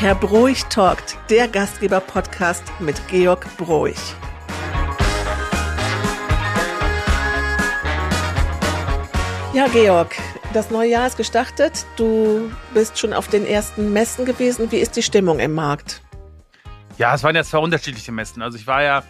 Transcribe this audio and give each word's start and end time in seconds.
Herr 0.00 0.14
Broich 0.14 0.64
talkt, 0.70 1.18
der 1.28 1.46
Gastgeber-Podcast 1.46 2.64
mit 2.80 3.06
Georg 3.08 3.46
Broich. 3.58 4.14
Ja, 9.52 9.68
Georg, 9.68 10.16
das 10.54 10.70
neue 10.70 10.88
Jahr 10.88 11.06
ist 11.06 11.18
gestartet. 11.18 11.84
Du 11.96 12.50
bist 12.72 12.98
schon 12.98 13.12
auf 13.12 13.28
den 13.28 13.44
ersten 13.44 13.92
Messen 13.92 14.24
gewesen. 14.24 14.72
Wie 14.72 14.78
ist 14.78 14.96
die 14.96 15.02
Stimmung 15.02 15.38
im 15.38 15.52
Markt? 15.52 16.00
Ja, 16.96 17.14
es 17.14 17.22
waren 17.22 17.36
ja 17.36 17.44
zwei 17.44 17.58
unterschiedliche 17.58 18.10
Messen. 18.10 18.40
Also 18.40 18.56
ich 18.56 18.66
war 18.66 18.82
ja 18.82 19.02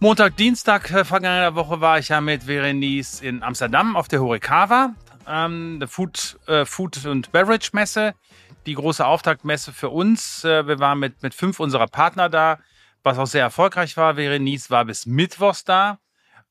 Montag, 0.00 0.36
Dienstag 0.36 0.90
äh, 0.90 1.04
vergangener 1.04 1.54
Woche 1.54 1.80
war 1.80 2.00
ich 2.00 2.08
ja 2.08 2.20
mit 2.20 2.42
Verenice 2.42 3.22
in 3.22 3.44
Amsterdam 3.44 3.94
auf 3.94 4.08
der 4.08 4.20
Horikawa, 4.20 4.96
ähm, 5.28 5.78
der 5.78 5.86
Food, 5.86 6.40
äh, 6.48 6.64
Food 6.64 7.06
und 7.06 7.30
Beverage 7.30 7.70
Messe 7.72 8.14
die 8.66 8.74
große 8.74 9.04
Auftaktmesse 9.04 9.72
für 9.72 9.88
uns. 9.88 10.44
Äh, 10.44 10.66
wir 10.66 10.78
waren 10.78 10.98
mit, 10.98 11.22
mit 11.22 11.34
fünf 11.34 11.60
unserer 11.60 11.86
Partner 11.86 12.28
da, 12.28 12.58
was 13.02 13.18
auch 13.18 13.26
sehr 13.26 13.42
erfolgreich 13.42 13.96
war. 13.96 14.14
Verenice 14.14 14.70
war 14.70 14.84
bis 14.84 15.06
Mittwochs 15.06 15.64
da. 15.64 15.98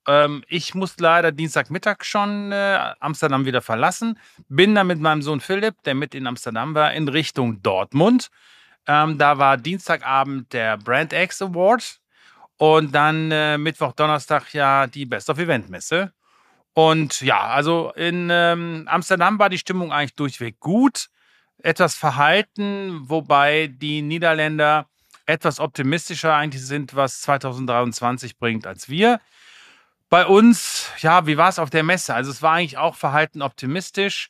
Ähm, 0.07 0.43
ich 0.47 0.73
musste 0.73 1.03
leider 1.03 1.31
Dienstagmittag 1.31 2.03
schon 2.03 2.51
äh, 2.51 2.93
Amsterdam 2.99 3.45
wieder 3.45 3.61
verlassen. 3.61 4.17
Bin 4.49 4.75
dann 4.75 4.87
mit 4.87 4.99
meinem 4.99 5.21
Sohn 5.21 5.41
Philipp, 5.41 5.75
der 5.83 5.95
mit 5.95 6.15
in 6.15 6.27
Amsterdam 6.27 6.75
war, 6.75 6.93
in 6.93 7.07
Richtung 7.07 7.61
Dortmund. 7.61 8.29
Ähm, 8.87 9.17
da 9.17 9.37
war 9.37 9.57
Dienstagabend 9.57 10.51
der 10.53 10.77
Brand 10.77 11.13
X 11.13 11.41
Award 11.41 11.99
und 12.57 12.93
dann 12.95 13.31
äh, 13.31 13.57
Mittwoch, 13.57 13.93
Donnerstag 13.93 14.53
ja 14.53 14.87
die 14.87 15.05
Best 15.05 15.29
of 15.29 15.37
Event 15.37 15.69
Messe. 15.69 16.11
Und 16.73 17.21
ja, 17.21 17.41
also 17.47 17.91
in 17.95 18.29
ähm, 18.31 18.87
Amsterdam 18.87 19.37
war 19.37 19.49
die 19.49 19.57
Stimmung 19.57 19.91
eigentlich 19.91 20.15
durchweg 20.15 20.59
gut 20.59 21.10
etwas 21.63 21.95
verhalten, 21.95 23.01
wobei 23.09 23.67
die 23.67 24.01
Niederländer 24.01 24.87
etwas 25.25 25.59
optimistischer 25.59 26.35
eigentlich 26.35 26.65
sind, 26.65 26.95
was 26.95 27.21
2023 27.21 28.37
bringt, 28.37 28.67
als 28.67 28.89
wir. 28.89 29.19
Bei 30.09 30.25
uns, 30.25 30.89
ja, 30.99 31.25
wie 31.25 31.37
war 31.37 31.49
es 31.49 31.59
auf 31.59 31.69
der 31.69 31.83
Messe? 31.83 32.13
Also 32.13 32.31
es 32.31 32.41
war 32.41 32.53
eigentlich 32.53 32.77
auch 32.77 32.95
verhalten 32.95 33.41
optimistisch. 33.41 34.29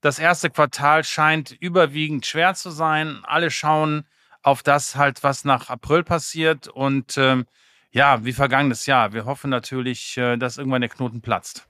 Das 0.00 0.18
erste 0.18 0.48
Quartal 0.48 1.04
scheint 1.04 1.50
überwiegend 1.50 2.24
schwer 2.24 2.54
zu 2.54 2.70
sein. 2.70 3.20
Alle 3.24 3.50
schauen 3.50 4.06
auf 4.42 4.62
das 4.62 4.96
halt, 4.96 5.22
was 5.22 5.44
nach 5.44 5.68
April 5.68 6.04
passiert. 6.04 6.68
Und 6.68 7.18
ähm, 7.18 7.44
ja, 7.90 8.24
wie 8.24 8.32
vergangenes 8.32 8.86
Jahr. 8.86 9.12
Wir 9.12 9.26
hoffen 9.26 9.50
natürlich, 9.50 10.16
äh, 10.16 10.38
dass 10.38 10.56
irgendwann 10.56 10.80
der 10.80 10.90
Knoten 10.90 11.20
platzt. 11.20 11.66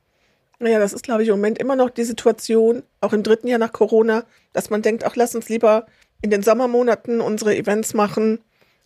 Naja, 0.62 0.78
das 0.78 0.92
ist, 0.92 1.03
glaube 1.03 1.22
ich, 1.22 1.28
im 1.30 1.36
Moment 1.36 1.58
immer 1.58 1.75
noch 1.75 1.89
die 1.89 2.05
Situation, 2.05 2.83
auch 3.00 3.14
im 3.14 3.22
dritten 3.22 3.48
Jahr 3.48 3.58
nach 3.58 3.72
Corona, 3.72 4.25
dass 4.53 4.69
man 4.69 4.83
denkt, 4.83 5.05
ach, 5.05 5.16
lass 5.16 5.34
uns 5.34 5.48
lieber 5.48 5.86
in 6.20 6.30
den 6.30 6.42
Sommermonaten 6.42 7.22
unsere 7.22 7.56
Events 7.56 7.94
machen 7.94 8.41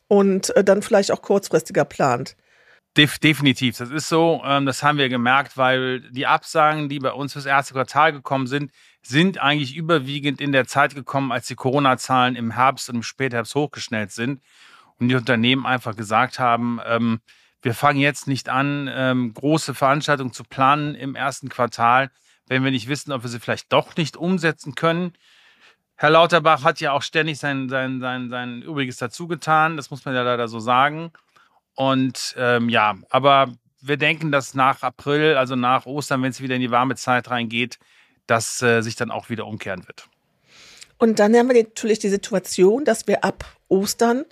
und 0.07 0.55
äh, 0.57 0.63
dann 0.63 0.83
vielleicht 0.83 1.11
auch 1.11 1.21
kurzfristiger 1.21 1.85
plant. 1.85 2.37
Def 2.97 3.19
definitiv, 3.19 3.77
das 3.77 3.91
ist 3.91 4.09
so. 4.09 4.41
Ähm, 4.45 4.67
das 4.67 4.85
haben 4.85 4.99
wir 4.99 5.09
gemerkt, 5.09 5.57
weil 5.57 6.01
die 6.13 6.29
Absagen, 6.29 6.89
die 6.89 7.01
bei 7.01 7.11
uns 7.11 7.33
fürs 7.33 7.47
erste 7.47 7.75
Quartal 7.75 8.13
gekommen 8.13 8.47
sind, 8.47 8.71
sind 9.03 9.39
eigentlich 9.39 9.75
überwiegend 9.75 10.41
in 10.41 10.53
der 10.53 10.69
Zeit 10.69 10.95
gekommen, 10.95 11.33
als 11.33 11.49
die 11.49 11.57
Corona-Zahlen 11.57 12.37
im 12.37 12.53
Herbst 12.53 12.89
und 12.89 12.97
im 12.97 13.03
Spätherbst 13.03 13.57
hochgeschnellt 13.57 14.13
sind 14.13 14.41
und 15.01 15.09
die 15.09 15.17
Unternehmen 15.17 15.67
einfach 15.67 15.97
gesagt 15.97 16.39
haben, 16.39 16.79
ähm, 16.87 17.19
wir 17.65 17.75
fangen 17.75 17.99
jetzt 17.99 18.29
nicht 18.29 18.51
an, 18.51 18.91
ähm, 18.93 19.33
große 19.33 19.75
Veranstaltungen 19.75 20.35
zu 20.35 20.45
planen 20.45 20.95
im 20.95 21.15
ersten 21.15 21.49
Quartal, 21.49 22.11
wenn 22.47 22.63
wir 22.63 22.71
nicht 22.71 22.89
wissen, 22.89 23.11
ob 23.11 23.23
wir 23.23 23.31
sie 23.31 23.41
vielleicht 23.41 23.73
doch 23.73 23.97
nicht 23.97 24.19
umsetzen 24.19 24.75
können. 24.75 25.15
Herr 25.97 26.11
Lauterbach 26.11 26.63
hat 26.63 26.81
ja 26.81 26.93
auch 26.93 27.01
ständig 27.01 27.39
sein, 27.39 27.71
sein, 27.71 28.01
sein, 28.01 28.29
sein 28.29 28.61
Übriges 28.61 28.99
dazu 28.99 29.27
getan, 29.29 29.79
das 29.79 29.91
muss 29.91 30.05
man 30.05 30.15
ja 30.15 30.23
leider 30.23 30.47
so 30.47 30.59
sagen. 30.61 31.11
Und 31.75 32.35
ähm, 32.37 32.69
ja, 32.69 32.97
aber 33.09 33.55
wir 33.81 33.97
denken, 33.97 34.31
dass 34.31 34.53
nach 34.53 34.83
April, 34.83 35.37
also 35.37 35.57
nach 35.57 35.87
Ostern, 35.87 36.23
wenn 36.23 36.31
es 36.31 36.43
wieder 36.43 36.57
in 36.57 36.61
die 36.61 36.71
warme 36.71 36.97
Zeit 36.97 37.31
reingeht, 37.31 37.79
dass 38.27 38.61
äh, 38.61 38.83
sich 38.83 38.95
dann 38.95 39.11
auch 39.11 39.31
wieder 39.31 39.47
umkehren 39.47 39.87
wird. 39.87 40.07
Und 40.99 41.19
dann 41.19 41.35
haben 41.35 41.49
wir 41.49 41.63
natürlich 41.63 41.99
die 41.99 42.11
Situation, 42.11 42.85
dass 42.85 43.07
wir 43.07 43.25
ab 43.25 43.45
Ostern 43.69 44.27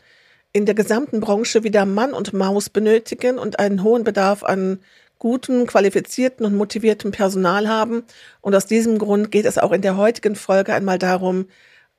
in 0.52 0.66
der 0.66 0.74
gesamten 0.74 1.20
Branche 1.20 1.64
wieder 1.64 1.86
Mann 1.86 2.12
und 2.12 2.32
Maus 2.32 2.68
benötigen 2.68 3.38
und 3.38 3.58
einen 3.58 3.82
hohen 3.82 4.04
Bedarf 4.04 4.42
an 4.42 4.80
guten, 5.18 5.66
qualifizierten 5.66 6.44
und 6.44 6.56
motiviertem 6.56 7.12
Personal 7.12 7.68
haben. 7.68 8.02
Und 8.40 8.54
aus 8.54 8.66
diesem 8.66 8.98
Grund 8.98 9.30
geht 9.30 9.46
es 9.46 9.56
auch 9.56 9.72
in 9.72 9.82
der 9.82 9.96
heutigen 9.96 10.36
Folge 10.36 10.74
einmal 10.74 10.98
darum, 10.98 11.46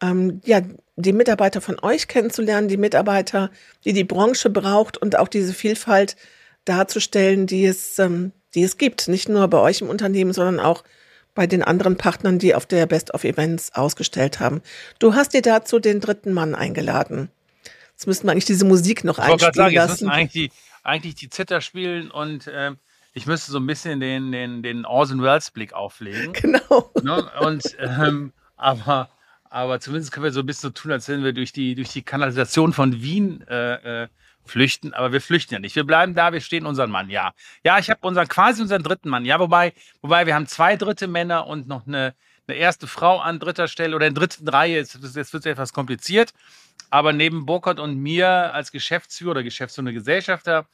ähm, 0.02 0.42
ja, 0.44 0.62
die 0.96 1.14
Mitarbeiter 1.14 1.62
von 1.62 1.80
euch 1.82 2.08
kennenzulernen, 2.08 2.68
die 2.68 2.78
Mitarbeiter, 2.78 3.50
die 3.86 3.94
die 3.94 4.04
Branche 4.04 4.50
braucht 4.50 4.98
und 4.98 5.18
auch 5.18 5.28
diese 5.28 5.54
Vielfalt 5.54 6.16
darzustellen, 6.66 7.48
die 7.48 7.66
es, 7.66 7.98
ähm, 7.98 8.34
die 8.54 8.64
es 8.64 8.78
gibt. 8.78 9.08
Nicht 9.08 9.30
nur 9.30 9.48
bei 9.48 9.60
euch 9.60 9.82
im 9.82 9.90
Unternehmen, 9.90 10.34
sondern 10.34 10.60
auch 10.60 10.84
bei 11.34 11.48
den 11.48 11.64
anderen 11.64 11.98
Partnern, 11.98 12.38
die 12.38 12.54
auf 12.54 12.66
der 12.66 12.86
Best 12.86 13.14
of 13.14 13.24
Events 13.24 13.74
ausgestellt 13.74 14.40
haben. 14.40 14.62
Du 15.00 15.16
hast 15.16 15.34
dir 15.34 15.42
dazu 15.42 15.80
den 15.80 16.00
dritten 16.00 16.34
Mann 16.34 16.54
eingeladen. 16.54 17.30
Jetzt 18.04 18.08
müssten 18.08 18.28
wir 18.28 18.34
eigentlich 18.34 18.44
diese 18.44 18.66
Musik 18.66 19.06
noch 19.06 19.18
ich 19.18 19.24
einspielen 19.24 19.54
sagen, 19.54 19.76
lassen. 19.76 19.92
Jetzt 19.92 20.02
müssen 20.02 20.12
eigentlich 20.12 20.32
die, 20.34 20.52
eigentlich 20.84 21.16
die 21.16 21.30
Zither 21.30 21.62
spielen 21.62 22.12
und 22.12 22.48
äh, 22.48 22.72
ich 23.14 23.26
müsste 23.28 23.50
so 23.50 23.60
ein 23.60 23.66
bisschen 23.66 24.02
den, 24.02 24.34
den, 24.34 24.62
den 24.62 24.86
Orson 24.86 25.22
Welles 25.22 25.52
Blick 25.52 25.72
auflegen. 25.72 26.34
Genau. 26.42 26.92
Ne? 27.02 27.32
Und, 27.40 27.64
ähm, 27.80 28.34
aber, 28.58 29.10
aber 29.50 29.80
zumindest 29.80 30.12
können 30.12 30.26
wir 30.26 30.34
so 30.34 30.42
ein 30.42 30.46
bisschen 30.46 30.68
so 30.68 30.70
tun, 30.72 30.92
als 30.92 31.08
wenn 31.08 31.24
wir 31.24 31.32
durch 31.32 31.54
die, 31.54 31.76
durch 31.76 31.92
die 31.94 32.02
Kanalisation 32.02 32.74
von 32.74 33.02
Wien 33.02 33.48
äh, 33.48 34.04
äh, 34.04 34.08
flüchten. 34.44 34.94
Aber 34.94 35.14
wir 35.14 35.22
flüchten 35.22 35.54
ja 35.54 35.62
nicht. 35.62 35.78
Wir 35.78 35.86
bleiben 35.86 36.14
da, 36.14 36.34
wir 36.34 36.42
stehen 36.42 36.66
unseren 36.66 36.92
Mann, 36.92 37.10
ja. 37.10 37.32
Ja, 37.64 37.80
ich 37.80 37.90
habe 37.90 38.06
unseren, 38.06 38.28
quasi 38.28 38.62
unseren 38.62 38.84
dritten 38.84 39.08
Mann. 39.08 39.24
Ja, 39.24 39.40
wobei, 39.40 39.72
wobei 40.02 40.26
wir 40.26 40.36
haben 40.36 40.48
zwei 40.48 40.76
dritte 40.76 41.08
Männer 41.08 41.48
und 41.48 41.70
noch 41.70 41.88
eine, 41.88 42.16
eine 42.48 42.58
erste 42.58 42.86
Frau 42.86 43.20
an 43.20 43.40
dritter 43.40 43.70
Stelle 43.70 43.96
oder 43.96 44.08
in 44.08 44.14
dritten 44.14 44.50
Reihe. 44.50 44.76
Jetzt, 44.76 45.00
jetzt 45.16 45.32
wird 45.32 45.46
es 45.46 45.52
etwas 45.54 45.72
kompliziert. 45.72 46.34
Aber 46.94 47.12
neben 47.12 47.48
Burkhardt 47.48 47.80
und 47.80 47.98
mir 47.98 48.54
als 48.54 48.72
Geschäftsführer 48.72 49.32
oder 49.32 49.42
geschäftsführende 49.42 49.94
Gesellschafter 49.94 50.68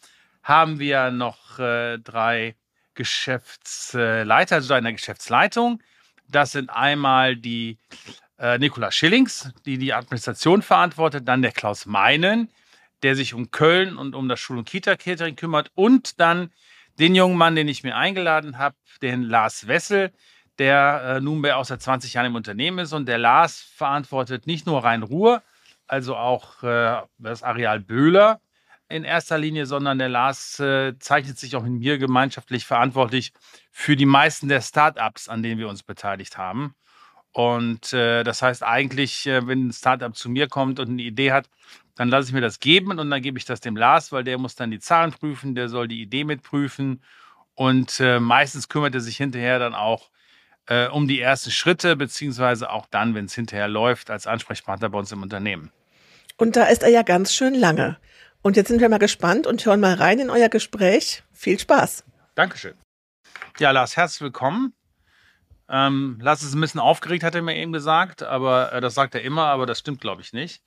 haben 0.44 0.78
wir 0.78 1.12
noch 1.12 1.60
äh, 1.60 1.98
drei 1.98 2.58
Geschäftsleiter, 2.94 4.56
also 4.56 4.74
eine 4.74 4.92
Geschäftsleitung. 4.92 5.82
Das 6.28 6.52
sind 6.52 6.72
einmal 6.72 7.38
die 7.38 7.78
äh, 8.38 8.58
Nikola 8.58 8.92
Schillings, 8.92 9.54
die 9.66 9.78
die 9.78 9.94
Administration 9.94 10.62
verantwortet, 10.62 11.26
dann 11.26 11.42
der 11.42 11.54
Klaus 11.54 11.86
Meinen, 11.86 12.52
der 13.02 13.16
sich 13.16 13.34
um 13.34 13.50
Köln 13.50 13.96
und 13.96 14.14
um 14.14 14.28
das 14.28 14.42
Schul- 14.42 14.58
und 14.58 14.68
Kita-Catering 14.68 15.38
kümmert 15.38 15.72
und 15.74 16.20
dann 16.20 16.52
den 17.00 17.16
jungen 17.16 17.38
Mann, 17.38 17.56
den 17.56 17.70
ich 17.70 17.84
mir 17.84 17.96
eingeladen 17.96 18.58
habe, 18.58 18.76
den 19.02 19.24
Lars 19.24 19.70
Wessel, 19.70 20.12
der 20.58 21.02
äh, 21.16 21.22
nunmehr 21.22 21.56
auch 21.56 21.64
seit 21.64 21.82
20 21.82 22.16
Jahren 22.16 22.26
im 22.26 22.36
Unternehmen 22.36 22.80
ist 22.80 22.92
und 22.92 23.06
der 23.06 23.20
Lars 23.20 23.62
verantwortet 23.62 24.48
nicht 24.48 24.66
nur 24.66 24.84
Rhein-Ruhr, 24.84 25.44
also 25.90 26.16
auch 26.16 26.64
äh, 26.64 27.02
das 27.18 27.44
Areal 27.44 27.80
Böhler 27.80 28.42
in 28.90 29.04
erster 29.04 29.38
Linie, 29.38 29.66
sondern 29.66 30.00
der 30.00 30.10
Lars 30.10 30.60
äh, 30.60 30.98
zeichnet 31.00 31.38
sich 31.38 31.56
auch 31.56 31.66
in 31.66 31.80
mir 31.80 31.98
gemeinschaftlich 31.98 32.66
verantwortlich 32.66 33.34
für 33.72 33.96
die 33.96 34.06
meisten 34.06 34.50
der 34.50 34.62
Startups, 34.62 35.30
an 35.30 35.44
denen 35.44 35.60
wir 35.60 35.70
uns 35.70 35.84
beteiligt 35.84 36.38
haben. 36.38 36.76
Und 37.32 37.94
äh, 37.94 38.24
das 38.24 38.42
heißt 38.42 38.64
eigentlich, 38.64 39.28
äh, 39.28 39.46
wenn 39.48 39.68
ein 39.68 39.74
Startup 39.74 40.16
zu 40.16 40.30
mir 40.30 40.48
kommt 40.48 40.80
und 40.80 40.90
eine 40.90 41.02
Idee 41.02 41.32
hat, 41.32 41.50
dann 41.96 42.10
lasse 42.10 42.30
ich 42.30 42.34
mir 42.34 42.42
das 42.42 42.60
geben 42.60 42.98
und 42.98 43.10
dann 43.10 43.22
gebe 43.22 43.38
ich 43.38 43.46
das 43.46 43.60
dem 43.60 43.76
Lars, 43.76 44.12
weil 44.12 44.24
der 44.24 44.38
muss 44.38 44.56
dann 44.56 44.72
die 44.72 44.80
Zahlen 44.80 45.12
prüfen, 45.12 45.54
der 45.54 45.70
soll 45.70 45.88
die 45.88 46.02
Idee 46.02 46.24
mitprüfen 46.24 47.04
und 47.56 48.00
äh, 48.00 48.20
meistens 48.20 48.70
kümmert 48.70 48.96
er 48.96 49.02
sich 49.02 49.18
hinterher 49.18 49.60
dann 49.60 49.76
auch 49.76 50.10
äh, 50.68 50.88
um 50.88 51.08
die 51.08 51.20
ersten 51.20 51.52
Schritte, 51.52 51.96
beziehungsweise 51.96 52.72
auch 52.72 52.88
dann, 52.90 53.16
wenn 53.16 53.26
es 53.26 53.36
hinterher 53.36 53.68
läuft, 53.68 54.10
als 54.10 54.28
Ansprechpartner 54.28 54.90
bei 54.90 54.98
uns 54.98 55.12
im 55.12 55.22
Unternehmen. 55.22 55.72
Und 56.40 56.56
da 56.56 56.64
ist 56.64 56.84
er 56.84 56.90
ja 56.90 57.02
ganz 57.02 57.34
schön 57.34 57.54
lange. 57.54 57.98
Und 58.42 58.56
jetzt 58.56 58.70
sind 58.70 58.80
wir 58.80 58.88
mal 58.88 58.98
gespannt 58.98 59.46
und 59.46 59.66
hören 59.66 59.82
mal 59.82 59.96
rein 59.96 60.20
in 60.20 60.30
euer 60.30 60.48
Gespräch. 60.48 61.22
Viel 61.34 61.60
Spaß. 61.60 62.06
Dankeschön. 62.34 62.76
Ja, 63.60 63.72
Lars, 63.72 63.98
herzlich 63.98 64.22
willkommen. 64.22 64.74
Ähm, 65.68 66.18
Lars 66.22 66.42
ist 66.42 66.54
ein 66.54 66.62
bisschen 66.62 66.80
aufgeregt, 66.80 67.26
hat 67.26 67.36
er 67.36 67.42
mir 67.42 67.58
eben 67.58 67.74
gesagt, 67.74 68.24
aber 68.24 68.72
äh, 68.72 68.80
das 68.80 68.96
sagt 68.96 69.16
er 69.16 69.22
immer, 69.22 69.48
aber 69.48 69.66
das 69.66 69.80
stimmt, 69.80 70.00
glaube 70.00 70.22
ich, 70.22 70.32
nicht. 70.32 70.64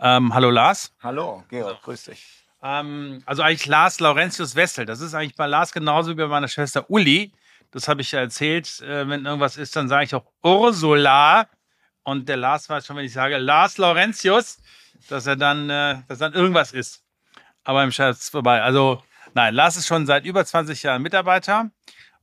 Ähm, 0.00 0.34
hallo 0.34 0.50
Lars. 0.50 0.92
Hallo, 1.00 1.44
Georg, 1.48 1.80
grüß 1.82 2.02
dich. 2.02 2.44
Ähm, 2.60 3.22
also 3.24 3.42
eigentlich 3.42 3.66
Lars 3.66 4.00
Laurentius 4.00 4.56
Wessel. 4.56 4.86
Das 4.86 5.00
ist 5.00 5.14
eigentlich 5.14 5.36
bei 5.36 5.46
Lars 5.46 5.70
genauso 5.70 6.10
wie 6.10 6.16
bei 6.16 6.26
meiner 6.26 6.48
Schwester 6.48 6.90
Uli. 6.90 7.32
Das 7.70 7.86
habe 7.86 8.00
ich 8.00 8.10
ja 8.10 8.18
erzählt. 8.18 8.80
Äh, 8.80 9.08
wenn 9.08 9.24
irgendwas 9.24 9.56
ist, 9.56 9.76
dann 9.76 9.88
sage 9.88 10.04
ich 10.04 10.14
auch 10.16 10.26
Ursula. 10.42 11.46
Und 12.04 12.28
der 12.28 12.36
Lars 12.36 12.68
weiß 12.68 12.86
schon, 12.86 12.96
wenn 12.96 13.04
ich 13.04 13.12
sage 13.12 13.38
Lars 13.38 13.78
Laurentius, 13.78 14.58
dass 15.08 15.26
er 15.26 15.36
dann, 15.36 15.70
äh, 15.70 16.02
dass 16.08 16.18
dann 16.18 16.32
irgendwas 16.32 16.72
ist. 16.72 17.02
Aber 17.64 17.84
im 17.84 17.92
Scherz 17.92 18.28
vorbei. 18.28 18.62
Also, 18.62 19.02
nein, 19.34 19.54
Lars 19.54 19.76
ist 19.76 19.86
schon 19.86 20.06
seit 20.06 20.24
über 20.24 20.44
20 20.44 20.82
Jahren 20.82 21.02
Mitarbeiter 21.02 21.70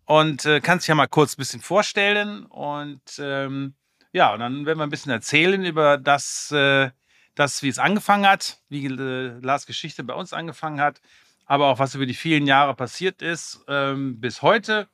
und 0.06 0.46
äh, 0.46 0.60
kann 0.60 0.80
sich 0.80 0.88
ja 0.88 0.96
mal 0.96 1.08
kurz 1.08 1.34
ein 1.34 1.38
bisschen 1.38 1.62
vorstellen. 1.62 2.46
Und 2.46 3.02
ähm, 3.20 3.76
ja, 4.12 4.34
und 4.34 4.40
dann 4.40 4.66
werden 4.66 4.80
wir 4.80 4.84
ein 4.84 4.90
bisschen 4.90 5.12
erzählen 5.12 5.64
über 5.64 5.98
das, 5.98 6.52
äh, 6.52 6.90
das, 7.36 7.64
wie 7.64 7.70
es 7.70 7.80
angefangen 7.80 8.28
hat, 8.28 8.58
wie 8.70 8.86
äh, 8.86 9.40
Lars 9.42 9.66
Geschichte 9.66 10.04
bei 10.04 10.14
uns 10.14 10.34
angefangen 10.34 10.82
hat, 10.82 11.00
aber 11.46 11.68
auch 11.68 11.80
was 11.80 11.96
über 11.96 12.06
die 12.06 12.14
vielen 12.14 12.48
Jahre 12.48 12.74
passiert 12.74 13.22
ist 13.22 13.64
ähm, 13.68 14.20
bis 14.20 14.42
heute 14.42 14.88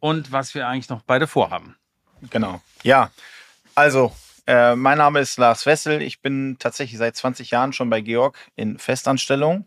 und 0.00 0.32
was 0.32 0.54
wir 0.54 0.68
eigentlich 0.68 0.90
noch 0.90 1.02
beide 1.02 1.26
vorhaben. 1.26 1.76
Genau. 2.30 2.60
Ja, 2.82 3.10
also 3.74 4.12
äh, 4.48 4.76
mein 4.76 4.96
Name 4.96 5.20
ist 5.20 5.36
Lars 5.36 5.66
Wessel. 5.66 6.00
Ich 6.00 6.20
bin 6.20 6.56
tatsächlich 6.58 6.96
seit 6.96 7.14
20 7.14 7.50
Jahren 7.50 7.74
schon 7.74 7.90
bei 7.90 8.00
Georg 8.00 8.38
in 8.56 8.78
Festanstellung. 8.78 9.66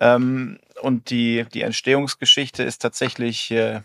Ähm, 0.00 0.58
und 0.82 1.10
die, 1.10 1.46
die 1.54 1.62
Entstehungsgeschichte 1.62 2.64
ist 2.64 2.82
tatsächlich 2.82 3.52
äh, 3.52 3.82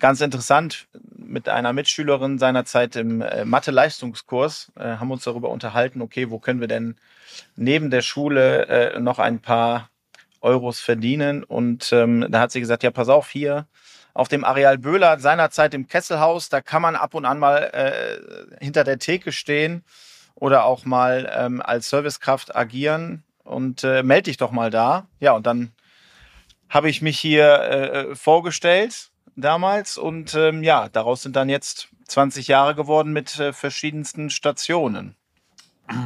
ganz 0.00 0.20
interessant. 0.20 0.88
Mit 1.16 1.48
einer 1.48 1.72
Mitschülerin 1.72 2.40
seinerzeit 2.40 2.96
im 2.96 3.22
äh, 3.22 3.44
Mathe-Leistungskurs 3.44 4.72
äh, 4.76 4.96
haben 4.96 5.12
uns 5.12 5.22
darüber 5.22 5.50
unterhalten, 5.50 6.02
okay, 6.02 6.30
wo 6.30 6.40
können 6.40 6.60
wir 6.60 6.68
denn 6.68 6.96
neben 7.54 7.90
der 7.90 8.02
Schule 8.02 8.66
äh, 8.66 8.98
noch 8.98 9.20
ein 9.20 9.38
paar 9.38 9.88
Euros 10.40 10.80
verdienen? 10.80 11.44
Und 11.44 11.92
ähm, 11.92 12.26
da 12.28 12.40
hat 12.40 12.50
sie 12.50 12.60
gesagt, 12.60 12.82
ja, 12.82 12.90
pass 12.90 13.08
auf, 13.08 13.30
hier 13.30 13.68
auf 14.14 14.28
dem 14.28 14.44
Areal 14.44 14.78
Böhler 14.78 15.18
seinerzeit 15.18 15.74
im 15.74 15.88
Kesselhaus, 15.88 16.48
da 16.48 16.60
kann 16.60 16.80
man 16.80 16.94
ab 16.96 17.14
und 17.14 17.24
an 17.24 17.38
mal 17.40 17.58
äh, 17.72 18.64
hinter 18.64 18.84
der 18.84 18.98
Theke 18.98 19.32
stehen 19.32 19.84
oder 20.36 20.64
auch 20.64 20.84
mal 20.84 21.30
ähm, 21.36 21.60
als 21.60 21.90
Servicekraft 21.90 22.54
agieren 22.54 23.24
und 23.42 23.82
äh, 23.82 24.02
melde 24.02 24.24
dich 24.24 24.36
doch 24.36 24.52
mal 24.52 24.70
da. 24.70 25.08
Ja, 25.18 25.32
und 25.32 25.46
dann 25.46 25.72
habe 26.68 26.88
ich 26.88 27.02
mich 27.02 27.18
hier 27.18 27.60
äh, 27.60 28.14
vorgestellt 28.14 29.10
damals 29.36 29.98
und 29.98 30.34
ähm, 30.34 30.62
ja, 30.62 30.88
daraus 30.88 31.22
sind 31.22 31.34
dann 31.34 31.48
jetzt 31.48 31.88
20 32.06 32.46
Jahre 32.46 32.74
geworden 32.76 33.12
mit 33.12 33.38
äh, 33.40 33.52
verschiedensten 33.52 34.30
Stationen. 34.30 35.16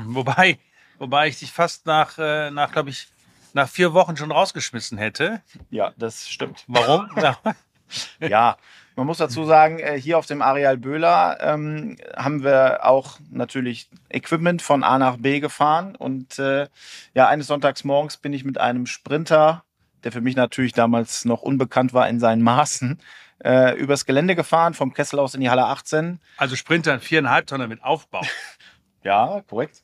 Wobei, 0.06 0.58
wobei 0.99 1.28
ich 1.28 1.38
dich 1.38 1.52
fast 1.52 1.87
nach, 1.87 2.19
äh, 2.19 2.50
nach 2.50 2.72
glaube 2.72 2.90
ich, 2.90 3.08
nach 3.52 3.69
vier 3.69 3.93
Wochen 3.93 4.16
schon 4.16 4.32
rausgeschmissen 4.32 4.99
hätte. 4.99 5.43
Ja, 5.70 5.93
das 5.96 6.28
stimmt. 6.28 6.64
Warum? 6.66 7.08
ja, 8.20 8.56
man 8.96 9.06
muss 9.06 9.19
dazu 9.19 9.44
sagen, 9.44 9.79
äh, 9.79 10.00
hier 10.00 10.19
auf 10.19 10.26
dem 10.26 10.43
Areal 10.43 10.76
Böhler 10.76 11.38
ähm, 11.40 11.96
haben 12.17 12.43
wir 12.43 12.85
auch 12.85 13.19
natürlich 13.31 13.88
Equipment 14.08 14.61
von 14.61 14.82
A 14.82 14.99
nach 14.99 15.19
B 15.19 15.40
gefahren. 15.40 15.94
Und 15.94 16.38
äh, 16.38 16.67
ja, 17.14 17.29
eines 17.29 17.46
Sonntags 17.46 17.85
morgens 17.85 18.17
bin 18.17 18.32
ich 18.32 18.44
mit 18.44 18.58
einem 18.58 18.87
Sprinter 18.87 19.62
der 20.05 20.12
für 20.12 20.20
mich 20.20 20.37
natürlich 20.37 20.73
damals 20.73 21.25
noch 21.25 21.43
unbekannt 21.43 21.93
war 21.93 22.08
in 22.08 22.20
seinen 22.20 22.43
Maßen, 22.43 23.00
äh, 23.44 23.76
übers 23.76 24.06
Gelände 24.06 24.35
gefahren, 24.35 24.75
vom 24.75 24.93
Kesselhaus 24.93 25.35
in 25.35 25.40
die 25.40 25.50
Halle 25.50 25.67
18. 25.67 26.20
Also 26.37 26.56
Sprinter, 26.56 27.00
viereinhalb 27.00 27.46
Tonner 27.46 27.69
mit 27.69 27.82
Aufbau. 27.82 28.23
ja, 29.02 29.43
korrekt. 29.49 29.82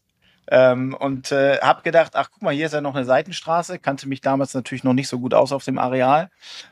Ähm, 0.51 0.95
und 0.95 1.33
äh, 1.33 1.59
habe 1.61 1.83
gedacht, 1.83 2.17
ach 2.17 2.31
guck 2.33 2.43
mal, 2.43 2.55
hier 2.55 2.67
ist 2.67 2.73
ja 2.73 2.81
noch 2.81 2.95
eine 2.95 3.05
Seitenstraße. 3.05 3.79
Kannte 3.79 4.09
mich 4.09 4.21
damals 4.21 4.55
natürlich 4.55 4.85
noch 4.85 4.93
nicht 4.93 5.09
so 5.09 5.19
gut 5.19 5.35
aus 5.35 5.53
auf 5.53 5.65
dem 5.65 5.79
Areal. 5.79 6.31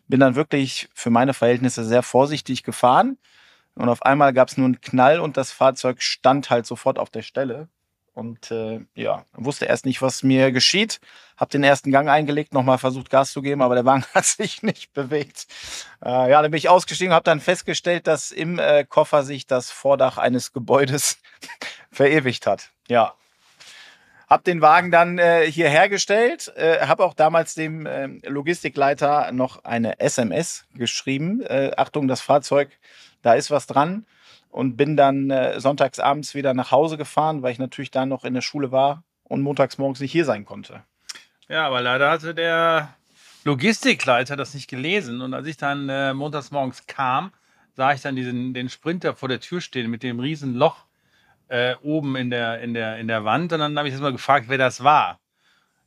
Bin 0.08 0.20
dann 0.20 0.34
wirklich 0.34 0.88
für 0.94 1.10
meine 1.10 1.34
Verhältnisse 1.34 1.84
sehr 1.84 2.02
vorsichtig 2.02 2.62
gefahren. 2.62 3.18
Und 3.74 3.88
auf 3.88 4.02
einmal 4.02 4.32
gab 4.32 4.48
es 4.48 4.56
nur 4.56 4.66
einen 4.66 4.80
Knall 4.80 5.20
und 5.20 5.36
das 5.36 5.50
Fahrzeug 5.50 6.02
stand 6.02 6.50
halt 6.50 6.66
sofort 6.66 6.98
auf 6.98 7.10
der 7.10 7.22
Stelle. 7.22 7.68
Und 8.14 8.50
äh, 8.50 8.80
ja, 8.94 9.24
wusste 9.32 9.64
erst 9.64 9.86
nicht, 9.86 10.02
was 10.02 10.22
mir 10.22 10.52
geschieht. 10.52 11.00
Hab 11.38 11.48
den 11.48 11.64
ersten 11.64 11.90
Gang 11.90 12.10
eingelegt, 12.10 12.52
nochmal 12.52 12.76
versucht 12.76 13.08
Gas 13.08 13.32
zu 13.32 13.40
geben, 13.40 13.62
aber 13.62 13.74
der 13.74 13.86
Wagen 13.86 14.04
hat 14.14 14.26
sich 14.26 14.62
nicht 14.62 14.92
bewegt. 14.92 15.46
Äh, 16.04 16.30
ja, 16.30 16.42
dann 16.42 16.50
bin 16.50 16.58
ich 16.58 16.68
ausgestiegen, 16.68 17.14
habe 17.14 17.24
dann 17.24 17.40
festgestellt, 17.40 18.06
dass 18.06 18.30
im 18.30 18.58
äh, 18.58 18.84
Koffer 18.84 19.22
sich 19.22 19.46
das 19.46 19.70
Vordach 19.70 20.18
eines 20.18 20.52
Gebäudes 20.52 21.18
verewigt 21.90 22.46
hat. 22.46 22.70
Ja, 22.88 23.14
hab 24.32 24.44
den 24.44 24.62
Wagen 24.62 24.90
dann 24.90 25.18
äh, 25.18 25.44
hier 25.44 25.68
hergestellt, 25.68 26.50
äh, 26.56 26.86
habe 26.86 27.04
auch 27.04 27.12
damals 27.12 27.54
dem 27.54 27.84
äh, 27.84 28.06
Logistikleiter 28.26 29.30
noch 29.30 29.62
eine 29.64 30.00
SMS 30.00 30.64
geschrieben. 30.74 31.42
Äh, 31.42 31.72
Achtung, 31.76 32.08
das 32.08 32.22
Fahrzeug, 32.22 32.70
da 33.20 33.34
ist 33.34 33.50
was 33.50 33.66
dran 33.66 34.06
und 34.48 34.78
bin 34.78 34.96
dann 34.96 35.28
äh, 35.30 35.60
sonntags 35.60 35.98
wieder 36.34 36.54
nach 36.54 36.70
Hause 36.70 36.96
gefahren, 36.96 37.42
weil 37.42 37.52
ich 37.52 37.58
natürlich 37.58 37.90
da 37.90 38.06
noch 38.06 38.24
in 38.24 38.32
der 38.32 38.40
Schule 38.40 38.72
war 38.72 39.04
und 39.24 39.42
montags 39.42 39.76
morgens 39.76 40.00
nicht 40.00 40.12
hier 40.12 40.24
sein 40.24 40.46
konnte. 40.46 40.82
Ja, 41.48 41.66
aber 41.66 41.82
leider 41.82 42.10
hatte 42.10 42.34
der 42.34 42.94
Logistikleiter 43.44 44.34
das 44.34 44.54
nicht 44.54 44.68
gelesen 44.68 45.20
und 45.20 45.34
als 45.34 45.46
ich 45.46 45.58
dann 45.58 45.90
äh, 45.90 46.14
montags 46.14 46.50
morgens 46.50 46.86
kam, 46.86 47.32
sah 47.76 47.92
ich 47.92 48.00
dann 48.00 48.16
diesen 48.16 48.54
den 48.54 48.70
Sprinter 48.70 49.14
vor 49.14 49.28
der 49.28 49.40
Tür 49.40 49.60
stehen 49.60 49.90
mit 49.90 50.02
dem 50.02 50.20
riesen 50.20 50.54
Loch 50.54 50.86
äh, 51.52 51.76
oben 51.82 52.16
in 52.16 52.30
der 52.30 52.60
in 52.62 52.72
der 52.72 52.98
in 52.98 53.08
der 53.08 53.24
Wand 53.26 53.52
und 53.52 53.60
dann 53.60 53.76
habe 53.78 53.86
ich 53.86 53.92
erstmal 53.92 54.12
gefragt, 54.12 54.46
wer 54.48 54.56
das 54.56 54.82
war. 54.82 55.20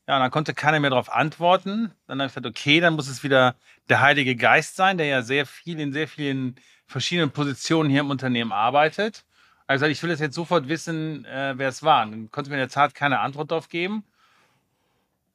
Ja, 0.07 0.17
und 0.17 0.21
dann 0.21 0.29
konnte 0.29 0.53
keiner 0.53 0.79
mehr 0.79 0.91
darauf 0.91 1.11
antworten. 1.11 1.91
Dann 2.05 2.19
habe 2.19 2.27
ich 2.27 2.35
gesagt, 2.35 2.45
okay, 2.45 2.79
dann 2.79 2.93
muss 2.93 3.07
es 3.07 3.23
wieder 3.23 3.55
der 3.89 3.99
Heilige 4.01 4.35
Geist 4.35 4.75
sein, 4.75 4.99
der 4.99 5.07
ja 5.07 5.21
sehr 5.23 5.47
viel 5.47 5.79
in 5.79 5.91
sehr 5.91 6.07
vielen 6.07 6.55
verschiedenen 6.85 7.31
Positionen 7.31 7.89
hier 7.89 8.01
im 8.01 8.11
Unternehmen 8.11 8.51
arbeitet. 8.51 9.25
Also 9.65 9.87
ich 9.87 10.03
will 10.03 10.11
das 10.11 10.19
jetzt 10.19 10.35
sofort 10.35 10.67
wissen, 10.67 11.25
äh, 11.25 11.55
wer 11.57 11.69
es 11.69 11.81
war. 11.81 12.05
dann 12.05 12.29
konnte 12.29 12.51
mir 12.51 12.57
in 12.57 12.59
der 12.59 12.69
Tat 12.69 12.93
keine 12.93 13.19
Antwort 13.19 13.49
darauf 13.49 13.67
geben. 13.67 14.03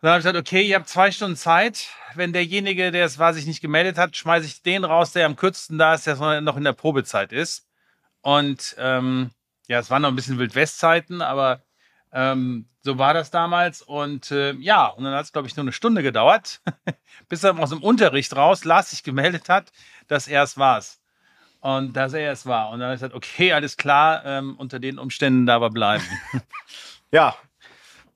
dann 0.01 0.11
habe 0.11 0.21
ich 0.21 0.25
gesagt, 0.25 0.39
okay, 0.39 0.63
ihr 0.63 0.77
habt 0.77 0.89
zwei 0.89 1.11
Stunden 1.11 1.37
Zeit. 1.37 1.89
Wenn 2.15 2.33
derjenige, 2.33 2.93
der 2.93 3.05
es 3.05 3.19
war, 3.19 3.35
sich 3.35 3.47
nicht 3.47 3.61
gemeldet 3.61 3.99
hat, 3.99 4.17
schmeiße 4.17 4.47
ich 4.47 4.63
den 4.63 4.85
raus, 4.85 5.11
der 5.11 5.27
am 5.27 5.35
kürzesten 5.35 5.79
da 5.79 5.95
ist, 5.95 6.07
der 6.07 6.41
noch 6.41 6.57
in 6.57 6.65
der 6.65 6.73
Probezeit 6.75 7.33
ist. 7.33 7.67
Und 8.23 8.77
ähm, 8.79 9.33
ja, 9.71 9.79
es 9.79 9.89
waren 9.89 10.03
noch 10.03 10.09
ein 10.09 10.17
bisschen 10.17 10.41
Wildwestzeiten, 10.41 11.23
aber 11.23 11.63
ähm, 12.13 12.69
so 12.83 12.99
war 12.99 13.15
das 13.15 13.31
damals. 13.31 13.83
Und 13.83 14.33
äh, 14.33 14.53
ja, 14.55 14.89
und 14.89 15.05
dann 15.05 15.15
hat 15.15 15.27
es, 15.27 15.33
glaube 15.33 15.47
ich, 15.47 15.55
nur 15.55 15.63
eine 15.63 15.73
Stunde 15.73 16.03
gedauert, 16.03 16.61
bis 17.29 17.45
er 17.45 17.57
aus 17.57 17.71
dem 17.71 17.81
Unterricht 17.81 18.35
raus 18.35 18.65
Lars 18.65 18.91
sich 18.91 19.05
gemeldet 19.05 19.49
hat, 19.49 19.71
dass 20.09 20.27
er 20.27 20.43
es 20.43 20.59
war. 20.59 20.83
Und 21.61 21.93
dass 21.93 22.15
er 22.15 22.33
es 22.33 22.47
war. 22.47 22.71
Und 22.71 22.81
dann 22.81 22.87
habe 22.87 22.95
ich 22.95 23.01
gesagt, 23.01 23.15
okay, 23.15 23.53
alles 23.53 23.77
klar, 23.77 24.25
ähm, 24.25 24.57
unter 24.59 24.81
den 24.81 24.99
Umständen 24.99 25.47
da 25.47 25.55
aber 25.55 25.71
bleiben. 25.71 26.03
ja, 27.13 27.37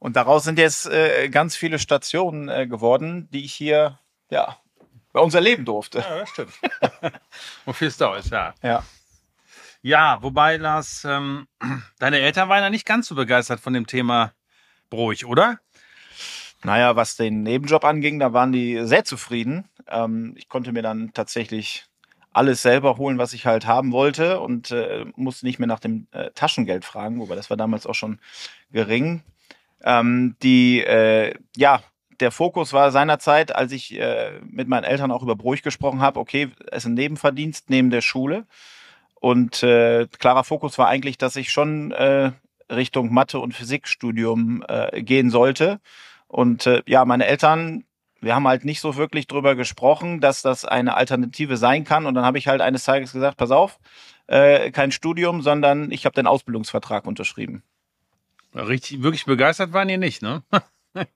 und 0.01 0.17
daraus 0.17 0.43
sind 0.43 0.59
jetzt 0.59 0.87
äh, 0.87 1.29
ganz 1.29 1.55
viele 1.55 1.79
Stationen 1.79 2.49
äh, 2.49 2.67
geworden, 2.67 3.29
die 3.31 3.45
ich 3.45 3.55
hier, 3.55 4.01
ja, 4.29 4.57
bei 5.13 5.21
uns 5.21 5.35
erleben 5.35 5.65
durfte. 5.65 6.01
Ja, 6.01 6.19
das 6.19 6.31
stimmt. 6.31 6.55
Wofür 7.65 7.87
es 7.87 7.97
da 7.97 8.17
ist, 8.17 8.33
ja. 8.33 8.55
Ja. 8.61 8.83
Ja, 9.87 10.23
wobei, 10.23 10.57
Lars, 10.57 11.05
ähm, 11.07 11.47
deine 11.99 12.19
Eltern 12.19 12.49
waren 12.49 12.63
ja 12.63 12.71
nicht 12.71 12.87
ganz 12.87 13.07
so 13.07 13.15
begeistert 13.15 13.61
von 13.61 13.75
dem 13.75 13.87
Thema 13.87 14.33
Bruch, 14.89 15.25
oder? 15.27 15.61
Naja, 16.63 16.97
was 16.97 17.17
den 17.17 17.43
Nebenjob 17.43 17.85
anging, 17.85 18.19
da 18.19 18.33
waren 18.33 18.51
die 18.51 18.81
sehr 18.87 19.05
zufrieden. 19.05 19.69
Ähm, 19.87 20.33
ich 20.39 20.49
konnte 20.49 20.73
mir 20.73 20.81
dann 20.81 21.13
tatsächlich 21.13 21.85
alles 22.33 22.63
selber 22.63 22.97
holen, 22.97 23.19
was 23.19 23.35
ich 23.35 23.45
halt 23.45 23.67
haben 23.67 23.93
wollte 23.93 24.41
und 24.41 24.71
äh, 24.71 25.05
musste 25.17 25.45
nicht 25.45 25.59
mehr 25.59 25.69
nach 25.69 25.81
dem 25.81 26.07
äh, 26.13 26.31
Taschengeld 26.31 26.87
fragen, 26.87 27.21
wobei 27.21 27.35
das 27.35 27.51
war 27.51 27.59
damals 27.59 27.87
auch 27.87 27.95
schon 27.95 28.21
gering. 28.73 29.23
Ähm, 29.83 30.35
die, 30.43 30.83
äh, 30.83 31.35
ja, 31.59 31.83
der 32.21 32.31
Fokus 32.31 32.73
war 32.73 32.91
seinerzeit, 32.91 33.55
als 33.55 33.71
ich 33.71 34.01
äh, 34.01 34.41
mit 34.47 34.67
meinen 34.67 34.85
Eltern 34.85 35.11
auch 35.11 35.23
über 35.23 35.37
Bruch 35.37 35.61
gesprochen 35.61 36.01
habe, 36.01 36.21
okay, 36.21 36.53
es 36.71 36.85
ist 36.85 36.87
ein 36.87 36.95
Nebenverdienst 36.95 37.69
neben 37.69 37.91
der 37.91 38.01
Schule. 38.01 38.47
Und 39.25 39.63
äh, 39.63 40.07
klarer 40.19 40.45
Fokus 40.45 40.77
war 40.77 40.89
eigentlich, 40.89 41.17
dass 41.17 41.37
ich 41.37 41.51
schon 41.51 41.93
äh, 41.93 42.33
Richtung 42.71 43.11
Mathe- 43.11 43.41
und 43.41 43.55
Physikstudium 43.55 44.63
äh, 44.69 45.03
gehen 45.03 45.31
sollte. 45.31 45.81
Und 46.29 46.67
äh, 46.67 46.83
ja, 46.87 47.07
meine 47.07 47.25
Eltern 47.27 47.85
wir 48.21 48.35
haben 48.35 48.49
halt 48.49 48.65
nicht 48.65 48.81
so 48.81 48.97
wirklich 48.97 49.27
drüber 49.27 49.55
gesprochen, 49.55 50.21
dass 50.21 50.43
das 50.43 50.65
eine 50.65 50.95
Alternative 50.95 51.57
sein 51.57 51.85
kann. 51.85 52.07
Und 52.07 52.15
dann 52.15 52.25
habe 52.25 52.39
ich 52.39 52.49
halt 52.49 52.61
eines 52.61 52.85
Tages 52.85 53.13
gesagt, 53.13 53.37
pass 53.37 53.51
auf, 53.51 53.79
äh, 54.27 54.71
kein 54.71 54.93
Studium, 54.93 55.43
sondern 55.43 55.91
ich 55.91 56.07
habe 56.07 56.15
den 56.15 56.27
Ausbildungsvertrag 56.27 57.07
unterschrieben. 57.07 57.63
Richtig, 58.55 59.03
wirklich 59.03 59.27
begeistert 59.27 59.73
waren 59.73 59.89
die 59.89 59.99
nicht, 59.99 60.23
ne? 60.23 60.43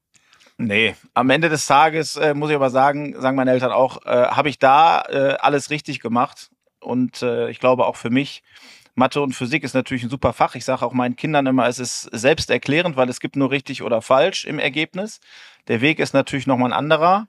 nee, 0.58 0.94
am 1.14 1.30
Ende 1.30 1.48
des 1.48 1.66
Tages 1.66 2.16
äh, 2.16 2.34
muss 2.34 2.50
ich 2.50 2.56
aber 2.56 2.70
sagen, 2.70 3.18
sagen 3.20 3.36
meine 3.36 3.52
Eltern 3.52 3.72
auch, 3.72 4.04
äh, 4.04 4.26
habe 4.28 4.48
ich 4.48 4.58
da 4.58 5.02
äh, 5.08 5.36
alles 5.40 5.70
richtig 5.70 6.00
gemacht. 6.00 6.50
Und 6.80 7.22
äh, 7.22 7.50
ich 7.50 7.58
glaube 7.60 7.86
auch 7.86 7.96
für 7.96 8.10
mich, 8.10 8.42
Mathe 8.94 9.20
und 9.20 9.32
Physik 9.32 9.62
ist 9.62 9.74
natürlich 9.74 10.02
ein 10.02 10.10
super 10.10 10.32
Fach. 10.32 10.54
Ich 10.56 10.64
sage 10.64 10.84
auch 10.84 10.92
meinen 10.92 11.16
Kindern 11.16 11.46
immer, 11.46 11.68
es 11.68 11.78
ist 11.78 12.02
selbsterklärend, 12.12 12.96
weil 12.96 13.08
es 13.08 13.20
gibt 13.20 13.36
nur 13.36 13.50
richtig 13.50 13.82
oder 13.82 14.02
falsch 14.02 14.44
im 14.44 14.58
Ergebnis. 14.58 15.20
Der 15.68 15.80
Weg 15.80 16.00
ist 16.00 16.14
natürlich 16.14 16.46
nochmal 16.46 16.72
ein 16.72 16.78
anderer. 16.78 17.28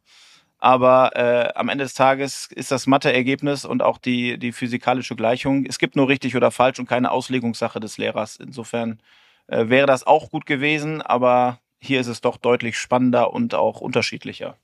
Aber 0.59 1.15
äh, 1.15 1.53
am 1.55 1.69
Ende 1.69 1.85
des 1.85 1.93
Tages 1.93 2.49
ist 2.53 2.71
das 2.71 2.85
Mathe-Ergebnis 2.85 3.63
und 3.63 3.81
auch 3.81 3.97
die, 3.97 4.37
die 4.37 4.51
physikalische 4.51 5.15
Gleichung, 5.15 5.65
es 5.65 5.79
gibt 5.79 5.95
nur 5.95 6.09
richtig 6.09 6.35
oder 6.35 6.51
falsch 6.51 6.79
und 6.79 6.89
keine 6.89 7.11
Auslegungssache 7.11 7.79
des 7.79 7.97
Lehrers. 7.97 8.35
Insofern 8.35 8.99
äh, 9.47 9.69
wäre 9.69 9.87
das 9.87 10.05
auch 10.05 10.29
gut 10.29 10.45
gewesen, 10.45 11.01
aber 11.01 11.59
hier 11.79 12.01
ist 12.01 12.07
es 12.07 12.19
doch 12.19 12.35
deutlich 12.35 12.77
spannender 12.77 13.31
und 13.31 13.55
auch 13.55 13.79
unterschiedlicher. 13.79 14.57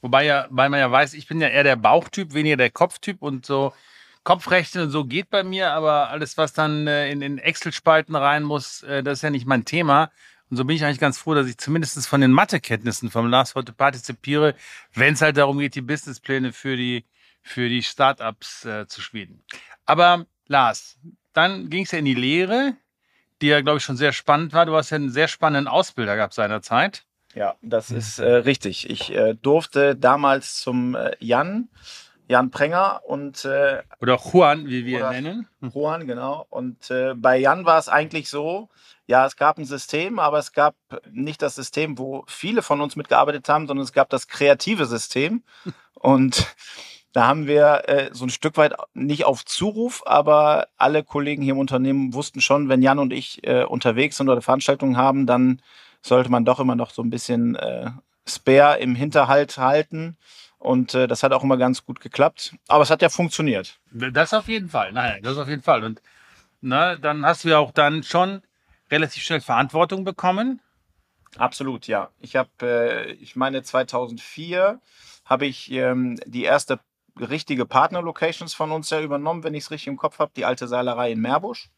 Wobei 0.00 0.24
ja, 0.24 0.46
weil 0.50 0.70
man 0.70 0.80
ja 0.80 0.90
weiß, 0.90 1.14
ich 1.14 1.28
bin 1.28 1.40
ja 1.40 1.46
eher 1.48 1.62
der 1.62 1.76
Bauchtyp, 1.76 2.34
weniger 2.34 2.56
der 2.56 2.70
Kopftyp 2.70 3.22
und 3.22 3.46
so 3.46 3.72
Kopfrechnen 4.24 4.84
und 4.84 4.90
so 4.90 5.04
geht 5.04 5.30
bei 5.30 5.42
mir, 5.42 5.72
aber 5.72 6.10
alles, 6.10 6.38
was 6.38 6.52
dann 6.52 6.86
äh, 6.86 7.10
in, 7.10 7.22
in 7.22 7.38
Excel-Spalten 7.38 8.14
rein 8.14 8.42
muss, 8.42 8.82
äh, 8.84 9.02
das 9.02 9.18
ist 9.18 9.22
ja 9.22 9.30
nicht 9.30 9.46
mein 9.46 9.64
Thema. 9.64 10.10
Und 10.50 10.58
so 10.58 10.64
bin 10.64 10.76
ich 10.76 10.84
eigentlich 10.84 11.00
ganz 11.00 11.18
froh, 11.18 11.34
dass 11.34 11.48
ich 11.48 11.56
zumindest 11.58 12.06
von 12.06 12.20
den 12.20 12.30
Mathekenntnissen 12.30 13.10
vom 13.10 13.28
Lars 13.28 13.54
heute 13.54 13.72
partizipiere, 13.72 14.54
wenn 14.92 15.14
es 15.14 15.22
halt 15.22 15.38
darum 15.38 15.58
geht, 15.58 15.74
die 15.74 15.80
Businesspläne 15.80 16.52
für 16.52 16.76
die, 16.76 17.04
für 17.42 17.68
die 17.68 17.82
Startups 17.82 18.64
äh, 18.64 18.86
zu 18.86 19.00
schmieden. 19.00 19.42
Aber 19.86 20.26
Lars, 20.46 20.98
dann 21.32 21.70
ging 21.70 21.84
es 21.84 21.90
ja 21.90 21.98
in 21.98 22.04
die 22.04 22.14
Lehre, 22.14 22.76
die 23.40 23.48
ja, 23.48 23.60
glaube 23.60 23.78
ich, 23.78 23.84
schon 23.84 23.96
sehr 23.96 24.12
spannend 24.12 24.52
war. 24.52 24.66
Du 24.66 24.76
hast 24.76 24.90
ja 24.90 24.96
einen 24.96 25.10
sehr 25.10 25.26
spannenden 25.26 25.68
Ausbilder 25.68 26.16
gehabt 26.16 26.34
seinerzeit. 26.34 27.04
Ja, 27.34 27.54
das 27.62 27.90
ist 27.90 28.18
äh, 28.18 28.30
richtig. 28.30 28.90
Ich 28.90 29.10
äh, 29.10 29.34
durfte 29.34 29.96
damals 29.96 30.56
zum 30.56 30.94
äh, 30.94 31.16
Jan, 31.18 31.70
Jan 32.28 32.50
Prenger 32.50 33.02
und 33.06 33.44
äh, 33.44 33.82
oder 34.00 34.18
Juan, 34.18 34.66
wie 34.66 34.86
wir 34.86 35.10
ihn 35.10 35.22
nennen. 35.22 35.48
Juan, 35.60 36.06
genau. 36.06 36.46
Und 36.50 36.90
äh, 36.90 37.14
bei 37.14 37.36
Jan 37.36 37.64
war 37.64 37.78
es 37.78 37.88
eigentlich 37.88 38.28
so, 38.28 38.68
ja, 39.06 39.26
es 39.26 39.36
gab 39.36 39.58
ein 39.58 39.64
System, 39.64 40.18
aber 40.18 40.38
es 40.38 40.52
gab 40.52 40.74
nicht 41.10 41.42
das 41.42 41.54
System, 41.54 41.98
wo 41.98 42.24
viele 42.26 42.62
von 42.62 42.80
uns 42.80 42.96
mitgearbeitet 42.96 43.48
haben, 43.48 43.66
sondern 43.66 43.84
es 43.84 43.92
gab 43.92 44.08
das 44.10 44.28
kreative 44.28 44.86
System. 44.86 45.42
Und 45.94 46.46
da 47.12 47.26
haben 47.26 47.46
wir 47.46 47.88
äh, 47.88 48.10
so 48.12 48.24
ein 48.24 48.30
Stück 48.30 48.56
weit 48.56 48.74
nicht 48.94 49.24
auf 49.24 49.44
Zuruf, 49.44 50.02
aber 50.06 50.68
alle 50.78 51.04
Kollegen 51.04 51.42
hier 51.42 51.52
im 51.52 51.58
Unternehmen 51.58 52.14
wussten 52.14 52.40
schon, 52.40 52.68
wenn 52.68 52.80
Jan 52.80 52.98
und 52.98 53.12
ich 53.12 53.46
äh, 53.46 53.64
unterwegs 53.64 54.16
sind 54.16 54.30
oder 54.30 54.40
Veranstaltungen 54.40 54.96
haben, 54.96 55.26
dann 55.26 55.60
sollte 56.00 56.30
man 56.30 56.44
doch 56.44 56.58
immer 56.58 56.74
noch 56.74 56.90
so 56.90 57.02
ein 57.02 57.10
bisschen 57.10 57.54
äh, 57.56 57.90
Spare 58.26 58.78
im 58.78 58.94
Hinterhalt 58.94 59.58
halten. 59.58 60.16
Und 60.62 60.94
äh, 60.94 61.08
das 61.08 61.24
hat 61.24 61.32
auch 61.32 61.42
immer 61.42 61.56
ganz 61.56 61.84
gut 61.84 61.98
geklappt. 61.98 62.54
Aber 62.68 62.84
es 62.84 62.90
hat 62.90 63.02
ja 63.02 63.08
funktioniert. 63.08 63.80
Das 63.90 64.32
auf 64.32 64.46
jeden 64.46 64.68
Fall. 64.68 64.92
Nein, 64.92 65.20
das 65.24 65.36
auf 65.36 65.48
jeden 65.48 65.62
Fall. 65.62 65.82
Und 65.82 66.00
ne, 66.60 66.96
dann 67.02 67.26
hast 67.26 67.42
du 67.42 67.48
ja 67.48 67.58
auch 67.58 67.72
dann 67.72 68.04
schon 68.04 68.42
relativ 68.88 69.24
schnell 69.24 69.40
Verantwortung 69.40 70.04
bekommen. 70.04 70.60
Absolut, 71.36 71.88
ja. 71.88 72.10
Ich 72.20 72.36
habe, 72.36 72.50
äh, 72.62 73.12
ich 73.14 73.34
meine, 73.34 73.64
2004 73.64 74.80
habe 75.24 75.46
ich 75.46 75.68
ähm, 75.72 76.20
die 76.26 76.44
erste 76.44 76.78
richtige 77.18 77.66
Partner-Locations 77.66 78.54
von 78.54 78.70
uns 78.70 78.88
ja 78.90 79.00
übernommen, 79.00 79.42
wenn 79.42 79.54
ich 79.54 79.64
es 79.64 79.72
richtig 79.72 79.88
im 79.88 79.96
Kopf 79.96 80.20
habe, 80.20 80.30
die 80.36 80.44
alte 80.44 80.68
Seilerei 80.68 81.10
in 81.10 81.20
Meerbusch. 81.20 81.70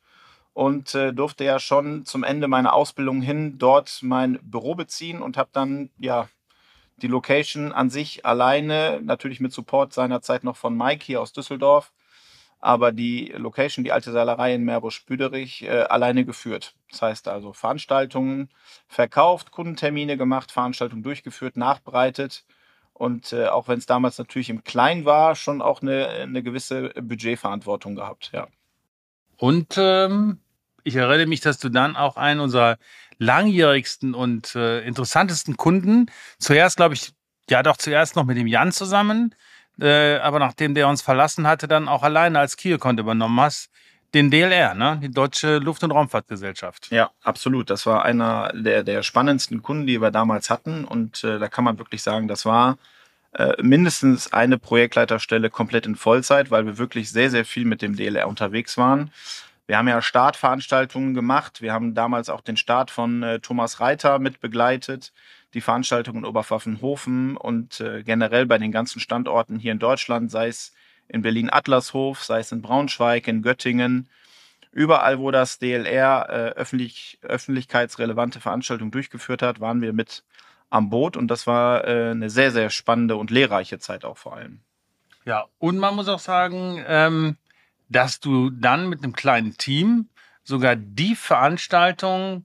Und 0.53 0.95
äh, 0.95 1.15
durfte 1.15 1.45
ja 1.45 1.59
schon 1.59 2.05
zum 2.05 2.23
Ende 2.23 2.49
meiner 2.49 2.75
Ausbildung 2.75 3.23
hin 3.23 3.57
dort 3.57 4.01
mein 4.03 4.39
Büro 4.43 4.75
beziehen 4.75 5.23
und 5.23 5.39
habe 5.39 5.49
dann 5.55 5.89
ja 5.99 6.29
die 6.97 7.09
Location 7.09 7.73
an 7.73 7.91
sich 7.91 8.25
alleine, 8.25 9.01
natürlich 9.03 9.41
mit 9.41 9.53
Support 9.53 9.93
seinerzeit 9.93 10.45
noch 10.45 10.57
von 10.57 10.77
Mike 10.77 11.05
hier 11.05 11.21
aus 11.21 11.33
Düsseldorf, 11.33 11.93
aber 12.61 12.93
die 12.93 13.33
Location, 13.37 13.85
die 13.85 13.93
alte 13.93 14.13
Seilerei 14.13 14.55
in 14.55 14.65
Meerbusch-Büderich, 14.65 15.65
äh, 15.65 15.83
alleine 15.83 16.25
geführt. 16.25 16.75
Das 16.91 17.03
heißt 17.03 17.29
also 17.29 17.53
Veranstaltungen 17.53 18.49
verkauft, 18.89 19.51
Kundentermine 19.51 20.17
gemacht, 20.17 20.53
Veranstaltungen 20.53 21.03
durchgeführt, 21.03 21.57
nachbereitet 21.57 22.45
und 22.95 23.33
äh, 23.33 23.49
auch 23.49 23.69
wenn 23.69 23.79
es 23.79 23.87
damals 23.87 24.19
natürlich 24.19 24.51
im 24.51 24.63
Kleinen 24.63 25.05
war, 25.05 25.35
schon 25.35 25.61
auch 25.61 25.83
eine, 25.83 26.09
eine 26.09 26.43
gewisse 26.43 26.91
Budgetverantwortung 26.91 27.97
gehabt, 27.97 28.31
ja. 28.33 28.47
Und 29.37 29.75
ähm, 29.77 30.39
ich 30.85 30.97
erinnere 30.97 31.27
mich, 31.27 31.41
dass 31.41 31.59
du 31.59 31.69
dann 31.69 31.97
auch 31.97 32.17
einen 32.17 32.41
unserer 32.41 32.79
langjährigsten 33.19 34.15
und 34.15 34.55
äh, 34.55 34.81
interessantesten 34.81 35.57
Kunden, 35.57 36.11
zuerst 36.39 36.77
glaube 36.77 36.95
ich, 36.95 37.13
ja 37.51 37.63
doch 37.63 37.77
zuerst 37.77 38.17
noch 38.17 38.25
mit 38.25 38.37
dem 38.37 38.47
Jan 38.47 38.73
zusammen, 38.73 39.35
äh, 39.81 40.17
aber 40.17 40.39
nachdem 40.39 40.75
der 40.75 40.89
uns 40.89 41.03
verlassen 41.03 41.47
hatte, 41.47 41.69
dann 41.69 41.89
auch 41.89 42.03
alleine 42.03 42.39
als 42.39 42.57
Key-Account 42.57 43.01
übernommen 43.01 43.41
hast, 43.41 43.71
den 44.15 44.31
DLR, 44.31 44.75
ne? 44.75 45.01
die 45.03 45.11
Deutsche 45.11 45.59
Luft- 45.59 45.83
und 45.83 45.91
Raumfahrtgesellschaft. 45.91 46.91
Ja, 46.91 47.11
absolut. 47.23 47.69
Das 47.69 47.85
war 47.85 48.05
einer 48.05 48.53
der, 48.55 48.85
der 48.85 49.03
spannendsten 49.03 49.63
Kunden, 49.63 49.87
die 49.87 50.01
wir 50.01 50.13
damals 50.13 50.51
hatten. 50.51 50.85
Und 50.85 51.25
äh, 51.25 51.39
da 51.41 51.49
kann 51.49 51.65
man 51.65 51.79
wirklich 51.79 52.03
sagen, 52.03 52.29
das 52.29 52.47
war 52.47 52.79
äh, 53.33 53.61
mindestens 53.61 54.33
eine 54.33 54.57
Projektleiterstelle 54.57 55.51
komplett 55.51 55.87
in 55.87 55.97
Vollzeit, 55.97 56.53
weil 56.53 56.65
wir 56.65 56.79
wirklich 56.79 57.11
sehr, 57.11 57.31
sehr 57.31 57.45
viel 57.45 57.65
mit 57.65 57.83
dem 57.83 57.97
DLR 57.97 58.29
unterwegs 58.29 58.79
waren. 58.79 59.11
Wir 59.67 59.79
haben 59.79 59.89
ja 59.89 60.03
Startveranstaltungen 60.03 61.15
gemacht. 61.15 61.63
Wir 61.63 61.73
haben 61.73 61.95
damals 61.95 62.29
auch 62.29 62.43
den 62.43 62.57
Start 62.57 62.91
von 62.91 63.23
äh, 63.23 63.41
Thomas 63.41 63.81
Reiter 63.81 64.19
mit 64.19 64.41
begleitet, 64.41 65.13
die 65.55 65.63
Veranstaltung 65.63 66.17
in 66.17 66.25
Oberpfaffenhofen 66.27 67.37
und 67.37 67.81
äh, 67.81 68.03
generell 68.03 68.45
bei 68.45 68.59
den 68.59 68.73
ganzen 68.73 69.01
Standorten 69.01 69.59
hier 69.59 69.73
in 69.73 69.79
Deutschland, 69.79 70.31
sei 70.31 70.49
es 70.49 70.75
in 71.09 71.23
Berlin-Adlershof, 71.23 72.23
sei 72.23 72.41
es 72.41 72.53
in 72.53 72.61
Braunschweig, 72.61 73.27
in 73.27 73.43
Göttingen. 73.43 74.09
Überall, 74.71 75.19
wo 75.19 75.31
das 75.31 75.59
DLR 75.59 76.29
äh, 76.29 76.33
öffentlich, 76.59 77.19
öffentlichkeitsrelevante 77.23 78.41
Veranstaltungen 78.41 78.91
durchgeführt 78.91 79.41
hat, 79.41 79.61
waren 79.61 79.81
wir 79.81 79.93
mit 79.93 80.25
am 80.69 80.91
Boot 80.91 81.17
und 81.17 81.29
das 81.29 81.47
war 81.47 81.87
äh, 81.87 82.11
eine 82.11 82.29
sehr, 82.29 82.51
sehr 82.51 82.69
spannende 82.69 83.17
und 83.17 83.31
lehrreiche 83.31 83.79
Zeit 83.79 84.05
auch 84.05 84.19
vor 84.19 84.37
allem. 84.37 84.61
Ja, 85.25 85.47
und 85.59 85.79
man 85.79 85.95
muss 85.95 86.09
auch 86.09 86.19
sagen, 86.19 86.85
ähm, 86.87 87.37
dass 87.95 88.19
du 88.19 88.51
dann 88.51 88.89
mit 88.89 89.03
einem 89.03 89.13
kleinen 89.13 89.57
Team 89.57 90.09
sogar 90.43 90.75
die 90.75 91.15
Veranstaltung 91.15 92.45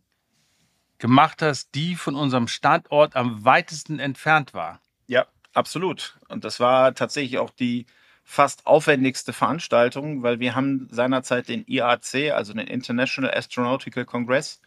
gemacht 1.00 1.42
hast, 1.42 1.74
die 1.74 1.96
von 1.96 2.16
unserem 2.16 2.48
Standort 2.48 3.16
am 3.16 3.44
weitesten 3.46 4.00
entfernt 4.00 4.54
war. 4.54 4.80
Ja, 5.08 5.26
absolut. 5.54 6.20
Und 6.28 6.44
das 6.44 6.60
war 6.60 6.94
tatsächlich 6.94 7.40
auch 7.40 7.50
die 7.50 7.88
fast 8.24 8.68
aufwendigste 8.68 9.34
Veranstaltung, 9.34 10.22
weil 10.22 10.40
wir 10.40 10.54
haben 10.54 10.88
seinerzeit 10.92 11.50
den 11.50 11.66
IAC, 11.68 12.32
also 12.32 12.54
den 12.54 12.68
International 12.68 13.34
Astronautical 13.34 14.06
Congress, 14.06 14.62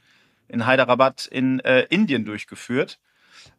in 0.49 0.67
Hyderabad 0.67 1.27
in 1.27 1.61
äh, 1.61 1.83
Indien 1.91 2.25
durchgeführt. 2.25 2.99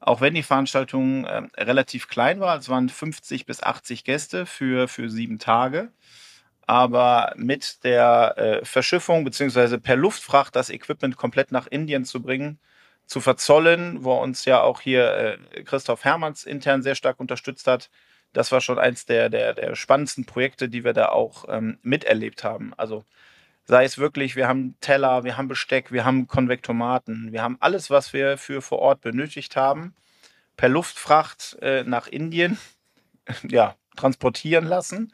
Auch 0.01 0.19
wenn 0.19 0.33
die 0.33 0.43
Veranstaltung 0.43 1.23
äh, 1.23 1.43
relativ 1.57 2.09
klein 2.09 2.41
war, 2.41 2.57
es 2.57 2.67
waren 2.67 2.89
50 2.89 3.45
bis 3.45 3.63
80 3.63 4.03
Gäste 4.03 4.45
für, 4.45 4.89
für 4.89 5.09
sieben 5.09 5.39
Tage. 5.39 5.91
Aber 6.65 7.33
mit 7.35 7.83
der 7.83 8.33
äh, 8.37 8.65
Verschiffung 8.65 9.23
beziehungsweise 9.23 9.79
per 9.79 9.95
Luftfracht 9.95 10.55
das 10.55 10.69
Equipment 10.69 11.17
komplett 11.17 11.51
nach 11.51 11.67
Indien 11.67 12.05
zu 12.05 12.21
bringen, 12.21 12.59
zu 13.05 13.19
verzollen, 13.19 14.03
wo 14.03 14.13
uns 14.13 14.45
ja 14.45 14.61
auch 14.61 14.81
hier 14.81 15.37
äh, 15.53 15.63
Christoph 15.63 16.05
Hermanns 16.05 16.45
intern 16.45 16.81
sehr 16.81 16.95
stark 16.95 17.19
unterstützt 17.19 17.67
hat, 17.67 17.89
das 18.33 18.51
war 18.51 18.61
schon 18.61 18.79
eins 18.79 19.05
der, 19.05 19.29
der, 19.29 19.53
der 19.53 19.75
spannendsten 19.75 20.25
Projekte, 20.25 20.67
die 20.67 20.83
wir 20.83 20.93
da 20.93 21.09
auch 21.09 21.45
ähm, 21.47 21.77
miterlebt 21.83 22.43
haben. 22.43 22.73
Also 22.77 23.05
sei 23.65 23.85
es 23.85 23.97
wirklich, 23.97 24.35
wir 24.35 24.47
haben 24.47 24.75
Teller, 24.81 25.23
wir 25.23 25.37
haben 25.37 25.47
Besteck, 25.47 25.91
wir 25.91 26.03
haben 26.03 26.27
Konvektomaten, 26.27 27.31
wir 27.31 27.43
haben 27.43 27.57
alles, 27.59 27.89
was 27.89 28.11
wir 28.11 28.37
für 28.37 28.61
vor 28.61 28.79
Ort 28.79 29.01
benötigt 29.01 29.55
haben, 29.55 29.95
per 30.57 30.69
Luftfracht 30.69 31.57
äh, 31.61 31.83
nach 31.83 32.07
Indien 32.07 32.57
ja, 33.47 33.75
transportieren 33.95 34.65
lassen 34.65 35.13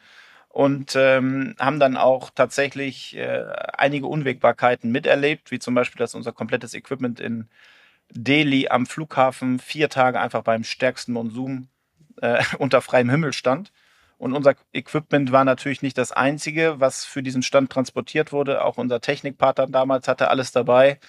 und 0.60 0.94
ähm, 0.98 1.56
haben 1.58 1.80
dann 1.80 1.96
auch 1.96 2.32
tatsächlich 2.32 3.16
äh, 3.16 3.46
einige 3.78 4.08
Unwägbarkeiten 4.08 4.92
miterlebt, 4.92 5.51
wie 5.51 5.60
zum 5.60 5.74
Beispiel, 5.74 6.00
dass 6.00 6.16
unser 6.16 6.34
komplettes 6.34 6.74
Equipment 6.74 7.22
in 7.22 7.48
Delhi 8.12 8.68
am 8.68 8.86
Flughafen 8.86 9.60
vier 9.60 9.88
Tage 9.88 10.20
einfach 10.20 10.44
beim 10.44 10.66
stärksten 10.66 11.13
Monsum 11.13 11.70
äh, 12.22 12.44
unter 12.60 12.82
freiem 12.82 13.10
Himmel 13.10 13.32
stand. 13.32 13.72
Und 14.18 14.34
unser 14.34 14.56
Equipment 14.74 15.32
war 15.32 15.46
natürlich 15.46 15.82
nicht 15.82 15.98
das 15.98 16.12
einzige, 16.12 16.82
was 16.82 17.06
für 17.06 17.24
diesen 17.24 17.42
Stand 17.42 17.72
transportiert 17.72 18.34
wurde. 18.34 18.66
Auch 18.66 18.78
unser 18.78 19.00
Technikpartner 19.00 19.68
damals 19.68 20.10
hatte 20.10 20.28
alles 20.30 20.51
dabei. 20.51 21.00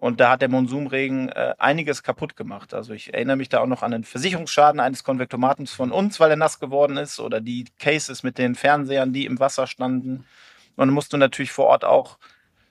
Und 0.00 0.20
da 0.20 0.30
hat 0.30 0.42
der 0.42 0.48
Monsumregen 0.48 1.28
äh, 1.30 1.54
einiges 1.58 2.04
kaputt 2.04 2.36
gemacht. 2.36 2.72
Also 2.72 2.92
ich 2.92 3.12
erinnere 3.12 3.34
mich 3.34 3.48
da 3.48 3.58
auch 3.58 3.66
noch 3.66 3.82
an 3.82 3.90
den 3.90 4.04
Versicherungsschaden 4.04 4.78
eines 4.78 5.02
Konvektomatens 5.02 5.72
von 5.72 5.90
uns, 5.90 6.20
weil 6.20 6.30
er 6.30 6.36
nass 6.36 6.60
geworden 6.60 6.96
ist. 6.96 7.18
Oder 7.18 7.40
die 7.40 7.64
Cases 7.80 8.22
mit 8.22 8.38
den 8.38 8.54
Fernsehern, 8.54 9.12
die 9.12 9.26
im 9.26 9.40
Wasser 9.40 9.66
standen. 9.66 10.24
Man 10.76 10.90
musste 10.90 11.18
natürlich 11.18 11.50
vor 11.50 11.66
Ort 11.66 11.84
auch 11.84 12.18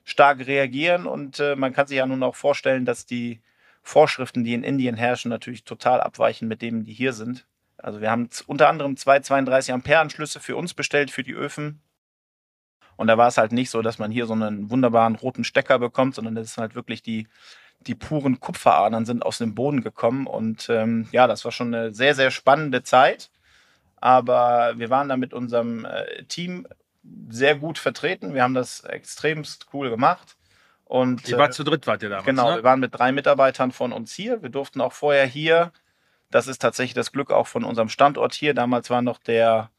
stark 0.06 0.48
reagieren. 0.48 1.06
Und 1.06 1.42
äh, 1.42 1.58
man 1.58 1.74
kann 1.74 1.88
sich 1.88 1.98
ja 1.98 2.06
nun 2.06 2.24
auch 2.24 2.36
vorstellen, 2.36 2.86
dass 2.86 3.06
die 3.06 3.42
Vorschriften, 3.84 4.46
die 4.46 4.54
in 4.54 4.64
Indien 4.64 4.96
herrschen, 4.96 5.28
natürlich 5.28 5.66
total 5.66 6.00
abweichen 6.00 6.48
mit 6.48 6.62
denen, 6.62 6.86
die 6.86 6.94
hier 6.94 7.12
sind. 7.12 7.46
Also 7.76 8.00
wir 8.00 8.10
haben 8.10 8.30
unter 8.46 8.70
anderem 8.70 8.96
zwei 8.96 9.20
32 9.20 9.74
Ampere 9.74 10.00
Anschlüsse 10.00 10.40
für 10.40 10.56
uns 10.56 10.74
bestellt, 10.74 11.12
für 11.12 11.24
die 11.24 11.34
Öfen. 11.34 11.82
Und 12.98 13.08
da 13.08 13.18
war 13.18 13.28
es 13.28 13.38
halt 13.38 13.52
nicht 13.52 13.70
so, 13.70 13.82
dass 13.82 14.00
man 14.00 14.12
hier 14.12 14.26
so 14.26 14.34
einen 14.34 14.70
wunderbaren 14.70 15.16
roten 15.16 15.44
Stecker 15.44 15.80
bekommt, 15.80 16.16
sondern 16.16 16.36
das 16.36 16.48
ist 16.48 16.58
halt 16.58 16.76
wirklich 16.76 17.02
die, 17.02 17.28
die 17.82 17.96
puren 17.96 18.40
Kupferadern 18.40 19.06
sind 19.06 19.24
aus 19.24 19.38
dem 19.38 19.56
Boden 19.56 19.82
gekommen. 19.82 20.28
Und 20.28 20.68
ähm, 20.70 21.08
ja, 21.12 21.28
das 21.28 21.46
war 21.46 21.52
schon 21.52 21.74
eine 21.74 21.94
sehr, 21.94 22.16
sehr 22.16 22.32
spannende 22.32 22.84
Zeit. 22.84 23.30
Aber 23.96 24.74
wir 24.78 24.90
waren 24.90 25.10
da 25.10 25.18
mit 25.18 25.34
unserem 25.34 25.86
äh, 25.86 26.24
Team 26.26 26.68
sehr 27.30 27.56
gut 27.56 27.78
vertreten. 27.78 28.34
Wir 28.34 28.44
haben 28.44 28.54
das 28.54 28.82
extremst 28.82 29.68
cool 29.74 29.90
gemacht. 29.90 30.36
Und, 30.84 31.28
Ihr 31.28 31.38
wart 31.38 31.54
zu 31.54 31.64
dritt, 31.64 31.86
wart 31.86 32.02
ihr 32.02 32.10
damals, 32.10 32.26
Genau, 32.26 32.50
ne? 32.50 32.56
wir 32.58 32.64
waren 32.64 32.80
mit 32.80 32.98
drei 32.98 33.12
Mitarbeitern 33.12 33.72
von 33.72 33.92
uns 33.92 34.14
hier. 34.14 34.42
Wir 34.42 34.50
durften 34.50 34.80
auch 34.80 34.94
vorher 34.94 35.26
hier, 35.26 35.74
das 36.32 36.48
ist 36.48 36.60
tatsächlich 36.60 36.94
das 36.94 37.12
Glück 37.12 37.32
auch 37.32 37.48
von 37.48 37.64
unserem 37.64 37.90
Standort 37.90 38.34
hier. 38.34 38.54
Damals 38.54 38.90
war 38.90 39.02
noch 39.02 39.20
der 39.20 39.70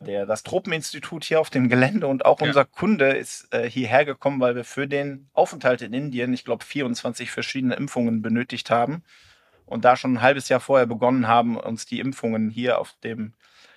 der, 0.00 0.26
das 0.26 0.42
Tropeninstitut 0.42 1.24
hier 1.24 1.40
auf 1.40 1.50
dem 1.50 1.68
Gelände 1.68 2.06
und 2.06 2.24
auch 2.24 2.40
Ja. 2.40 2.46
unser 2.48 2.64
Kunde 2.64 3.10
ist 3.16 3.52
äh, 3.54 3.68
hierher 3.68 4.04
gekommen, 4.04 4.40
weil 4.40 4.54
wir 4.54 4.64
für 4.64 4.86
den 4.86 5.28
Aufenthalt 5.32 5.82
in 5.82 5.92
Indien, 5.92 6.32
ich 6.32 6.44
glaube, 6.44 6.64
24 6.64 7.30
verschiedene 7.30 7.74
Impfungen 7.74 8.22
benötigt 8.22 8.70
haben 8.70 9.02
und 9.64 9.84
da 9.84 9.96
schon 9.96 10.14
ein 10.14 10.22
halbes 10.22 10.48
Jahr 10.48 10.60
vorher 10.60 10.86
begonnen 10.86 11.26
haben, 11.26 11.56
uns 11.56 11.86
die 11.86 12.00
Impfungen 12.00 12.50
hier 12.50 12.78
auf 12.78 12.94
dem 13.04 13.32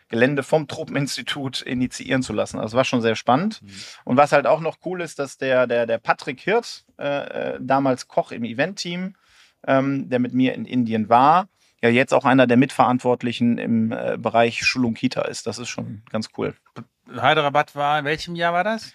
Gelände 0.09 0.41
vom 0.43 0.67
Tropeninstitut 0.67 1.61
initiieren 1.61 2.23
zu 2.23 2.33
lassen. 2.33 2.59
Also 2.59 2.75
war 2.75 2.83
schon 2.83 3.01
sehr 3.01 3.15
spannend. 3.15 3.61
Und 4.05 4.17
was 4.17 4.31
halt 4.31 4.47
auch 4.47 4.59
noch 4.59 4.77
cool 4.85 5.01
ist, 5.01 5.19
dass 5.19 5.37
der, 5.37 5.67
der, 5.67 5.85
der 5.85 5.99
Patrick 5.99 6.39
Hirt, 6.41 6.83
äh, 6.97 7.53
äh, 7.53 7.57
damals 7.61 8.07
Koch 8.07 8.31
im 8.31 8.43
Event-Team, 8.43 9.15
ähm, 9.67 10.09
der 10.09 10.17
mit 10.19 10.33
mir 10.33 10.55
in 10.55 10.65
Indien 10.65 11.09
war, 11.09 11.47
ja 11.81 11.89
jetzt 11.89 12.13
auch 12.13 12.25
einer 12.25 12.47
der 12.47 12.57
Mitverantwortlichen 12.57 13.57
im 13.57 13.91
äh, 13.91 14.17
Bereich 14.17 14.65
Schulung 14.65 14.93
Kita 14.93 15.21
ist. 15.21 15.47
Das 15.47 15.59
ist 15.59 15.69
schon 15.69 16.03
ganz 16.11 16.29
cool. 16.37 16.55
Hyderabad 17.07 17.75
war, 17.75 17.99
in 17.99 18.05
welchem 18.05 18.35
Jahr 18.35 18.53
war 18.53 18.63
das? 18.63 18.93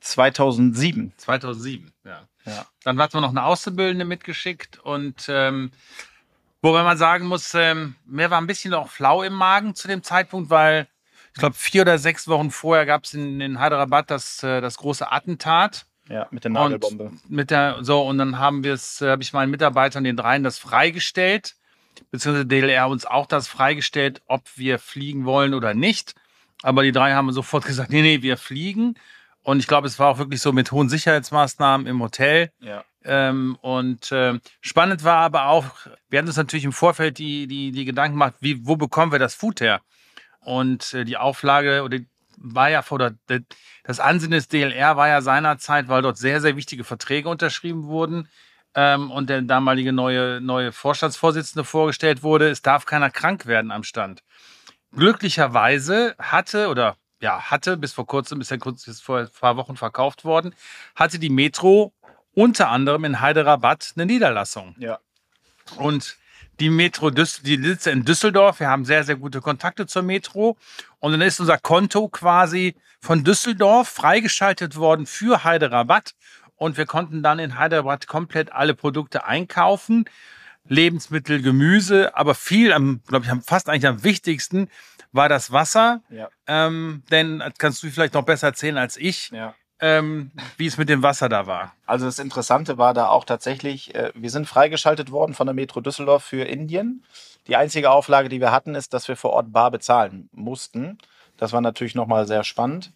2007. 0.00 1.12
2007, 1.16 1.92
ja. 2.04 2.28
Ja. 2.44 2.66
Dann 2.84 3.00
hat 3.00 3.12
man 3.12 3.22
noch 3.22 3.30
eine 3.30 3.44
Auszubildende 3.44 4.04
mitgeschickt 4.04 4.78
und 4.78 5.26
ähm, 5.28 5.72
wobei 6.62 6.84
man 6.84 6.96
sagen 6.96 7.26
muss, 7.26 7.54
ähm, 7.54 7.96
mir 8.06 8.30
war 8.30 8.40
ein 8.40 8.46
bisschen 8.46 8.72
auch 8.72 8.88
flau 8.88 9.22
im 9.24 9.32
Magen 9.32 9.74
zu 9.74 9.88
dem 9.88 10.04
Zeitpunkt, 10.04 10.48
weil 10.48 10.86
ich 11.34 11.40
glaube, 11.40 11.56
vier 11.56 11.82
oder 11.82 11.98
sechs 11.98 12.28
Wochen 12.28 12.50
vorher 12.50 12.86
gab 12.86 13.04
es 13.04 13.14
in, 13.14 13.40
in 13.40 13.60
Hyderabad 13.60 14.10
das, 14.10 14.42
äh, 14.42 14.60
das 14.60 14.76
große 14.78 15.10
Attentat. 15.10 15.86
Ja, 16.08 16.28
mit 16.30 16.44
der 16.44 16.52
Nagelbombe. 16.52 17.10
mit 17.28 17.50
der 17.50 17.78
so 17.80 18.06
und 18.06 18.18
dann 18.18 18.38
haben 18.38 18.62
wir 18.62 18.74
es, 18.74 19.02
äh, 19.02 19.10
habe 19.10 19.22
ich 19.22 19.32
meinen 19.32 19.50
Mitarbeitern 19.50 20.04
den 20.04 20.16
dreien 20.16 20.44
das 20.44 20.56
freigestellt, 20.56 21.56
beziehungsweise 22.10 22.46
DLR 22.46 22.88
uns 22.88 23.06
auch 23.06 23.26
das 23.26 23.48
freigestellt, 23.48 24.22
ob 24.26 24.42
wir 24.56 24.78
fliegen 24.78 25.24
wollen 25.24 25.54
oder 25.54 25.74
nicht. 25.74 26.14
Aber 26.62 26.82
die 26.82 26.92
drei 26.92 27.14
haben 27.14 27.30
sofort 27.32 27.64
gesagt, 27.66 27.90
nee, 27.90 28.02
nee, 28.02 28.22
wir 28.22 28.36
fliegen. 28.36 28.94
Und 29.42 29.60
ich 29.60 29.68
glaube, 29.68 29.86
es 29.86 29.98
war 29.98 30.08
auch 30.08 30.18
wirklich 30.18 30.40
so 30.40 30.52
mit 30.52 30.72
hohen 30.72 30.88
Sicherheitsmaßnahmen 30.88 31.86
im 31.86 32.02
Hotel. 32.02 32.50
Ja. 32.60 32.84
Ähm, 33.04 33.56
und 33.60 34.08
ähm, 34.10 34.40
spannend 34.60 35.04
war 35.04 35.18
aber 35.18 35.46
auch, 35.46 35.66
wir 36.08 36.18
hatten 36.18 36.26
uns 36.26 36.36
natürlich 36.36 36.64
im 36.64 36.72
Vorfeld 36.72 37.18
die, 37.18 37.46
die, 37.46 37.70
die 37.70 37.84
Gedanken 37.84 38.14
gemacht, 38.14 38.34
wie, 38.40 38.66
wo 38.66 38.76
bekommen 38.76 39.12
wir 39.12 39.20
das 39.20 39.34
Food 39.34 39.60
her? 39.60 39.80
Und 40.40 40.92
äh, 40.94 41.04
die 41.04 41.16
Auflage 41.16 41.82
oder 41.84 41.98
war 42.38 42.68
ja 42.70 42.82
vor 42.82 42.98
der, 42.98 43.14
das 43.84 44.00
Ansinnen 44.00 44.32
des 44.38 44.48
DLR 44.48 44.96
war 44.96 45.08
ja 45.08 45.22
seinerzeit, 45.22 45.88
weil 45.88 46.02
dort 46.02 46.18
sehr, 46.18 46.40
sehr 46.40 46.56
wichtige 46.56 46.84
Verträge 46.84 47.28
unterschrieben 47.28 47.84
wurden 47.84 48.28
ähm, 48.76 49.10
und 49.10 49.28
der 49.28 49.42
damalige 49.42 49.92
neue, 49.92 50.40
neue 50.40 50.70
Vorstandsvorsitzende 50.70 51.64
vorgestellt 51.64 52.22
wurde, 52.22 52.50
es 52.50 52.62
darf 52.62 52.86
keiner 52.86 53.10
krank 53.10 53.46
werden 53.46 53.72
am 53.72 53.82
Stand. 53.82 54.22
Glücklicherweise 54.92 56.14
hatte 56.18 56.68
oder 56.68 56.96
ja, 57.20 57.50
hatte 57.50 57.78
bis 57.78 57.94
vor 57.94 58.06
kurzem, 58.06 58.38
bis 58.38 58.50
ja 58.50 58.58
kurz 58.58 58.84
bis 58.84 59.00
vor 59.00 59.20
ein 59.20 59.28
paar 59.40 59.56
Wochen 59.56 59.76
verkauft 59.76 60.24
worden, 60.24 60.54
hatte 60.94 61.18
die 61.18 61.30
Metro 61.30 61.94
unter 62.34 62.68
anderem 62.68 63.04
in 63.04 63.22
Hyderabad 63.22 63.94
eine 63.96 64.04
Niederlassung. 64.04 64.76
Ja. 64.78 64.98
Und 65.78 66.18
die 66.60 66.70
Metro, 66.70 67.10
die 67.10 67.24
sitzt 67.24 67.86
in 67.86 68.04
Düsseldorf. 68.04 68.60
Wir 68.60 68.68
haben 68.68 68.84
sehr, 68.84 69.04
sehr 69.04 69.16
gute 69.16 69.40
Kontakte 69.40 69.86
zur 69.86 70.02
Metro. 70.02 70.56
Und 71.00 71.12
dann 71.12 71.20
ist 71.22 71.40
unser 71.40 71.58
Konto 71.58 72.08
quasi 72.08 72.76
von 73.00 73.24
Düsseldorf 73.24 73.88
freigeschaltet 73.88 74.76
worden 74.76 75.06
für 75.06 75.44
Hyderabad. 75.44 76.12
Und 76.56 76.76
wir 76.76 76.86
konnten 76.86 77.22
dann 77.22 77.38
in 77.38 77.58
Hyderabad 77.58 78.06
komplett 78.06 78.52
alle 78.52 78.74
Produkte 78.74 79.24
einkaufen. 79.24 80.06
Lebensmittel, 80.68 81.42
Gemüse, 81.42 82.16
aber 82.16 82.34
viel, 82.34 82.72
am, 82.72 83.00
glaube 83.06 83.24
ich, 83.24 83.30
am- 83.30 83.42
fast 83.42 83.68
eigentlich 83.68 83.86
am 83.86 84.02
wichtigsten 84.02 84.68
war 85.12 85.28
das 85.28 85.52
Wasser. 85.52 86.02
Ja. 86.10 86.28
Ähm, 86.46 87.02
denn 87.10 87.38
das 87.38 87.52
kannst 87.58 87.82
du 87.82 87.88
vielleicht 87.90 88.14
noch 88.14 88.24
besser 88.24 88.48
erzählen 88.48 88.76
als 88.76 88.96
ich, 88.96 89.30
Ja. 89.30 89.54
ähm, 89.80 90.32
wie 90.56 90.66
es 90.66 90.76
mit 90.76 90.88
dem 90.88 91.02
Wasser 91.04 91.28
da 91.28 91.46
war. 91.46 91.72
Also 91.86 92.06
das 92.06 92.18
Interessante 92.18 92.78
war 92.78 92.94
da 92.94 93.08
auch 93.08 93.24
tatsächlich, 93.24 93.94
äh, 93.94 94.10
wir 94.14 94.30
sind 94.30 94.48
freigeschaltet 94.48 95.12
worden 95.12 95.34
von 95.34 95.46
der 95.46 95.54
Metro 95.54 95.80
Düsseldorf 95.80 96.24
für 96.24 96.42
Indien. 96.44 97.04
Die 97.46 97.54
einzige 97.54 97.90
Auflage, 97.90 98.28
die 98.28 98.40
wir 98.40 98.50
hatten, 98.50 98.74
ist, 98.74 98.92
dass 98.92 99.06
wir 99.06 99.16
vor 99.16 99.30
Ort 99.30 99.52
bar 99.52 99.70
bezahlen 99.70 100.28
mussten. 100.32 100.98
Das 101.36 101.52
war 101.52 101.60
natürlich 101.60 101.94
nochmal 101.94 102.26
sehr 102.26 102.42
spannend. 102.42 102.92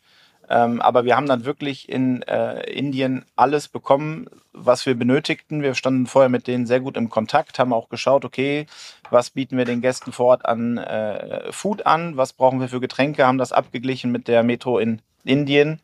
Ähm, 0.51 0.83
aber 0.83 1.05
wir 1.05 1.17
haben 1.17 1.29
dann 1.29 1.45
wirklich 1.45 1.89
in 1.89 2.23
äh, 2.23 2.69
Indien 2.69 3.25
alles 3.37 3.69
bekommen, 3.69 4.27
was 4.53 4.85
wir 4.85 4.97
benötigten. 4.97 5.63
Wir 5.63 5.75
standen 5.75 6.09
vorher 6.09 6.29
mit 6.29 6.49
denen 6.49 6.67
sehr 6.67 6.81
gut 6.81 6.97
im 6.97 7.09
Kontakt, 7.09 7.61
haben 7.61 7.73
auch 7.73 7.89
geschaut, 7.89 8.25
okay, 8.25 8.67
was 9.11 9.31
bieten 9.31 9.57
wir 9.57 9.65
den 9.65 9.81
Gästen 9.81 10.11
vor 10.11 10.27
Ort 10.27 10.47
an 10.47 10.77
äh, 10.77 11.53
Food 11.53 11.87
an, 11.87 12.17
was 12.17 12.33
brauchen 12.33 12.61
wir 12.61 12.69
für 12.69 12.81
Getränke, 12.81 13.25
haben 13.25 13.39
das 13.39 13.53
abgeglichen 13.53 14.11
mit 14.11 14.27
der 14.27 14.43
Metro 14.43 14.81
in 14.81 15.01
Indien. 15.25 15.81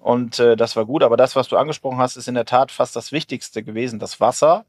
Und 0.00 0.40
äh, 0.40 0.56
das 0.56 0.74
war 0.74 0.86
gut. 0.86 1.04
Aber 1.04 1.16
das, 1.16 1.36
was 1.36 1.46
du 1.46 1.56
angesprochen 1.56 1.98
hast, 1.98 2.16
ist 2.16 2.26
in 2.26 2.34
der 2.34 2.46
Tat 2.46 2.72
fast 2.72 2.96
das 2.96 3.12
Wichtigste 3.12 3.62
gewesen, 3.62 4.00
das 4.00 4.18
Wasser. 4.18 4.64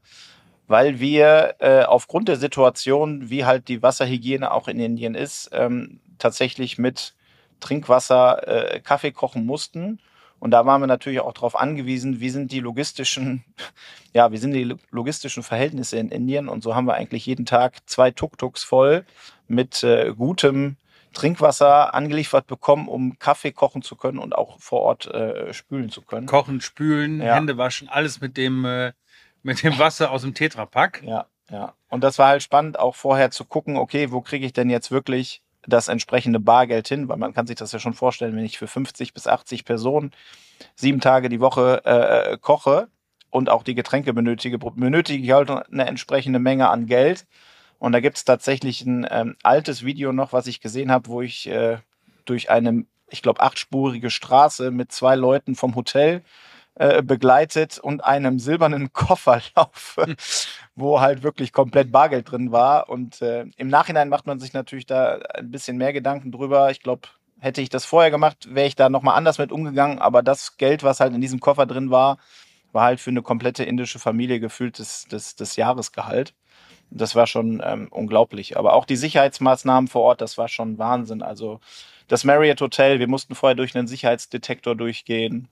Weil 0.68 1.00
wir 1.00 1.56
äh, 1.58 1.82
aufgrund 1.82 2.28
der 2.28 2.36
Situation, 2.36 3.28
wie 3.28 3.44
halt 3.44 3.66
die 3.66 3.82
Wasserhygiene 3.82 4.52
auch 4.52 4.68
in 4.68 4.78
Indien 4.78 5.16
ist, 5.16 5.50
ähm, 5.52 5.98
tatsächlich 6.18 6.78
mit 6.78 7.14
Trinkwasser 7.62 8.74
äh, 8.74 8.80
Kaffee 8.80 9.12
kochen 9.12 9.46
mussten. 9.46 9.98
Und 10.38 10.50
da 10.50 10.66
waren 10.66 10.80
wir 10.82 10.88
natürlich 10.88 11.20
auch 11.20 11.32
darauf 11.32 11.54
angewiesen, 11.58 12.18
wie 12.20 12.28
sind 12.28 12.50
die 12.50 12.58
logistischen, 12.60 13.44
ja, 14.12 14.32
wie 14.32 14.38
sind 14.38 14.52
die 14.52 14.64
lo- 14.64 14.76
logistischen 14.90 15.42
Verhältnisse 15.42 15.96
in 15.98 16.08
Indien. 16.10 16.48
Und 16.48 16.62
so 16.62 16.74
haben 16.74 16.86
wir 16.86 16.94
eigentlich 16.94 17.24
jeden 17.26 17.46
Tag 17.46 17.76
zwei 17.86 18.10
Tuk-Tuks 18.10 18.64
voll 18.64 19.04
mit 19.46 19.82
äh, 19.84 20.12
gutem 20.14 20.76
Trinkwasser 21.14 21.94
angeliefert 21.94 22.46
bekommen, 22.46 22.88
um 22.88 23.18
Kaffee 23.18 23.52
kochen 23.52 23.82
zu 23.82 23.96
können 23.96 24.18
und 24.18 24.34
auch 24.34 24.58
vor 24.58 24.80
Ort 24.80 25.06
äh, 25.06 25.52
spülen 25.52 25.90
zu 25.90 26.02
können. 26.02 26.26
Kochen, 26.26 26.60
spülen, 26.60 27.20
Ja. 27.20 27.34
Hände 27.36 27.56
waschen, 27.58 27.88
alles 27.88 28.20
mit 28.20 28.36
dem, 28.36 28.64
äh, 28.64 28.92
mit 29.42 29.62
dem 29.62 29.78
Wasser 29.78 30.10
aus 30.10 30.22
dem 30.22 30.34
Tetrapack. 30.34 31.02
Ja, 31.04 31.26
ja. 31.50 31.74
Und 31.90 32.02
das 32.02 32.18
war 32.18 32.28
halt 32.28 32.42
spannend, 32.42 32.78
auch 32.78 32.94
vorher 32.96 33.30
zu 33.30 33.44
gucken, 33.44 33.76
okay, 33.76 34.10
wo 34.10 34.22
kriege 34.22 34.46
ich 34.46 34.54
denn 34.54 34.70
jetzt 34.70 34.90
wirklich 34.90 35.42
das 35.66 35.88
entsprechende 35.88 36.40
Bargeld 36.40 36.88
hin? 36.88 37.08
Weil 37.08 37.18
man 37.18 37.34
kann 37.34 37.46
sich 37.46 37.56
das 37.56 37.72
ja 37.72 37.78
schon 37.78 37.94
vorstellen, 37.94 38.36
wenn 38.36 38.44
ich 38.44 38.58
für 38.58 38.66
50 38.66 39.14
bis 39.14 39.26
80 39.26 39.64
Personen 39.64 40.12
sieben 40.74 41.00
Tage 41.00 41.28
die 41.28 41.40
Woche 41.40 41.84
äh, 41.84 42.38
koche 42.38 42.88
und 43.30 43.48
auch 43.48 43.62
die 43.62 43.74
Getränke 43.74 44.12
benötige, 44.12 44.58
benötige 44.58 45.22
ich 45.22 45.32
halt 45.32 45.50
eine 45.50 45.86
entsprechende 45.86 46.38
Menge 46.38 46.68
an 46.68 46.86
Geld. 46.86 47.26
Und 47.78 47.92
da 47.92 48.00
gibt 48.00 48.16
es 48.16 48.24
tatsächlich 48.24 48.82
ein 48.82 49.06
ähm, 49.10 49.36
altes 49.42 49.84
Video 49.84 50.12
noch, 50.12 50.32
was 50.32 50.46
ich 50.46 50.60
gesehen 50.60 50.92
habe, 50.92 51.08
wo 51.08 51.22
ich 51.22 51.48
äh, 51.48 51.78
durch 52.24 52.50
eine, 52.50 52.84
ich 53.10 53.22
glaube, 53.22 53.40
achtspurige 53.40 54.10
Straße 54.10 54.70
mit 54.70 54.92
zwei 54.92 55.16
Leuten 55.16 55.56
vom 55.56 55.74
Hotel 55.74 56.22
äh, 56.74 57.02
begleitet 57.02 57.78
und 57.78 58.02
einem 58.02 58.38
silbernen 58.38 58.92
Koffer 58.94 59.40
laufe, 59.56 60.16
wo 60.74 61.00
halt 61.00 61.22
wirklich 61.22 61.52
komplett 61.52 61.92
Bargeld 61.92 62.30
drin 62.30 62.52
war. 62.52 62.88
Und 62.88 63.20
äh, 63.22 63.44
im 63.56 63.68
Nachhinein 63.68 64.08
macht 64.08 64.26
man 64.26 64.40
sich 64.40 64.52
natürlich 64.52 64.86
da 64.86 65.18
ein 65.34 65.50
bisschen 65.50 65.76
mehr 65.76 65.92
Gedanken 65.92 66.32
drüber. 66.32 66.70
Ich 66.70 66.80
glaube, 66.80 67.08
hätte 67.40 67.60
ich 67.60 67.68
das 67.68 67.84
vorher 67.84 68.10
gemacht, 68.10 68.54
wäre 68.54 68.66
ich 68.66 68.76
da 68.76 68.88
nochmal 68.88 69.16
anders 69.16 69.38
mit 69.38 69.52
umgegangen. 69.52 69.98
Aber 69.98 70.22
das 70.22 70.56
Geld, 70.56 70.82
was 70.82 71.00
halt 71.00 71.12
in 71.14 71.20
diesem 71.20 71.40
Koffer 71.40 71.66
drin 71.66 71.90
war, 71.90 72.18
war 72.72 72.84
halt 72.84 73.00
für 73.00 73.10
eine 73.10 73.22
komplette 73.22 73.64
indische 73.64 73.98
Familie 73.98 74.40
gefühlt 74.40 74.78
das, 74.78 75.06
das, 75.10 75.36
das 75.36 75.56
Jahresgehalt. 75.56 76.34
Das 76.90 77.14
war 77.14 77.26
schon 77.26 77.62
ähm, 77.64 77.88
unglaublich. 77.90 78.56
Aber 78.56 78.74
auch 78.74 78.84
die 78.84 78.96
Sicherheitsmaßnahmen 78.96 79.88
vor 79.88 80.02
Ort, 80.02 80.20
das 80.20 80.38
war 80.38 80.48
schon 80.48 80.78
Wahnsinn. 80.78 81.22
Also 81.22 81.60
das 82.08 82.24
Marriott 82.24 82.60
Hotel, 82.60 82.98
wir 82.98 83.08
mussten 83.08 83.34
vorher 83.34 83.56
durch 83.56 83.74
einen 83.76 83.88
Sicherheitsdetektor 83.88 84.74
durchgehen. 84.76 85.48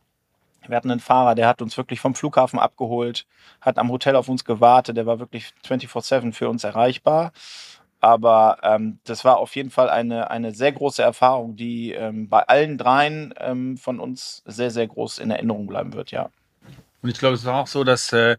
Wir 0.67 0.77
hatten 0.77 0.91
einen 0.91 1.01
Fahrer, 1.01 1.35
der 1.35 1.49
hat 1.49 1.63
uns 1.63 1.77
wirklich 1.77 2.01
vom 2.01 2.15
Flughafen 2.15 2.59
abgeholt, 2.59 3.27
hat 3.61 3.79
am 3.79 3.91
Hotel 3.91 4.17
auf 4.17 4.29
uns 4.29 4.45
gewartet, 4.45 4.97
der 4.97 5.07
war 5.07 5.19
wirklich 5.19 5.53
24-7 5.67 6.33
für 6.33 6.49
uns 6.49 6.65
erreichbar. 6.65 7.33
Aber 8.01 8.59
ähm, 8.63 8.99
das 9.05 9.25
war 9.25 9.37
auf 9.37 9.55
jeden 9.57 9.71
Fall 9.71 9.91
eine, 9.91 10.31
eine 10.31 10.53
sehr 10.55 10.73
große 10.73 11.03
Erfahrung, 11.03 11.57
die 11.57 11.93
ähm, 11.93 12.29
bei 12.29 12.43
allen 12.49 12.79
dreien 12.79 13.35
ähm, 13.39 13.77
von 13.77 14.01
uns 14.01 14.43
sehr, 14.47 14.71
sehr 14.71 14.87
groß 14.87 15.19
in 15.19 15.31
Erinnerung 15.31 15.67
bleiben 15.67 15.93
wird, 15.93 16.11
ja. 16.11 16.31
Und 17.03 17.11
ich 17.11 17.19
glaube, 17.19 17.35
es 17.35 17.45
war 17.45 17.61
auch 17.61 17.67
so, 17.67 17.85
dass, 17.85 18.13
äh, 18.13 18.37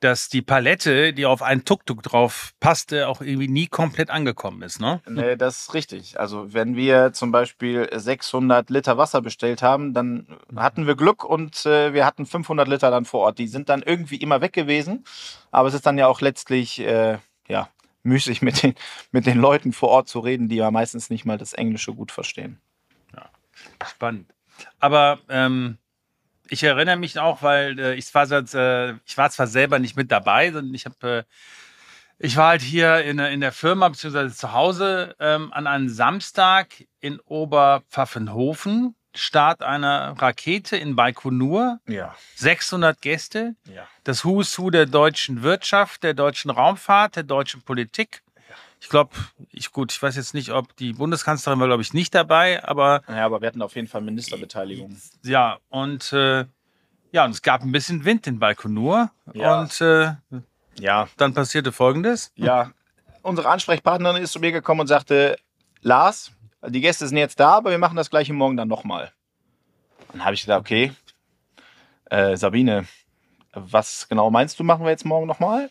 dass 0.00 0.28
die 0.28 0.42
Palette, 0.42 1.12
die 1.12 1.26
auf 1.26 1.42
einen 1.42 1.64
Tuk-Tuk 1.64 2.02
drauf 2.02 2.52
passte, 2.60 3.08
auch 3.08 3.20
irgendwie 3.20 3.48
nie 3.48 3.66
komplett 3.66 4.10
angekommen 4.10 4.62
ist, 4.62 4.80
ne? 4.80 5.00
Nee, 5.08 5.36
das 5.36 5.62
ist 5.62 5.74
richtig. 5.74 6.20
Also 6.20 6.52
wenn 6.52 6.76
wir 6.76 7.12
zum 7.12 7.32
Beispiel 7.32 7.88
600 7.92 8.70
Liter 8.70 8.98
Wasser 8.98 9.22
bestellt 9.22 9.62
haben, 9.62 9.94
dann 9.94 10.26
hatten 10.56 10.86
wir 10.86 10.94
Glück 10.94 11.24
und 11.24 11.64
äh, 11.66 11.94
wir 11.94 12.04
hatten 12.04 12.26
500 12.26 12.68
Liter 12.68 12.90
dann 12.90 13.04
vor 13.04 13.20
Ort. 13.20 13.38
Die 13.38 13.48
sind 13.48 13.68
dann 13.68 13.82
irgendwie 13.82 14.16
immer 14.16 14.40
weg 14.40 14.52
gewesen, 14.52 15.04
aber 15.50 15.68
es 15.68 15.74
ist 15.74 15.86
dann 15.86 15.98
ja 15.98 16.06
auch 16.06 16.20
letztlich 16.20 16.80
äh, 16.80 17.18
ja 17.48 17.68
müßig 18.02 18.42
mit 18.42 18.62
den 18.62 18.74
mit 19.12 19.26
den 19.26 19.38
Leuten 19.38 19.72
vor 19.72 19.88
Ort 19.88 20.08
zu 20.08 20.20
reden, 20.20 20.48
die 20.48 20.56
ja 20.56 20.70
meistens 20.70 21.10
nicht 21.10 21.24
mal 21.24 21.38
das 21.38 21.52
Englische 21.52 21.94
gut 21.94 22.12
verstehen. 22.12 22.60
Spannend. 23.86 24.32
Aber 24.80 25.18
ähm, 25.28 25.78
ich 26.48 26.62
erinnere 26.62 26.96
mich 26.96 27.18
auch, 27.18 27.42
weil 27.42 27.78
äh, 27.78 27.94
ich, 27.94 28.14
war, 28.14 28.30
äh, 28.30 28.94
ich 29.06 29.16
war 29.16 29.30
zwar 29.30 29.46
selber 29.46 29.78
nicht 29.78 29.96
mit 29.96 30.10
dabei, 30.10 30.52
sondern 30.52 30.74
ich 30.74 30.84
habe 30.84 31.26
Ich 32.18 32.36
war 32.36 32.48
halt 32.48 32.62
hier 32.62 33.02
in, 33.04 33.18
in 33.18 33.40
der 33.40 33.52
Firma 33.52 33.88
beziehungsweise 33.88 34.34
zu 34.34 34.52
Hause 34.52 35.14
ähm, 35.18 35.52
an 35.52 35.66
einem 35.66 35.88
Samstag 35.88 36.68
in 37.00 37.18
Oberpfaffenhofen. 37.20 38.94
Start 39.16 39.62
einer 39.62 40.14
Rakete 40.18 40.76
in 40.76 40.96
Baikonur. 40.96 41.78
Ja. 41.86 42.16
600 42.34 43.00
Gäste. 43.00 43.54
Ja. 43.72 43.86
Das 44.02 44.24
Who's 44.24 44.58
Who 44.58 44.70
der 44.70 44.86
deutschen 44.86 45.42
Wirtschaft, 45.42 46.02
der 46.02 46.14
deutschen 46.14 46.50
Raumfahrt, 46.50 47.16
der 47.16 47.22
deutschen 47.22 47.62
Politik. 47.62 48.22
Ich 48.80 48.88
glaube, 48.90 49.10
ich 49.50 49.72
gut, 49.72 49.92
ich 49.92 50.02
weiß 50.02 50.16
jetzt 50.16 50.34
nicht, 50.34 50.50
ob 50.52 50.76
die 50.76 50.92
Bundeskanzlerin 50.92 51.58
war, 51.58 51.66
glaube 51.68 51.82
ich, 51.82 51.94
nicht 51.94 52.14
dabei, 52.14 52.62
aber 52.64 53.02
Ja, 53.08 53.24
aber 53.24 53.40
wir 53.40 53.48
hatten 53.48 53.62
auf 53.62 53.74
jeden 53.76 53.88
Fall 53.88 54.02
Ministerbeteiligung. 54.02 54.96
ja, 55.22 55.58
und 55.70 56.12
äh, 56.12 56.44
ja, 57.12 57.24
und 57.24 57.30
es 57.30 57.42
gab 57.42 57.62
ein 57.62 57.72
bisschen 57.72 58.04
Wind 58.04 58.26
in 58.26 58.38
Baikonur. 58.38 59.10
Ja. 59.32 59.60
Und 59.60 59.80
äh, 59.80 60.14
Ja, 60.78 61.08
dann 61.16 61.32
passierte 61.34 61.72
folgendes. 61.72 62.32
ja. 62.36 62.72
Unsere 63.22 63.48
Ansprechpartnerin 63.48 64.22
ist 64.22 64.32
zu 64.32 64.38
mir 64.40 64.52
gekommen 64.52 64.82
und 64.82 64.86
sagte, 64.86 65.38
Lars, 65.80 66.30
die 66.68 66.82
Gäste 66.82 67.08
sind 67.08 67.16
jetzt 67.16 67.40
da, 67.40 67.52
aber 67.54 67.70
wir 67.70 67.78
machen 67.78 67.96
das 67.96 68.10
gleiche 68.10 68.34
morgen 68.34 68.58
dann 68.58 68.68
nochmal. 68.68 69.12
Dann 70.12 70.22
habe 70.26 70.34
ich 70.34 70.42
gedacht, 70.42 70.60
okay, 70.60 70.92
äh, 72.10 72.36
Sabine, 72.36 72.84
was 73.54 74.08
genau 74.10 74.30
meinst 74.30 74.58
du, 74.58 74.64
machen 74.64 74.84
wir 74.84 74.90
jetzt 74.90 75.06
morgen 75.06 75.26
nochmal? 75.26 75.70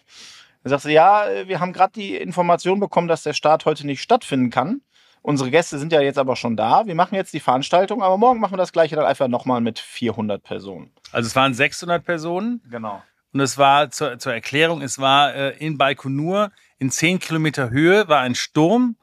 Dann 0.63 0.69
sagte 0.69 0.87
sie, 0.87 0.93
ja, 0.93 1.27
äh, 1.27 1.47
wir 1.47 1.59
haben 1.59 1.73
gerade 1.73 1.93
die 1.93 2.15
Information 2.15 2.79
bekommen, 2.79 3.07
dass 3.07 3.23
der 3.23 3.33
Start 3.33 3.65
heute 3.65 3.85
nicht 3.85 4.01
stattfinden 4.01 4.49
kann. 4.49 4.81
Unsere 5.21 5.51
Gäste 5.51 5.79
sind 5.79 5.93
ja 5.93 6.01
jetzt 6.01 6.17
aber 6.17 6.35
schon 6.35 6.57
da. 6.57 6.85
Wir 6.85 6.95
machen 6.95 7.15
jetzt 7.15 7.33
die 7.33 7.39
Veranstaltung, 7.39 8.03
aber 8.03 8.17
morgen 8.17 8.39
machen 8.41 8.53
wir 8.53 8.57
das 8.57 8.73
gleiche 8.73 8.95
dann 8.95 9.05
einfach 9.05 9.29
nochmal 9.29 9.61
mit 9.61 9.79
400 9.79 10.43
Personen. 10.43 10.91
Also 11.13 11.27
es 11.27 11.35
waren 11.35 11.53
600 11.53 12.03
Personen 12.03 12.61
Genau. 12.69 13.01
und 13.31 13.39
es 13.39 13.57
war 13.57 13.89
zur, 13.89 14.19
zur 14.19 14.33
Erklärung, 14.33 14.81
es 14.81 14.99
war 14.99 15.33
äh, 15.33 15.57
in 15.57 15.77
Baikonur 15.77 16.51
in 16.77 16.91
10 16.91 17.19
Kilometer 17.19 17.69
Höhe 17.69 18.09
war 18.09 18.19
ein 18.19 18.35
Sturm 18.35 18.97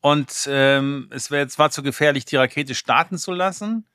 und 0.00 0.48
ähm, 0.50 1.08
es 1.12 1.30
wär, 1.30 1.46
es 1.46 1.58
war 1.60 1.70
zu 1.70 1.84
gefährlich, 1.84 2.24
die 2.24 2.34
Rakete 2.36 2.74
starten 2.74 3.18
zu 3.18 3.30
lassen. 3.32 3.86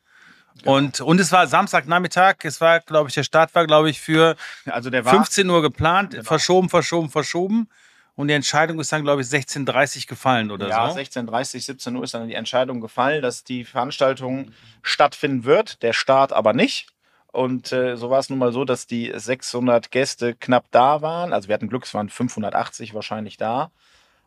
Und, 0.63 1.01
und 1.01 1.19
es 1.19 1.31
war 1.31 1.47
Samstagnachmittag, 1.47 2.35
es 2.43 2.61
war, 2.61 2.79
glaube 2.79 3.09
ich, 3.09 3.15
der 3.15 3.23
Start 3.23 3.53
war, 3.53 3.67
glaube 3.67 3.89
ich, 3.89 3.99
für 3.99 4.35
Also 4.65 4.89
der 4.89 5.03
war 5.05 5.13
15 5.13 5.49
Uhr 5.49 5.61
geplant, 5.61 6.11
Genau. 6.11 6.23
verschoben, 6.23 6.69
verschoben, 6.69 7.09
verschoben. 7.09 7.67
Und 8.15 8.29
die 8.29 8.33
Entscheidung 8.33 8.79
ist 8.79 8.91
dann, 8.93 9.03
glaube 9.03 9.21
ich, 9.21 9.27
16.30 9.27 9.97
Uhr 9.97 10.03
gefallen 10.07 10.49
oder 10.49 10.69
ja, 10.69 10.89
so. 10.89 10.97
16.30, 10.97 11.59
17 11.59 11.95
Uhr 11.97 12.03
ist 12.05 12.13
dann 12.13 12.29
die 12.29 12.33
Entscheidung 12.33 12.79
gefallen, 12.79 13.21
dass 13.21 13.43
die 13.43 13.65
Veranstaltung 13.65 14.51
stattfinden 14.83 15.43
wird, 15.43 15.83
der 15.83 15.91
Start 15.91 16.31
aber 16.31 16.53
nicht. 16.53 16.87
Und 17.33 17.73
äh, 17.73 17.97
so 17.97 18.09
war 18.09 18.19
es 18.19 18.29
nun 18.29 18.39
mal 18.39 18.53
so, 18.53 18.63
dass 18.63 18.87
die 18.87 19.11
600 19.13 19.91
Gäste 19.91 20.33
knapp 20.33 20.67
da 20.71 21.01
waren. 21.01 21.33
Also 21.33 21.49
wir 21.49 21.53
hatten 21.55 21.67
Glück, 21.67 21.83
es 21.83 21.93
waren 21.93 22.07
580 22.07 22.93
wahrscheinlich 22.93 23.35
da. 23.35 23.71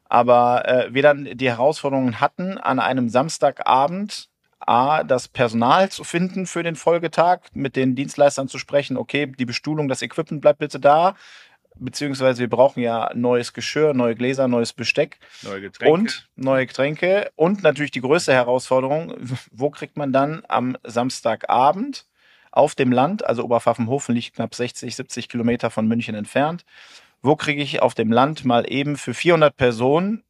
Aber 0.04 0.68
äh, 0.68 0.92
wir 0.92 1.02
dann 1.02 1.24
die 1.24 1.48
Herausforderungen 1.48 2.20
hatten, 2.20 2.58
an 2.58 2.80
einem 2.80 3.08
Samstagabend 3.08 4.28
A, 4.60 5.04
das 5.04 5.28
Personal 5.28 5.90
zu 5.90 6.04
finden 6.04 6.46
für 6.46 6.62
den 6.62 6.76
Folgetag, 6.76 7.40
mit 7.52 7.76
den 7.76 7.94
Dienstleistern 7.94 8.48
zu 8.48 8.58
sprechen, 8.58 8.96
okay, 8.96 9.26
die 9.26 9.44
Bestuhlung, 9.44 9.88
das 9.88 10.02
Equipment 10.02 10.42
bleibt 10.42 10.58
bitte 10.58 10.80
da, 10.80 11.14
beziehungsweise 11.80 12.40
wir 12.40 12.48
brauchen 12.48 12.80
ja 12.80 13.10
neues 13.14 13.52
Geschirr, 13.52 13.94
neue 13.94 14.14
Gläser, 14.14 14.48
neues 14.48 14.72
Besteck 14.72 15.18
Neue 15.42 15.60
Getränke. 15.62 15.92
und 15.92 16.28
neue 16.36 16.66
Getränke 16.66 17.30
und 17.36 17.62
natürlich 17.62 17.92
die 17.92 18.00
größte 18.00 18.32
Herausforderung, 18.32 19.14
wo 19.52 19.70
kriegt 19.70 19.96
man 19.96 20.12
dann 20.12 20.42
am 20.48 20.76
Samstagabend 20.84 22.06
auf 22.50 22.74
dem 22.74 22.92
Land, 22.92 23.24
also 23.24 23.44
Oberpfaffenhofen 23.44 24.14
liegt 24.14 24.34
knapp 24.34 24.54
60, 24.54 24.96
70 24.96 25.28
Kilometer 25.28 25.70
von 25.70 25.86
München 25.86 26.14
entfernt, 26.14 26.64
wo 27.22 27.36
kriege 27.36 27.62
ich 27.62 27.82
auf 27.82 27.94
dem 27.94 28.12
Land 28.12 28.44
mal 28.44 28.70
eben 28.70 28.96
für 28.96 29.14
400 29.14 29.56
Personen 29.56 30.24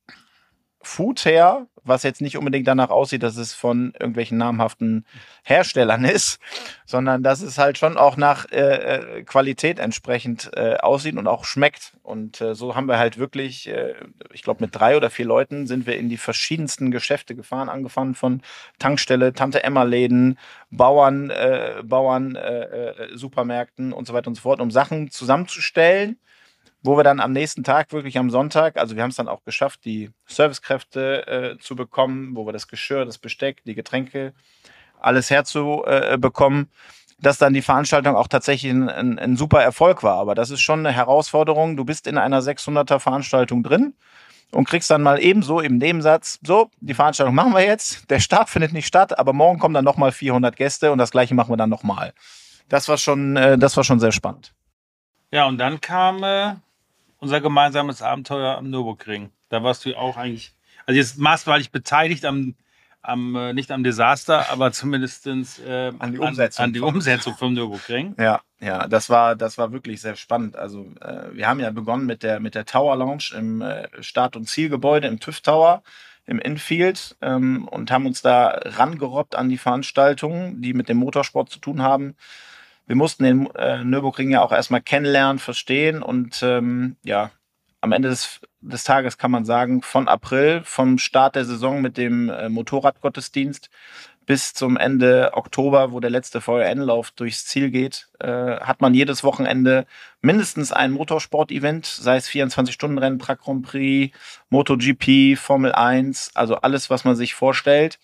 Food 0.80 1.24
her, 1.24 1.66
was 1.82 2.02
jetzt 2.02 2.20
nicht 2.20 2.36
unbedingt 2.36 2.68
danach 2.68 2.90
aussieht, 2.90 3.22
dass 3.22 3.36
es 3.36 3.54
von 3.54 3.92
irgendwelchen 3.94 4.38
namhaften 4.38 5.04
Herstellern 5.42 6.04
ist, 6.04 6.38
sondern 6.86 7.22
dass 7.22 7.40
es 7.42 7.58
halt 7.58 7.78
schon 7.78 7.96
auch 7.96 8.16
nach 8.16 8.50
äh, 8.52 8.58
äh, 8.58 9.22
Qualität 9.24 9.78
entsprechend 9.78 10.50
äh, 10.54 10.76
aussieht 10.76 11.16
und 11.16 11.26
auch 11.26 11.44
schmeckt. 11.44 11.94
Und 12.02 12.40
äh, 12.40 12.54
so 12.54 12.76
haben 12.76 12.86
wir 12.86 12.98
halt 12.98 13.18
wirklich, 13.18 13.68
äh, 13.68 13.94
ich 14.32 14.42
glaube, 14.42 14.62
mit 14.62 14.74
drei 14.74 14.96
oder 14.96 15.10
vier 15.10 15.26
Leuten 15.26 15.66
sind 15.66 15.86
wir 15.86 15.96
in 15.96 16.08
die 16.08 16.16
verschiedensten 16.16 16.90
Geschäfte 16.90 17.34
gefahren, 17.34 17.68
angefangen 17.68 18.14
von 18.14 18.42
Tankstelle, 18.78 19.32
Tante 19.32 19.64
Emma 19.64 19.82
Läden, 19.82 20.38
Bauern, 20.70 21.30
äh, 21.30 21.82
Bauern, 21.82 22.38
Supermärkten 23.14 23.92
und 23.92 24.06
so 24.06 24.12
weiter 24.12 24.28
und 24.28 24.34
so 24.34 24.42
fort, 24.42 24.60
um 24.60 24.70
Sachen 24.70 25.10
zusammenzustellen 25.10 26.18
wo 26.82 26.96
wir 26.96 27.04
dann 27.04 27.20
am 27.20 27.32
nächsten 27.32 27.64
Tag, 27.64 27.92
wirklich 27.92 28.18
am 28.18 28.30
Sonntag, 28.30 28.76
also 28.76 28.96
wir 28.96 29.02
haben 29.02 29.10
es 29.10 29.16
dann 29.16 29.28
auch 29.28 29.44
geschafft, 29.44 29.84
die 29.84 30.10
Servicekräfte 30.26 31.26
äh, 31.26 31.58
zu 31.58 31.76
bekommen, 31.76 32.36
wo 32.36 32.46
wir 32.46 32.52
das 32.52 32.68
Geschirr, 32.68 33.04
das 33.04 33.18
Besteck, 33.18 33.64
die 33.64 33.74
Getränke, 33.74 34.32
alles 35.00 35.30
herzubekommen, 35.30 36.64
äh, 36.64 37.22
dass 37.22 37.38
dann 37.38 37.52
die 37.52 37.62
Veranstaltung 37.62 38.14
auch 38.14 38.28
tatsächlich 38.28 38.70
ein, 38.70 38.88
ein, 38.88 39.18
ein 39.18 39.36
super 39.36 39.62
Erfolg 39.62 40.02
war. 40.02 40.18
Aber 40.18 40.34
das 40.34 40.50
ist 40.50 40.60
schon 40.60 40.80
eine 40.80 40.92
Herausforderung. 40.92 41.76
Du 41.76 41.84
bist 41.84 42.06
in 42.06 42.16
einer 42.16 42.40
600er 42.40 43.00
Veranstaltung 43.00 43.64
drin 43.64 43.94
und 44.52 44.68
kriegst 44.68 44.90
dann 44.90 45.02
mal 45.02 45.20
ebenso 45.20 45.60
im 45.60 45.78
Nebensatz, 45.78 46.38
so, 46.42 46.70
die 46.80 46.94
Veranstaltung 46.94 47.34
machen 47.34 47.52
wir 47.52 47.64
jetzt, 47.64 48.08
der 48.10 48.20
Start 48.20 48.48
findet 48.48 48.72
nicht 48.72 48.86
statt, 48.86 49.18
aber 49.18 49.32
morgen 49.32 49.58
kommen 49.58 49.74
dann 49.74 49.84
nochmal 49.84 50.12
400 50.12 50.56
Gäste 50.56 50.92
und 50.92 50.98
das 50.98 51.10
gleiche 51.10 51.34
machen 51.34 51.50
wir 51.50 51.56
dann 51.56 51.70
nochmal. 51.70 52.14
Das 52.68 52.88
war 52.88 52.98
schon, 52.98 53.36
äh, 53.36 53.58
das 53.58 53.76
war 53.76 53.84
schon 53.84 54.00
sehr 54.00 54.12
spannend. 54.12 54.54
Ja, 55.30 55.46
und 55.46 55.58
dann 55.58 55.80
kam 55.80 56.22
äh, 56.22 56.54
unser 57.18 57.40
gemeinsames 57.40 58.02
Abenteuer 58.02 58.56
am 58.56 58.70
Nürburgring. 58.70 59.30
Da 59.48 59.62
warst 59.62 59.84
du 59.84 59.94
auch 59.96 60.16
eigentlich, 60.16 60.54
also 60.86 60.98
jetzt 60.98 61.18
maßgeblich 61.18 61.70
beteiligt 61.70 62.24
am, 62.24 62.54
am 63.02 63.34
äh, 63.36 63.52
nicht 63.52 63.70
am 63.70 63.84
Desaster, 63.84 64.50
aber 64.50 64.72
zumindest 64.72 65.26
äh, 65.26 65.92
An 65.98 66.12
die 66.12 66.18
Umsetzung 66.18 66.62
An, 66.62 66.68
an 66.68 66.72
die 66.72 66.80
Umsetzung 66.80 67.36
vom 67.36 67.54
Nürburgring. 67.54 68.14
Ja, 68.18 68.40
ja, 68.60 68.88
das 68.88 69.08
war, 69.08 69.36
das 69.36 69.58
war 69.58 69.72
wirklich 69.72 70.00
sehr 70.00 70.16
spannend. 70.16 70.56
Also 70.56 70.92
äh, 71.00 71.32
wir 71.32 71.48
haben 71.48 71.60
ja 71.60 71.70
begonnen 71.70 72.06
mit 72.06 72.22
der, 72.22 72.40
mit 72.40 72.54
der 72.54 72.64
Tower 72.64 72.96
Lounge 72.96 73.30
im 73.36 73.62
äh, 73.62 73.88
Start- 74.02 74.36
und 74.36 74.48
Zielgebäude 74.48 75.08
im 75.08 75.20
TÜV 75.20 75.40
Tower 75.40 75.82
im 76.26 76.38
Infield 76.38 77.16
ähm, 77.22 77.66
und 77.68 77.90
haben 77.90 78.04
uns 78.04 78.20
da 78.20 78.48
rangerobbt 78.48 79.34
an 79.34 79.48
die 79.48 79.56
Veranstaltungen, 79.56 80.60
die 80.60 80.74
mit 80.74 80.90
dem 80.90 80.98
Motorsport 80.98 81.48
zu 81.48 81.58
tun 81.58 81.80
haben. 81.80 82.16
Wir 82.88 82.96
mussten 82.96 83.22
den 83.22 83.46
äh, 83.54 83.84
Nürburgring 83.84 84.30
ja 84.30 84.42
auch 84.42 84.50
erstmal 84.50 84.80
kennenlernen, 84.80 85.38
verstehen 85.38 86.02
und 86.02 86.42
ähm, 86.42 86.96
ja, 87.04 87.30
am 87.82 87.92
Ende 87.92 88.08
des, 88.08 88.40
des 88.60 88.82
Tages 88.82 89.18
kann 89.18 89.30
man 89.30 89.44
sagen, 89.44 89.82
von 89.82 90.08
April, 90.08 90.62
vom 90.64 90.98
Start 90.98 91.36
der 91.36 91.44
Saison 91.44 91.82
mit 91.82 91.98
dem 91.98 92.30
äh, 92.30 92.48
Motorradgottesdienst 92.48 93.68
bis 94.24 94.54
zum 94.54 94.78
Ende 94.78 95.30
Oktober, 95.34 95.92
wo 95.92 96.00
der 96.00 96.10
letzte 96.10 96.40
VRN-Lauf 96.40 97.10
durchs 97.10 97.46
Ziel 97.46 97.70
geht, 97.70 98.08
äh, 98.20 98.26
hat 98.60 98.80
man 98.80 98.94
jedes 98.94 99.22
Wochenende 99.22 99.86
mindestens 100.22 100.72
ein 100.72 100.92
Motorsport-Event, 100.92 101.84
sei 101.84 102.16
es 102.16 102.28
24-Stunden-Rennen, 102.28 103.18
Truck 103.18 103.40
Grand 103.40 103.66
Prix, 103.66 104.16
MotoGP, 104.48 105.38
Formel 105.38 105.72
1, 105.72 106.32
also 106.34 106.56
alles, 106.56 106.88
was 106.90 107.04
man 107.04 107.16
sich 107.16 107.34
vorstellt. 107.34 107.98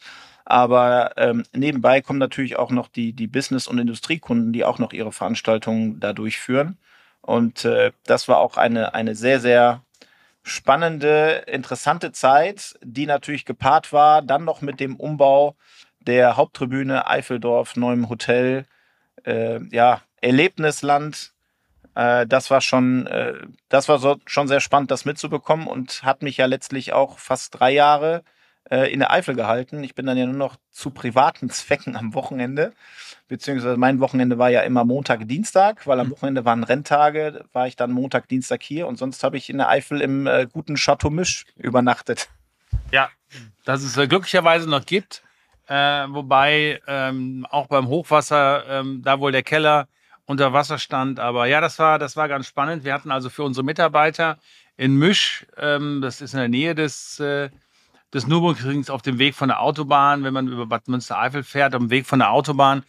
Aber 0.45 1.13
ähm, 1.17 1.45
nebenbei 1.55 2.01
kommen 2.03 2.19
natürlich 2.19 2.57
auch 2.57 2.71
noch 2.71 2.89
die, 2.89 3.13
die 3.13 3.27
Business- 3.27 3.67
und 3.67 3.79
Industriekunden, 3.79 4.53
die 4.53 4.65
auch 4.65 4.79
noch 4.79 4.93
ihre 4.93 5.13
Veranstaltungen 5.13 6.01
da 6.01 6.13
durchführen. 6.13 6.77
Und 7.23 7.65
äh, 7.65 7.93
das 8.05 8.29
war 8.29 8.39
auch 8.39 8.59
eine, 8.59 8.95
eine 8.95 9.15
sehr, 9.15 9.41
sehr 9.41 9.83
spannende, 10.43 11.45
interessante 11.47 12.13
Zeit, 12.13 12.79
die 12.83 13.07
natürlich 13.07 13.47
gepaart 13.47 13.93
war, 13.95 14.21
dann 14.21 14.45
noch 14.45 14.61
mit 14.61 14.79
dem 14.79 14.97
Umbau 14.97 15.57
der 16.01 16.37
Haupttribüne 16.37 17.07
Eifeldorf, 17.07 17.77
neuem 17.77 18.11
Hotel, 18.11 18.67
äh, 19.25 19.61
ja, 19.75 20.03
Erlebnisland. 20.21 21.33
Äh, 21.95 22.27
das 22.27 22.51
war 22.51 22.61
schon, 22.61 23.07
äh, 23.07 23.35
das 23.71 23.89
war 23.89 23.99
so, 23.99 24.17
schon 24.27 24.49
sehr 24.49 24.61
spannend, 24.61 24.91
das 24.91 25.07
mitzubekommen 25.07 25.67
und 25.67 26.03
hat 26.03 26.23
mich 26.23 26.37
ja 26.37 26.45
letztlich 26.45 26.93
auch 26.93 27.19
fast 27.19 27.59
drei 27.59 27.71
Jahre 27.71 28.23
äh, 28.71 28.93
in 28.93 29.01
der 29.01 29.11
Eifel 29.11 29.35
gehalten. 29.35 29.83
Ich 29.85 29.95
bin 29.95 30.07
dann 30.07 30.17
ja 30.17 30.27
nur 30.27 30.35
noch 30.35 30.57
zu 30.71 30.91
privaten 30.91 31.51
Zwecken 31.51 31.97
am 31.97 32.15
Wochenende, 32.15 32.73
beziehungsweise 33.29 33.77
mein 33.77 34.01
Wochenende 34.01 34.39
war 34.39 34.51
ja 34.51 34.63
immer 34.63 34.85
Montag, 34.85 35.27
Dienstag, 35.29 35.87
weil 35.87 36.01
am 36.01 36.11
Wochenende 36.11 36.45
waren 36.45 36.65
Renntage, 36.65 37.45
war 37.53 37.67
ich 37.67 37.77
dann 37.77 37.93
Montag, 37.93 38.29
Dienstag 38.29 38.63
hier 38.63 38.87
und 38.87 38.97
sonst 38.97 39.23
habe 39.25 39.37
ich 39.37 39.51
in 39.51 39.59
der 39.59 39.69
Eifel 39.69 40.01
im 40.01 40.27
äh, 40.27 40.47
guten 40.51 40.77
Chateau 40.77 41.11
Misch 41.11 41.45
übernachtet. 41.57 42.29
Ja, 42.91 43.09
dass 43.65 43.83
es 43.83 43.97
äh, 43.97 44.07
glücklicherweise 44.07 44.69
noch 44.69 44.87
gibt. 44.87 45.23
Äh, 45.67 45.75
wobei 46.09 46.81
ähm, 46.87 47.47
auch 47.49 47.69
beim 47.69 47.89
Hochwasser, 47.89 48.65
ähm, 48.69 49.03
da 49.03 49.19
wohl 49.19 49.33
der 49.33 49.43
Keller 49.43 49.89
unter 50.27 50.53
Wasser 50.53 50.79
stand. 50.79 51.21
Aber 51.21 51.47
ja, 51.47 51.61
das 51.61 51.79
war, 51.79 51.99
das 51.99 52.17
war 52.17 52.29
ganz 52.29 52.47
spannend. 52.47 52.85
Wir 52.85 52.93
hatten 52.93 53.11
also 53.11 53.31
für 53.31 53.43
unsere 53.45 53.65
Mitarbeiter 53.65 54.39
in 54.77 54.97
Misch, 54.97 55.47
ähm, 55.57 56.01
das 56.03 56.21
ist 56.21 56.35
in 56.35 56.41
der 56.41 56.49
Nähe 56.49 56.75
des, 56.75 57.21
äh, 57.21 57.51
des 58.15 58.27
Nürburgrings 58.29 58.89
auf 58.89 59.03
dem 59.03 59.19
Weg 59.19 59.35
von 59.35 59.49
der 59.49 59.61
Autobahn, 59.61 60.23
wenn 60.23 60.33
man 60.33 60.49
über 60.49 60.67
Bad 60.67 60.89
Münstereifel 60.89 61.43
fährt, 61.43 61.75
am 61.75 61.91
Weg 61.91 62.07
von 62.07 62.21
der 62.21 62.31
Autobahn, 62.31 62.85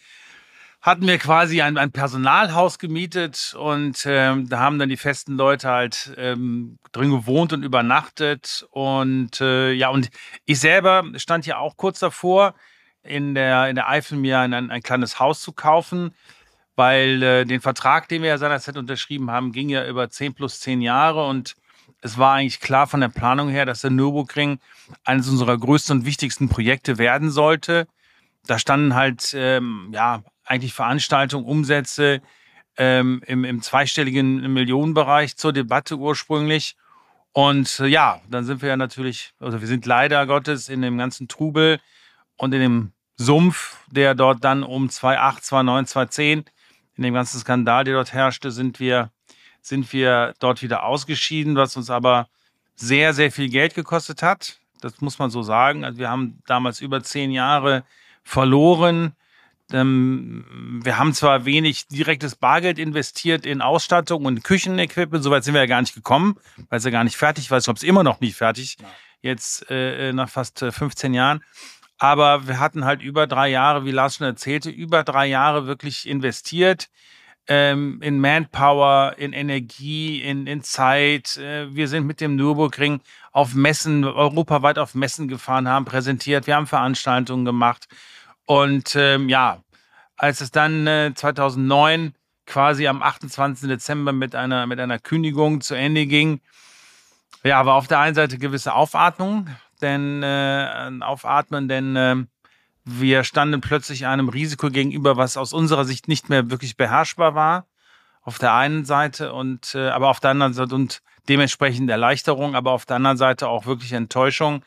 hatten 0.82 1.08
wir 1.08 1.18
quasi 1.18 1.64
ein, 1.64 1.80
ein 1.80 1.92
Personalhaus 1.92 2.78
gemietet 2.78 3.56
und 3.60 4.06
ähm, 4.06 4.48
da 4.48 4.60
haben 4.60 4.78
dann 4.78 4.88
die 4.88 4.98
festen 4.98 5.36
Leute 5.36 5.68
halt 5.68 6.14
ähm, 6.16 6.78
drin 6.92 7.10
gewohnt 7.10 7.54
und 7.54 7.64
übernachtet. 7.64 8.68
Und 8.70 9.42
äh, 9.42 9.72
ja, 9.72 9.90
und 9.90 10.12
ich 10.46 10.60
selber 10.60 11.04
stand 11.16 11.48
ja 11.48 11.58
auch 11.58 11.76
kurz 11.76 12.00
davor, 12.00 12.54
in 13.02 13.34
der, 13.34 13.68
in 13.70 13.76
der 13.76 13.90
Eifel 13.90 14.20
mir 14.20 14.40
ein, 14.40 14.54
ein 14.54 14.84
kleines 14.84 15.20
Haus 15.20 15.42
zu 15.42 15.54
kaufen, 15.54 16.14
weil 16.76 17.24
äh, 17.24 17.46
den 17.46 17.62
Vertrag, 17.62 18.08
den 18.08 18.22
wir 18.22 18.30
ja 18.30 18.38
seinerzeit 18.38 18.78
unterschrieben 18.78 19.32
haben, 19.32 19.54
ging 19.54 19.70
ja 19.70 19.88
über 19.88 20.08
10 20.08 20.36
plus 20.36 20.60
10 20.60 20.82
Jahre 20.82 21.26
und 21.26 21.56
es 22.06 22.20
war 22.20 22.34
eigentlich 22.34 22.60
klar 22.60 22.86
von 22.86 23.02
der 23.02 23.10
Planung 23.10 23.50
her, 23.50 23.66
dass 23.66 23.82
der 23.82 23.90
Nürburgring 23.90 24.60
eines 25.04 25.28
unserer 25.28 25.58
größten 25.58 26.00
und 26.00 26.06
wichtigsten 26.06 26.50
Projekte 26.50 27.00
werden 27.00 27.32
sollte. 27.32 27.88
Da 28.46 28.60
standen 28.60 28.94
halt 28.94 29.34
ähm, 29.36 29.90
ja 29.92 30.22
eigentlich 30.44 30.76
Veranstaltungen, 30.76 31.46
Umsätze 31.46 32.22
ähm, 32.78 33.24
im, 33.26 33.44
im 33.44 33.64
zweistelligen 33.64 34.54
Millionenbereich 34.54 35.36
zur 35.36 35.52
Debatte 35.52 35.98
ursprünglich. 35.98 36.76
Und 37.32 37.80
äh, 37.80 37.88
ja, 37.88 38.22
dann 38.30 38.46
sind 38.46 38.62
wir 38.62 38.70
ja 38.70 38.78
natürlich, 38.78 39.34
also 39.40 39.60
wir 39.60 39.68
sind 39.68 39.88
leider 39.88 40.28
Gottes 40.28 40.70
in 40.70 40.84
dem 40.84 41.00
ganzen 41.00 41.28
Trubel 41.28 41.80
und 42.38 42.54
in 42.54 42.62
dem 42.62 42.92
Sumpf, 43.18 43.78
der 43.90 44.14
dort 44.14 44.44
dann 44.44 44.62
um 44.62 44.90
2008, 44.90 45.44
2009, 45.44 45.86
2010, 45.88 46.46
in 46.98 47.04
dem 47.04 47.16
ganzen 47.16 47.40
Skandal, 47.40 47.84
der 47.84 47.96
dort 47.96 48.14
herrschte, 48.14 48.52
sind 48.52 48.80
wir, 48.80 49.10
sind 49.68 49.92
wir 49.94 50.34
dort 50.40 50.62
wieder 50.62 50.84
ausgeschieden, 50.84 51.56
was 51.56 51.78
uns 51.78 51.90
aber 51.90 52.28
sehr, 52.76 53.14
sehr 53.14 53.32
viel 53.32 53.50
Geld 53.50 53.74
gekostet 53.74 54.22
hat. 54.22 54.60
Das 54.82 55.02
muss 55.02 55.20
man 55.20 55.30
so 55.30 55.42
sagen. 55.42 55.84
Also 55.84 56.00
wir 56.00 56.10
haben 56.10 56.42
damals 56.46 56.82
über 56.82 57.04
zehn 57.04 57.32
Jahre 57.32 57.84
verloren 58.24 59.16
ähm, 59.72 60.46
wir 60.84 61.00
haben 61.00 61.14
zwar 61.14 61.46
wenig 61.46 61.88
direktes 61.88 62.36
Bargeld 62.36 62.78
investiert 62.78 63.46
in 63.46 63.62
Ausstattung 63.62 64.26
und 64.26 64.44
Küchenequipment, 64.44 65.24
soweit 65.24 65.44
sind 65.44 65.56
wir 65.56 65.62
ja 65.62 65.68
gar 65.68 65.82
nicht 65.82 65.96
gekommen, 65.96 66.38
weil 66.70 66.78
es 66.78 66.86
ja 66.86 66.92
gar 66.92 67.04
nicht 67.04 67.18
fertig 67.18 67.50
war. 67.50 67.58
Ich 67.58 67.64
glaube, 67.64 67.78
es 67.78 67.84
ist 67.84 67.90
immer 67.90 68.04
noch 68.04 68.20
nicht 68.20 68.36
fertig, 68.36 68.78
jetzt 69.22 69.66
äh, 69.70 70.14
nach 70.14 70.30
fast 70.30 70.60
15 70.60 71.14
äh, 71.14 71.18
Jahren. 71.18 71.44
Aber 71.98 72.48
wir 72.48 72.60
hatten 72.60 72.86
halt 72.86 73.02
über 73.02 73.26
drei 73.26 73.50
Jahre, 73.50 73.86
wie 73.86 73.92
Lars 73.92 74.18
schon 74.18 74.28
erzählte, 74.28 74.70
über 74.70 75.04
drei 75.04 75.26
Jahre 75.28 75.66
wirklich 75.66 76.08
investiert 76.08 76.90
ähm, 77.48 78.00
in 78.02 78.20
Manpower, 78.20 79.16
in 79.18 79.34
Energie, 79.34 80.22
in, 80.22 80.48
in 80.48 80.64
Zeit. 80.64 81.38
Äh, 81.38 81.74
wir 81.76 81.88
sind 81.88 82.08
mit 82.08 82.22
dem 82.22 82.36
Nürburgring 82.36 83.02
auf 83.32 83.54
Messen, 83.54 84.04
europaweit 84.04 84.80
auf 84.80 84.96
Messen 84.96 85.28
gefahren, 85.28 85.68
haben 85.68 85.86
präsentiert, 85.86 86.48
wir 86.48 86.56
haben 86.56 86.68
Veranstaltungen 86.68 87.46
gemacht. 87.46 87.88
Und 88.46 88.96
ähm, 88.96 89.30
ja, 89.30 89.62
als 90.18 90.42
es 90.42 90.52
dann 90.52 90.88
äh, 90.88 91.12
2009 91.14 92.14
quasi 92.46 92.88
am 92.88 93.02
28. 93.02 93.68
Dezember 93.68 94.12
mit 94.12 94.36
einer, 94.36 94.68
mit 94.68 94.80
einer 94.80 95.00
Kündigung 95.00 95.62
zu 95.62 95.76
Ende 95.76 96.06
ging, 96.06 96.42
ja, 97.44 97.66
war 97.66 97.76
auf 97.76 97.88
der 97.88 98.00
einen 98.00 98.16
Seite 98.16 98.38
gewisse 98.38 98.74
Aufatmung, 98.74 99.50
denn 99.82 100.24
äh, 100.24 100.92
Aufatmen, 101.02 101.68
denn 101.68 101.96
äh, 101.96 102.16
wir 102.86 103.24
standen 103.24 103.62
plötzlich 103.62 104.06
einem 104.06 104.30
Risiko 104.30 104.70
gegenüber, 104.70 105.18
was 105.18 105.38
aus 105.38 105.54
unserer 105.54 105.86
Sicht 105.86 106.08
nicht 106.08 106.30
mehr 106.30 106.50
wirklich 106.50 106.78
beherrschbar 106.78 107.36
war. 107.36 107.66
Auf 108.22 108.40
der 108.40 108.54
einen 108.54 108.86
Seite 108.86 109.34
und 109.34 109.76
äh, 109.76 109.90
aber 109.90 110.10
auf 110.10 110.20
der 110.20 110.32
anderen 110.32 110.54
Seite 110.54 110.76
und 110.76 111.02
dementsprechend 111.28 111.90
Erleichterung, 111.90 112.56
aber 112.56 112.72
auf 112.72 112.86
der 112.86 112.96
anderen 112.98 113.18
Seite 113.18 113.48
auch 113.48 113.66
wirklich 113.66 113.92
Enttäuschung, 113.92 114.64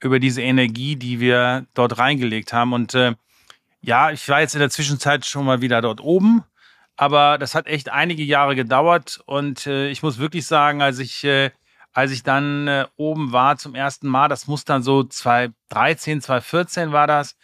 über 0.00 0.20
diese 0.20 0.42
Energie, 0.42 0.96
die 0.96 1.20
wir 1.20 1.66
dort 1.74 1.98
reingelegt 1.98 2.52
haben. 2.52 2.72
Und 2.72 2.94
äh, 2.94 3.14
ja, 3.80 4.10
ich 4.10 4.28
war 4.28 4.40
jetzt 4.40 4.54
in 4.54 4.60
der 4.60 4.70
Zwischenzeit 4.70 5.26
schon 5.26 5.44
mal 5.44 5.60
wieder 5.60 5.80
dort 5.80 6.00
oben, 6.00 6.44
aber 6.96 7.38
das 7.38 7.54
hat 7.54 7.66
echt 7.66 7.90
einige 7.90 8.22
Jahre 8.22 8.54
gedauert. 8.54 9.20
Und 9.26 9.66
äh, 9.66 9.88
ich 9.88 10.02
muss 10.02 10.18
wirklich 10.18 10.46
sagen, 10.46 10.82
als 10.82 10.98
ich, 10.98 11.24
äh, 11.24 11.50
als 11.98 12.12
ich 12.12 12.22
dann 12.22 12.68
äh, 12.68 12.86
oben 12.94 13.32
war 13.32 13.58
zum 13.58 13.74
ersten 13.74 14.06
Mal, 14.06 14.28
das 14.28 14.46
muss 14.46 14.64
dann 14.64 14.84
so 14.84 15.02
2013, 15.02 16.20
2014 16.20 16.92
war 16.92 17.08
das, 17.08 17.36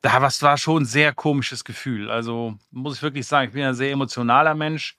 da 0.00 0.22
was 0.22 0.40
war 0.40 0.56
schon 0.56 0.84
ein 0.84 0.86
sehr 0.86 1.12
komisches 1.12 1.62
Gefühl. 1.62 2.10
Also 2.10 2.54
muss 2.70 2.96
ich 2.96 3.02
wirklich 3.02 3.26
sagen, 3.26 3.48
ich 3.48 3.52
bin 3.52 3.64
ein 3.64 3.74
sehr 3.74 3.92
emotionaler 3.92 4.54
Mensch. 4.54 4.96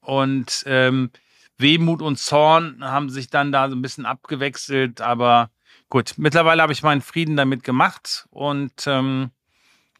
Und 0.00 0.64
ähm, 0.64 1.10
Wehmut 1.58 2.00
und 2.00 2.18
Zorn 2.18 2.82
haben 2.82 3.10
sich 3.10 3.28
dann 3.28 3.52
da 3.52 3.68
so 3.68 3.76
ein 3.76 3.82
bisschen 3.82 4.06
abgewechselt, 4.06 5.02
aber 5.02 5.50
gut, 5.90 6.14
mittlerweile 6.16 6.62
habe 6.62 6.72
ich 6.72 6.82
meinen 6.82 7.02
Frieden 7.02 7.36
damit 7.36 7.64
gemacht. 7.64 8.28
Und 8.30 8.86
ähm, 8.86 9.30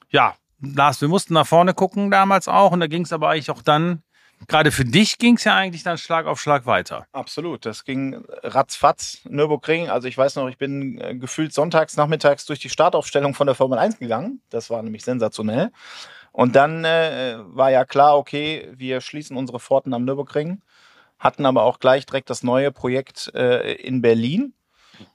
ja, 0.09 0.37
Lars, 0.63 1.03
wir 1.03 1.09
mussten 1.09 1.35
nach 1.35 1.47
vorne 1.47 1.75
gucken 1.75 2.11
damals 2.11 2.49
auch. 2.49 2.73
Und 2.73 2.81
da 2.81 2.87
ging 2.87 3.03
es 3.03 3.13
aber 3.13 3.29
eigentlich 3.29 3.51
auch 3.51 3.61
dann, 3.61 4.03
gerade 4.49 4.71
für 4.71 4.85
dich 4.85 5.19
ging 5.19 5.37
es 5.37 5.45
ja 5.45 5.57
eigentlich 5.57 5.83
dann 5.83 5.99
Schlag 5.99 6.27
auf 6.27 6.41
Schlag 6.41 6.67
weiter. 6.67 7.07
Absolut, 7.13 7.67
das 7.67 7.85
ging 7.85 8.23
ratzfatz, 8.43 9.21
Nürburgring. 9.29 9.89
Also 9.89 10.09
ich 10.09 10.17
weiß 10.17 10.37
noch, 10.37 10.49
ich 10.49 10.59
bin 10.59 10.99
äh, 11.01 11.15
gefühlt 11.15 11.53
sonntags, 11.53 11.97
nachmittags 11.97 12.47
durch 12.47 12.59
die 12.59 12.71
Startaufstellung 12.71 13.35
von 13.35 13.47
der 13.47 13.55
Formel 13.55 13.79
1 13.79 13.99
gegangen. 13.99 14.41
Das 14.51 14.71
war 14.71 14.83
nämlich 14.83 15.05
sensationell. 15.05 15.71
Und 16.33 16.55
dann 16.55 16.85
äh, 16.85 17.37
war 17.47 17.71
ja 17.71 17.85
klar, 17.85 18.17
okay, 18.19 18.69
wir 18.75 19.01
schließen 19.01 19.37
unsere 19.37 19.59
Pforten 19.59 19.95
am 19.95 20.05
Nürburgring, 20.05 20.61
hatten 21.19 21.47
aber 21.47 21.63
auch 21.63 21.79
gleich 21.79 22.05
direkt 22.05 22.29
das 22.29 22.43
neue 22.43 22.73
Projekt 22.73 23.33
äh, 23.35 23.73
in 23.75 24.03
Berlin 24.03 24.53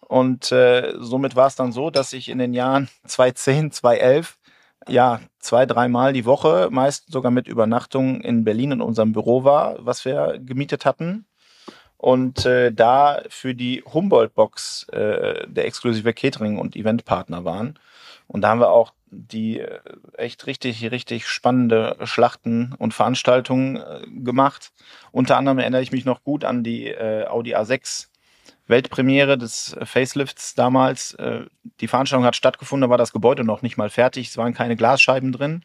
und 0.07 0.51
äh, 0.51 0.93
somit 0.99 1.35
war 1.35 1.47
es 1.47 1.55
dann 1.55 1.71
so, 1.71 1.89
dass 1.89 2.13
ich 2.13 2.29
in 2.29 2.37
den 2.37 2.53
Jahren 2.53 2.89
2010, 3.07 3.71
2011 3.71 4.37
ja 4.87 5.21
zwei, 5.39 5.65
dreimal 5.65 6.13
die 6.13 6.25
Woche, 6.25 6.69
meist 6.71 7.11
sogar 7.11 7.31
mit 7.31 7.47
Übernachtung 7.47 8.21
in 8.21 8.43
Berlin 8.43 8.73
in 8.73 8.81
unserem 8.81 9.11
Büro 9.11 9.43
war, 9.43 9.77
was 9.79 10.05
wir 10.05 10.39
gemietet 10.39 10.85
hatten. 10.85 11.25
Und 11.97 12.45
äh, 12.47 12.71
da 12.73 13.21
für 13.29 13.53
die 13.53 13.83
Humboldt-Box 13.83 14.87
äh, 14.89 15.47
der 15.47 15.65
exklusive 15.65 16.13
Catering- 16.13 16.57
und 16.57 16.75
Eventpartner 16.75 17.45
waren. 17.45 17.77
Und 18.25 18.41
da 18.41 18.49
haben 18.49 18.59
wir 18.59 18.71
auch 18.71 18.93
die 19.11 19.59
äh, 19.59 19.79
echt 20.17 20.47
richtig, 20.47 20.89
richtig 20.89 21.27
spannende 21.27 21.97
Schlachten 22.05 22.73
und 22.79 22.93
Veranstaltungen 22.93 23.75
äh, 23.75 24.01
gemacht. 24.07 24.71
Unter 25.11 25.37
anderem 25.37 25.59
erinnere 25.59 25.81
ich 25.83 25.91
mich 25.91 26.05
noch 26.05 26.23
gut 26.23 26.43
an 26.43 26.63
die 26.63 26.87
äh, 26.87 27.27
Audi 27.27 27.55
A6 27.55 28.07
Weltpremiere 28.71 29.37
des 29.37 29.75
Facelifts 29.83 30.55
damals. 30.55 31.13
Äh, 31.13 31.45
die 31.79 31.87
Veranstaltung 31.87 32.25
hat 32.25 32.35
stattgefunden, 32.35 32.87
da 32.87 32.89
war 32.89 32.97
das 32.97 33.13
Gebäude 33.13 33.43
noch 33.43 33.61
nicht 33.61 33.77
mal 33.77 33.91
fertig, 33.91 34.29
es 34.29 34.37
waren 34.37 34.55
keine 34.55 34.75
Glasscheiben 34.75 35.31
drin. 35.31 35.63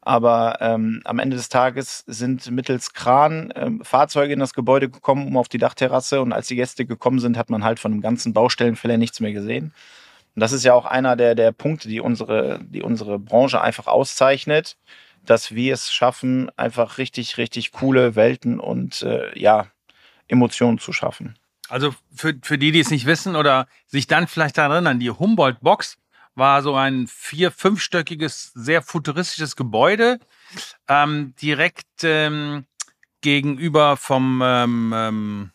Aber 0.00 0.58
ähm, 0.60 1.02
am 1.04 1.18
Ende 1.18 1.36
des 1.36 1.48
Tages 1.48 2.04
sind 2.06 2.48
mittels 2.52 2.92
Kran 2.94 3.52
ähm, 3.56 3.84
Fahrzeuge 3.84 4.32
in 4.32 4.38
das 4.38 4.54
Gebäude 4.54 4.88
gekommen, 4.88 5.26
um 5.26 5.36
auf 5.36 5.48
die 5.48 5.58
Dachterrasse. 5.58 6.22
Und 6.22 6.32
als 6.32 6.46
die 6.46 6.54
Gäste 6.54 6.86
gekommen 6.86 7.18
sind, 7.18 7.36
hat 7.36 7.50
man 7.50 7.64
halt 7.64 7.80
von 7.80 7.90
dem 7.90 8.00
ganzen 8.00 8.32
Baustellenfäller 8.32 8.98
nichts 8.98 9.18
mehr 9.18 9.32
gesehen. 9.32 9.74
Und 10.36 10.40
das 10.40 10.52
ist 10.52 10.64
ja 10.64 10.74
auch 10.74 10.86
einer 10.86 11.16
der, 11.16 11.34
der 11.34 11.50
Punkte, 11.50 11.88
die 11.88 12.00
unsere, 12.00 12.60
die 12.62 12.82
unsere 12.82 13.18
Branche 13.18 13.60
einfach 13.60 13.88
auszeichnet, 13.88 14.76
dass 15.24 15.54
wir 15.56 15.74
es 15.74 15.92
schaffen, 15.92 16.50
einfach 16.56 16.98
richtig, 16.98 17.36
richtig 17.36 17.72
coole 17.72 18.14
Welten 18.14 18.60
und 18.60 19.02
äh, 19.02 19.36
ja, 19.36 19.66
Emotionen 20.28 20.78
zu 20.78 20.92
schaffen. 20.92 21.36
Also 21.68 21.94
für, 22.14 22.34
für 22.42 22.58
die, 22.58 22.72
die 22.72 22.80
es 22.80 22.90
nicht 22.90 23.06
wissen 23.06 23.36
oder 23.36 23.66
sich 23.86 24.06
dann 24.06 24.26
vielleicht 24.26 24.58
erinnern, 24.58 25.00
die 25.00 25.10
Humboldt-Box 25.10 25.98
war 26.34 26.62
so 26.62 26.74
ein 26.74 27.06
vier-, 27.06 27.50
fünfstöckiges, 27.50 28.52
sehr 28.54 28.82
futuristisches 28.82 29.56
Gebäude, 29.56 30.20
ähm, 30.86 31.34
direkt 31.40 32.04
ähm, 32.04 32.66
gegenüber 33.20 33.96
vom 33.96 34.42
ähm, 34.44 34.92
ähm, 34.94 35.50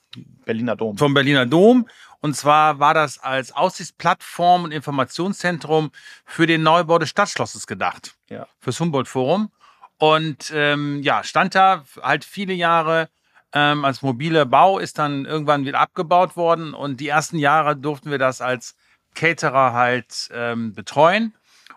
Berliner 0.46 0.76
Dom. 0.76 0.98
Vom 0.98 1.14
Berliner 1.14 1.46
Dom. 1.46 1.88
Und 2.20 2.36
zwar 2.36 2.80
war 2.80 2.94
das 2.94 3.20
als 3.20 3.52
Aussichtsplattform 3.52 4.66
und 4.66 4.72
Informationszentrum 4.72 5.92
für 6.26 6.46
den 6.46 6.64
Neubau 6.64 7.00
des 7.00 7.10
Stadtschlosses 7.10 7.66
gedacht. 7.66 8.16
Ja. 8.30 8.48
Fürs 8.60 8.80
Humboldt-Forum. 8.80 9.52
Und 9.98 10.52
ähm, 10.54 11.02
ja, 11.04 11.24
stand 11.24 11.56
da 11.56 11.84
halt 12.02 12.26
viele 12.26 12.54
Jahre 12.54 13.10
ähm, 13.54 13.86
als 13.86 14.02
mobiler 14.02 14.46
Bau, 14.46 14.80
ist 14.80 14.98
dann 14.98 15.26
irgendwann 15.26 15.66
wieder 15.66 15.80
abgebaut 15.80 16.36
worden 16.36 16.74
und 16.74 17.00
die 17.00 17.08
ersten 17.08 17.38
Jahre 17.38 17.76
durften 17.76 18.12
wir 18.12 18.18
das 18.18 18.42
als 18.42 18.76
Caterer 19.14 19.74
halt 19.74 20.30
ähm, 20.34 20.74
betreuen. 20.74 21.34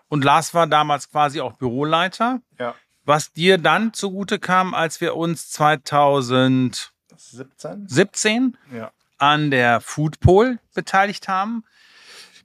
Und 0.07 0.23
Lars 0.23 0.53
war 0.53 0.67
damals 0.67 1.09
quasi 1.09 1.41
auch 1.41 1.53
Büroleiter. 1.53 2.41
Ja. 2.59 2.75
Was 3.03 3.33
dir 3.33 3.57
dann 3.57 3.93
zugute 3.93 4.39
kam, 4.39 4.73
als 4.73 5.01
wir 5.01 5.15
uns 5.15 5.49
2017 5.51 7.87
17 7.87 8.57
ja. 8.73 8.91
an 9.17 9.51
der 9.51 9.81
Foodpol 9.81 10.59
beteiligt 10.73 11.27
haben. 11.27 11.63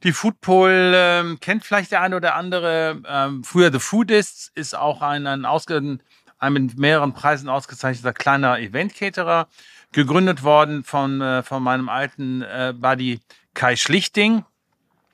Die 0.03 0.13
Foodpol 0.13 0.93
ähm, 0.95 1.41
kennt 1.41 1.65
vielleicht 1.65 1.93
der 1.93 2.01
eine 2.01 2.17
oder 2.17 2.35
andere. 2.35 3.03
Ähm, 3.07 3.45
früher 3.45 3.71
The 3.71 3.79
Foodists 3.79 4.51
ist 4.55 4.75
auch 4.75 5.03
ein, 5.03 5.27
ein 5.27 5.45
ausge 5.45 5.99
ein 6.41 6.53
mit 6.55 6.79
mehreren 6.79 7.13
Preisen 7.13 7.49
ausgezeichneter 7.49 8.13
kleiner 8.13 8.59
Event-Caterer, 8.59 9.47
gegründet 9.93 10.43
worden 10.43 10.85
von, 10.85 11.21
äh, 11.21 11.43
von 11.43 11.63
meinem 11.63 11.89
alten 11.89 12.43
äh, 12.43 12.73
Buddy 12.77 13.21
Kai 13.55 13.77
Schlichting. 13.77 14.45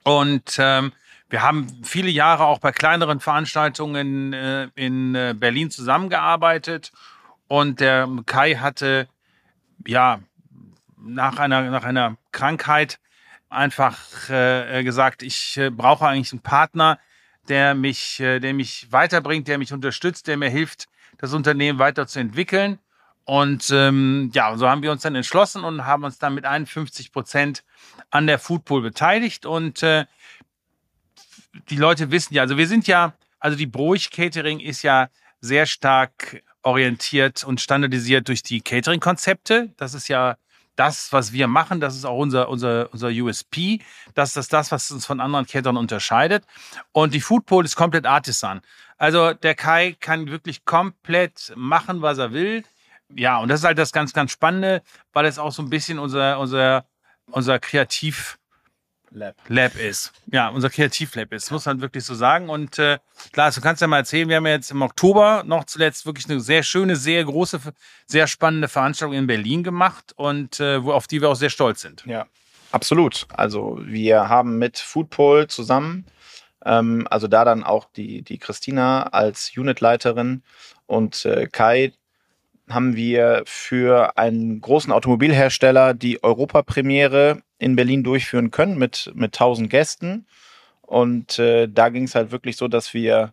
Und 0.05 0.57
ähm, 0.59 0.93
wir 1.29 1.43
haben 1.43 1.83
viele 1.83 2.11
Jahre 2.11 2.45
auch 2.45 2.61
bei 2.61 2.73
kleineren 2.73 3.21
Veranstaltungen 3.21 4.33
äh, 4.33 4.69
in 4.75 5.15
äh, 5.15 5.35
Berlin 5.37 5.71
zusammengearbeitet 5.71 6.93
und 7.49 7.81
der 7.81 8.09
Kai 8.27 8.55
hatte 8.55 9.09
ja 9.87 10.21
nach 10.99 11.39
einer, 11.39 11.71
nach 11.71 11.85
einer 11.85 12.17
Krankheit 12.33 12.99
einfach 13.49 14.31
äh, 14.31 14.83
gesagt, 14.85 15.23
ich 15.23 15.57
äh, 15.57 15.71
brauche 15.71 16.07
eigentlich 16.07 16.33
einen 16.33 16.43
Partner, 16.43 16.99
der 17.49 17.75
mich, 17.75 18.21
äh, 18.21 18.41
der 18.41 18.55
mich 18.55 18.89
weiterbringt, 18.91 19.49
der 19.49 19.59
mich 19.59 19.73
unterstützt, 19.73 20.27
der 20.27 20.37
mir 20.37 20.51
hilft, 20.51 20.89
das 21.19 21.33
Unternehmen 21.33 21.79
weiterzuentwickeln. 21.79 22.79
Und 23.25 23.71
ähm, 23.73 24.31
ja, 24.35 24.57
so 24.57 24.69
haben 24.69 24.83
wir 24.83 24.93
uns 24.93 25.03
dann 25.03 25.17
entschlossen 25.17 25.65
und 25.65 25.85
haben 25.85 26.05
uns 26.05 26.19
dann 26.19 26.35
mit 26.35 26.45
51 26.45 27.11
Prozent 27.11 27.65
an 28.11 28.27
der 28.27 28.39
Foodpool 28.39 28.83
beteiligt. 28.83 29.47
Und 29.47 29.83
äh, 29.83 30.07
die 31.69 31.77
Leute 31.77 32.11
wissen 32.13 32.35
ja, 32.35 32.43
also 32.43 32.57
wir 32.57 32.69
sind 32.69 32.87
ja, 32.87 33.15
also 33.41 33.57
die 33.57 33.67
Broich 33.67 34.11
Catering 34.11 34.61
ist 34.61 34.83
ja 34.83 35.09
sehr 35.41 35.67
stark 35.67 36.43
orientiert 36.63 37.45
und 37.45 37.61
standardisiert 37.61 38.29
durch 38.29 38.43
die 38.43 38.61
Catering-Konzepte. 38.61 39.73
Das 39.77 39.95
ist 39.95 40.09
ja 40.09 40.37
das, 40.77 41.13
was 41.13 41.33
wir 41.33 41.49
machen, 41.49 41.81
das 41.81 41.97
ist 41.97 42.05
auch 42.05 42.19
unser, 42.19 42.49
unser, 42.49 42.89
unser 42.93 43.09
USP. 43.09 43.81
Das 44.15 44.37
ist 44.37 44.53
das, 44.53 44.71
was 44.71 44.91
uns 44.91 45.07
von 45.07 45.21
anderen 45.21 45.47
Caterern 45.47 45.77
unterscheidet. 45.77 46.45
Und 46.93 47.15
die 47.15 47.21
Foodpool 47.21 47.65
ist 47.65 47.77
komplett 47.77 48.07
Artisan. 48.07 48.61
Also 48.99 49.33
der 49.33 49.55
Kai 49.55 49.97
kann 49.99 50.31
wirklich 50.31 50.65
komplett 50.65 51.53
machen, 51.57 52.03
was 52.03 52.19
er 52.19 52.33
will. 52.33 52.65
Ja, 53.15 53.39
und 53.39 53.49
das 53.49 53.61
ist 53.61 53.67
halt 53.67 53.79
das 53.79 53.93
ganz, 53.93 54.13
ganz 54.13 54.33
Spannende, 54.33 54.83
weil 55.13 55.27
es 55.27 55.39
auch 55.39 55.53
so 55.53 55.63
ein 55.63 55.71
bisschen 55.71 55.99
unser, 55.99 56.39
unser, 56.39 56.85
unser 57.31 57.59
Kreativ- 57.59 58.39
Lab. 59.17 59.35
Lab 59.49 59.77
ist. 59.77 60.13
Ja, 60.31 60.49
unser 60.51 60.69
Kreativlab 60.69 61.33
ist, 61.33 61.51
muss 61.51 61.65
man 61.65 61.81
wirklich 61.81 62.05
so 62.05 62.15
sagen. 62.15 62.51
Und 62.51 62.79
äh, 62.79 62.99
klar, 63.33 63.51
du 63.51 63.61
kannst 63.63 63.81
ja 63.81 63.89
mal 63.89 63.99
erzählen, 63.99 64.29
wir 64.29 64.37
haben 64.37 64.47
ja 64.47 64.53
jetzt 64.53 64.71
im 64.71 64.83
Oktober 64.83 65.43
noch 65.47 65.65
zuletzt 65.65 66.05
wirklich 66.05 66.29
eine 66.29 66.39
sehr 66.41 66.63
schöne, 66.63 66.97
sehr 66.97 67.25
große, 67.25 67.61
sehr 68.07 68.27
spannende 68.27 68.69
Veranstaltung 68.69 69.17
in 69.17 69.27
Berlin 69.27 69.65
gemacht 69.65 70.13
und 70.17 70.61
äh, 70.61 70.85
wo, 70.85 70.93
auf 70.93 71.07
die 71.07 71.23
wir 71.23 71.31
auch 71.31 71.37
sehr 71.37 71.49
stolz 71.49 71.81
sind. 71.81 72.05
Ja, 72.05 72.27
absolut. 72.73 73.27
Also 73.33 73.81
wir 73.83 74.29
haben 74.29 74.59
mit 74.59 74.79
Foodpol 74.79 75.47
zusammen, 75.47 76.05
ähm, 76.67 77.09
also 77.11 77.27
da 77.27 77.47
dann 77.47 77.65
auch 77.65 77.89
die, 77.97 78.21
die 78.21 78.39
Christina 78.39 79.05
als 79.05 79.51
Unitleiterin 79.57 80.43
und 80.85 81.25
äh, 81.25 81.49
Kai 81.51 81.95
haben 82.69 82.97
wir 82.97 83.45
für 83.47 84.19
einen 84.19 84.61
großen 84.61 84.93
Automobilhersteller 84.93 85.95
die 85.95 86.23
Europapremiere 86.23 87.41
in 87.59 87.77
Berlin 87.77 88.03
durchführen 88.03 88.51
können 88.51 88.79
mit, 88.79 89.13
mit 89.15 89.35
1000 89.35 89.71
Gästen. 89.71 90.27
Und 90.83 91.39
äh, 91.39 91.69
da 91.69 91.89
ging 91.89 92.05
es 92.05 92.15
halt 92.15 92.31
wirklich 92.31 92.57
so, 92.57 92.69
dass 92.69 92.95
wir 92.95 93.33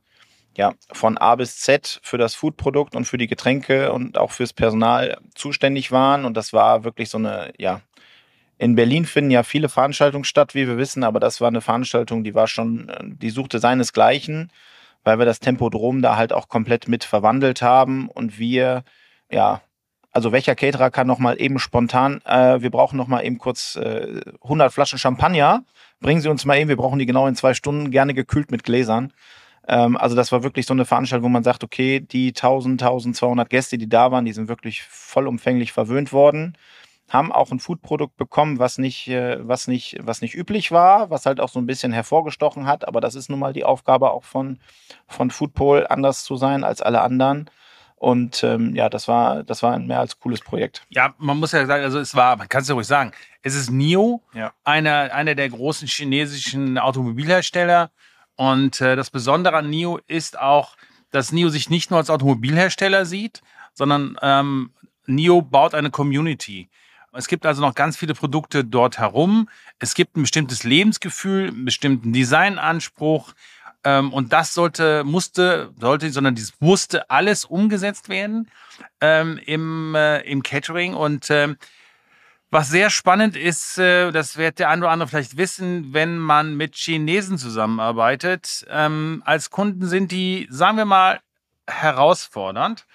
ja 0.57 0.73
von 0.91 1.17
A 1.17 1.35
bis 1.35 1.57
Z 1.57 1.99
für 2.03 2.17
das 2.17 2.35
Foodprodukt 2.35 2.95
und 2.95 3.05
für 3.05 3.17
die 3.17 3.27
Getränke 3.27 3.91
und 3.91 4.17
auch 4.17 4.31
fürs 4.31 4.53
Personal 4.53 5.17
zuständig 5.35 5.91
waren. 5.91 6.25
Und 6.25 6.35
das 6.35 6.53
war 6.53 6.83
wirklich 6.83 7.09
so 7.09 7.17
eine, 7.17 7.53
ja, 7.57 7.81
in 8.57 8.75
Berlin 8.75 9.05
finden 9.05 9.31
ja 9.31 9.43
viele 9.43 9.67
Veranstaltungen 9.67 10.23
statt, 10.23 10.55
wie 10.55 10.67
wir 10.67 10.77
wissen, 10.77 11.03
aber 11.03 11.19
das 11.19 11.41
war 11.41 11.47
eine 11.47 11.61
Veranstaltung, 11.61 12.23
die 12.23 12.35
war 12.35 12.47
schon, 12.47 12.91
die 13.19 13.29
suchte 13.29 13.59
seinesgleichen, 13.59 14.51
weil 15.03 15.19
wir 15.19 15.25
das 15.25 15.39
Tempodrom 15.39 16.01
da 16.01 16.15
halt 16.15 16.31
auch 16.31 16.47
komplett 16.47 16.87
mit 16.87 17.03
verwandelt 17.03 17.61
haben 17.61 18.07
und 18.09 18.37
wir, 18.39 18.83
ja, 19.29 19.61
also 20.13 20.31
welcher 20.31 20.55
Caterer 20.55 20.91
kann 20.91 21.07
noch 21.07 21.19
mal 21.19 21.41
eben 21.41 21.59
spontan, 21.59 22.21
äh, 22.25 22.61
wir 22.61 22.69
brauchen 22.69 22.97
noch 22.97 23.07
mal 23.07 23.25
eben 23.25 23.39
kurz 23.39 23.75
äh, 23.75 24.21
100 24.43 24.71
Flaschen 24.71 24.99
Champagner, 24.99 25.63
bringen 25.99 26.21
Sie 26.21 26.29
uns 26.29 26.45
mal 26.45 26.57
eben, 26.57 26.69
wir 26.69 26.77
brauchen 26.77 26.99
die 26.99 27.07
genau 27.07 27.27
in 27.27 27.35
zwei 27.35 27.55
Stunden, 27.55 27.89
gerne 27.89 28.13
gekühlt 28.13 28.51
mit 28.51 28.63
Gläsern. 28.63 29.11
Ähm, 29.67 29.97
also 29.97 30.15
das 30.15 30.31
war 30.31 30.43
wirklich 30.43 30.67
so 30.67 30.73
eine 30.73 30.85
Veranstaltung, 30.85 31.25
wo 31.25 31.29
man 31.29 31.43
sagt, 31.43 31.63
okay, 31.63 31.99
die 31.99 32.29
1000, 32.29 32.81
1200 32.81 33.49
Gäste, 33.49 33.77
die 33.77 33.89
da 33.89 34.11
waren, 34.11 34.25
die 34.25 34.33
sind 34.33 34.47
wirklich 34.47 34.83
vollumfänglich 34.83 35.71
verwöhnt 35.71 36.13
worden, 36.13 36.57
haben 37.09 37.31
auch 37.31 37.51
ein 37.51 37.59
Foodprodukt 37.59 38.15
bekommen, 38.15 38.59
was 38.59 38.77
nicht, 38.77 39.07
äh, 39.07 39.37
was 39.47 39.67
nicht, 39.67 39.97
was 40.01 40.21
nicht 40.21 40.35
üblich 40.35 40.71
war, 40.71 41.09
was 41.09 41.25
halt 41.25 41.39
auch 41.39 41.49
so 41.49 41.59
ein 41.59 41.65
bisschen 41.65 41.91
hervorgestochen 41.91 42.67
hat, 42.67 42.87
aber 42.87 43.01
das 43.01 43.15
ist 43.15 43.29
nun 43.29 43.39
mal 43.39 43.53
die 43.53 43.65
Aufgabe 43.65 44.11
auch 44.11 44.23
von, 44.23 44.59
von 45.07 45.31
Foodpol, 45.31 45.87
anders 45.87 46.23
zu 46.23 46.35
sein 46.35 46.63
als 46.63 46.81
alle 46.81 47.01
anderen. 47.01 47.49
Und 48.03 48.43
ähm, 48.43 48.75
ja, 48.75 48.89
das 48.89 49.07
war, 49.07 49.45
das 49.45 49.63
war 49.63 49.71
ein 49.71 49.87
mehr 49.87 50.01
als 50.01 50.19
cooles 50.19 50.41
Projekt. 50.41 50.85
Ja, 50.89 51.15
man 51.19 51.37
muss 51.37 51.53
ja 51.53 51.65
sagen, 51.65 51.85
also 51.85 51.99
es 51.99 52.13
war, 52.13 52.35
man 52.35 52.49
kann 52.49 52.61
es 52.61 52.67
ja 52.67 52.75
ruhig 52.75 52.85
sagen, 52.85 53.13
es 53.43 53.55
ist 53.55 53.71
NIO, 53.71 54.21
ja. 54.33 54.51
einer, 54.65 55.13
einer 55.13 55.35
der 55.35 55.47
großen 55.47 55.87
chinesischen 55.87 56.77
Automobilhersteller. 56.77 57.91
Und 58.35 58.81
äh, 58.81 58.97
das 58.97 59.09
Besondere 59.09 59.55
an 59.55 59.69
NIO 59.69 60.01
ist 60.05 60.37
auch, 60.37 60.75
dass 61.11 61.31
NIO 61.31 61.47
sich 61.47 61.69
nicht 61.69 61.91
nur 61.91 61.97
als 61.97 62.09
Automobilhersteller 62.09 63.05
sieht, 63.05 63.41
sondern 63.73 64.17
ähm, 64.21 64.71
NIO 65.05 65.41
baut 65.41 65.73
eine 65.73 65.89
Community. 65.89 66.67
Es 67.13 67.29
gibt 67.29 67.45
also 67.45 67.61
noch 67.61 67.73
ganz 67.73 67.95
viele 67.95 68.15
Produkte 68.15 68.65
dort 68.65 68.97
herum. 68.97 69.47
Es 69.79 69.93
gibt 69.93 70.17
ein 70.17 70.23
bestimmtes 70.23 70.65
Lebensgefühl, 70.65 71.47
einen 71.47 71.63
bestimmten 71.63 72.11
Designanspruch. 72.11 73.31
Ähm, 73.83 74.13
und 74.13 74.33
das 74.33 74.53
sollte, 74.53 75.03
musste, 75.03 75.71
sollte, 75.79 76.09
sondern 76.11 76.35
dieses 76.35 76.53
musste 76.59 77.09
alles 77.09 77.45
umgesetzt 77.45 78.09
werden 78.09 78.49
ähm, 79.01 79.39
im, 79.45 79.95
äh, 79.95 80.21
im 80.21 80.43
Catering. 80.43 80.93
Und 80.93 81.29
ähm, 81.29 81.57
was 82.49 82.69
sehr 82.69 82.89
spannend 82.89 83.35
ist, 83.35 83.77
äh, 83.77 84.11
das 84.11 84.37
wird 84.37 84.59
der 84.59 84.69
eine 84.69 84.83
oder 84.83 84.91
andere 84.91 85.09
vielleicht 85.09 85.37
wissen, 85.37 85.93
wenn 85.93 86.17
man 86.17 86.55
mit 86.55 86.75
Chinesen 86.75 87.37
zusammenarbeitet. 87.37 88.65
Ähm, 88.69 89.21
als 89.25 89.49
Kunden 89.49 89.87
sind 89.87 90.11
die, 90.11 90.47
sagen 90.49 90.77
wir 90.77 90.85
mal, 90.85 91.19
herausfordernd. 91.67 92.85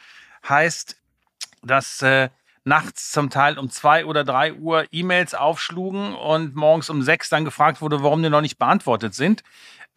Heißt, 0.49 0.97
dass 1.63 2.03
äh, 2.03 2.29
nachts 2.65 3.11
zum 3.11 3.31
Teil 3.31 3.59
um 3.59 3.71
zwei 3.71 4.05
oder 4.05 4.23
drei 4.25 4.53
Uhr 4.55 4.85
E-Mails 4.93 5.35
aufschlugen 5.35 6.15
und 6.15 6.55
morgens 6.55 6.89
um 6.91 7.03
sechs 7.03 7.29
dann 7.29 7.45
gefragt 7.45 7.81
wurde, 7.81 8.03
warum 8.03 8.23
die 8.23 8.31
noch 8.31 8.43
nicht 8.43 8.59
beantwortet 8.59 9.15
sind. 9.15 9.43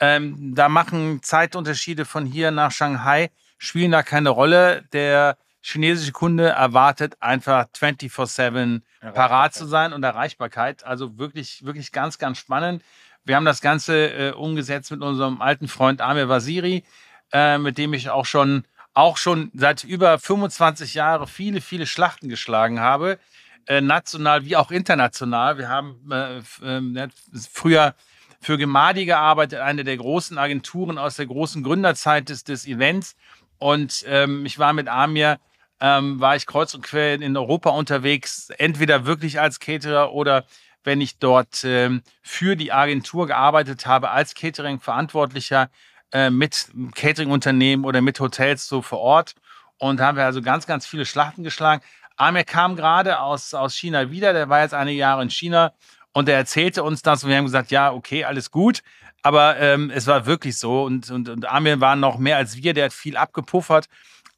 Ähm, 0.01 0.55
da 0.55 0.67
machen 0.67 1.21
Zeitunterschiede 1.21 2.05
von 2.05 2.25
hier 2.25 2.49
nach 2.49 2.71
Shanghai, 2.71 3.29
spielen 3.59 3.91
da 3.91 4.01
keine 4.01 4.29
Rolle. 4.29 4.83
Der 4.93 5.37
chinesische 5.61 6.11
Kunde 6.11 6.49
erwartet 6.49 7.17
einfach 7.21 7.67
24-7 7.77 8.81
parat 9.13 9.53
zu 9.53 9.67
sein 9.67 9.93
und 9.93 10.01
Erreichbarkeit. 10.03 10.83
Also 10.83 11.19
wirklich, 11.19 11.63
wirklich 11.63 11.91
ganz, 11.91 12.17
ganz 12.17 12.39
spannend. 12.39 12.83
Wir 13.23 13.35
haben 13.35 13.45
das 13.45 13.61
Ganze 13.61 14.07
äh, 14.07 14.31
umgesetzt 14.31 14.89
mit 14.89 15.03
unserem 15.03 15.39
alten 15.39 15.67
Freund 15.67 16.01
Amir 16.01 16.27
Vasiri, 16.27 16.83
äh, 17.31 17.59
mit 17.59 17.77
dem 17.77 17.93
ich 17.93 18.09
auch 18.09 18.25
schon, 18.25 18.63
auch 18.95 19.17
schon 19.17 19.51
seit 19.53 19.83
über 19.83 20.17
25 20.17 20.95
Jahren 20.95 21.27
viele, 21.27 21.61
viele 21.61 21.85
Schlachten 21.85 22.27
geschlagen 22.27 22.79
habe. 22.79 23.19
Äh, 23.67 23.81
national 23.81 24.45
wie 24.45 24.55
auch 24.55 24.71
international. 24.71 25.59
Wir 25.59 25.69
haben 25.69 26.11
äh, 26.11 26.41
ähm, 26.63 27.11
früher 27.53 27.93
für 28.41 28.57
Gemadi 28.57 29.05
gearbeitet, 29.05 29.59
eine 29.59 29.83
der 29.83 29.97
großen 29.97 30.37
Agenturen 30.37 30.97
aus 30.97 31.15
der 31.15 31.27
großen 31.27 31.63
Gründerzeit 31.63 32.29
des, 32.29 32.43
des 32.43 32.65
Events. 32.65 33.15
Und 33.59 34.03
ähm, 34.07 34.45
ich 34.45 34.57
war 34.57 34.73
mit 34.73 34.87
Amir, 34.87 35.39
ähm, 35.79 36.19
war 36.19 36.35
ich 36.35 36.47
kreuz 36.47 36.73
und 36.73 36.81
quer 36.81 37.21
in 37.21 37.37
Europa 37.37 37.69
unterwegs, 37.69 38.49
entweder 38.57 39.05
wirklich 39.05 39.39
als 39.39 39.59
Caterer 39.59 40.11
oder 40.13 40.45
wenn 40.83 40.99
ich 40.99 41.19
dort 41.19 41.63
ähm, 41.63 42.01
für 42.23 42.55
die 42.55 42.71
Agentur 42.71 43.27
gearbeitet 43.27 43.85
habe, 43.85 44.09
als 44.09 44.33
Catering-Verantwortlicher 44.33 45.69
äh, 46.11 46.31
mit 46.31 46.67
Catering-Unternehmen 46.95 47.85
oder 47.85 48.01
mit 48.01 48.19
Hotels 48.19 48.67
so 48.67 48.81
vor 48.81 48.99
Ort. 48.99 49.35
Und 49.77 50.01
haben 50.01 50.17
wir 50.17 50.25
also 50.25 50.41
ganz, 50.41 50.65
ganz 50.65 50.87
viele 50.87 51.05
Schlachten 51.05 51.43
geschlagen. 51.43 51.83
Amir 52.15 52.43
kam 52.43 52.75
gerade 52.75 53.19
aus, 53.19 53.53
aus 53.53 53.75
China 53.75 54.09
wieder, 54.11 54.33
der 54.33 54.49
war 54.49 54.61
jetzt 54.61 54.73
einige 54.73 54.99
Jahre 54.99 55.21
in 55.21 55.29
China 55.29 55.73
und 56.13 56.29
er 56.29 56.35
erzählte 56.35 56.83
uns 56.83 57.01
das 57.01 57.23
und 57.23 57.29
wir 57.29 57.37
haben 57.37 57.45
gesagt, 57.45 57.71
ja, 57.71 57.91
okay, 57.91 58.23
alles 58.23 58.51
gut. 58.51 58.81
Aber 59.23 59.59
ähm, 59.59 59.91
es 59.93 60.07
war 60.07 60.25
wirklich 60.25 60.57
so 60.57 60.83
und, 60.83 61.09
und, 61.11 61.29
und 61.29 61.45
Amir 61.45 61.79
war 61.79 61.95
noch 61.95 62.17
mehr 62.17 62.37
als 62.37 62.57
wir, 62.57 62.73
der 62.73 62.85
hat 62.85 62.93
viel 62.93 63.17
abgepuffert. 63.17 63.87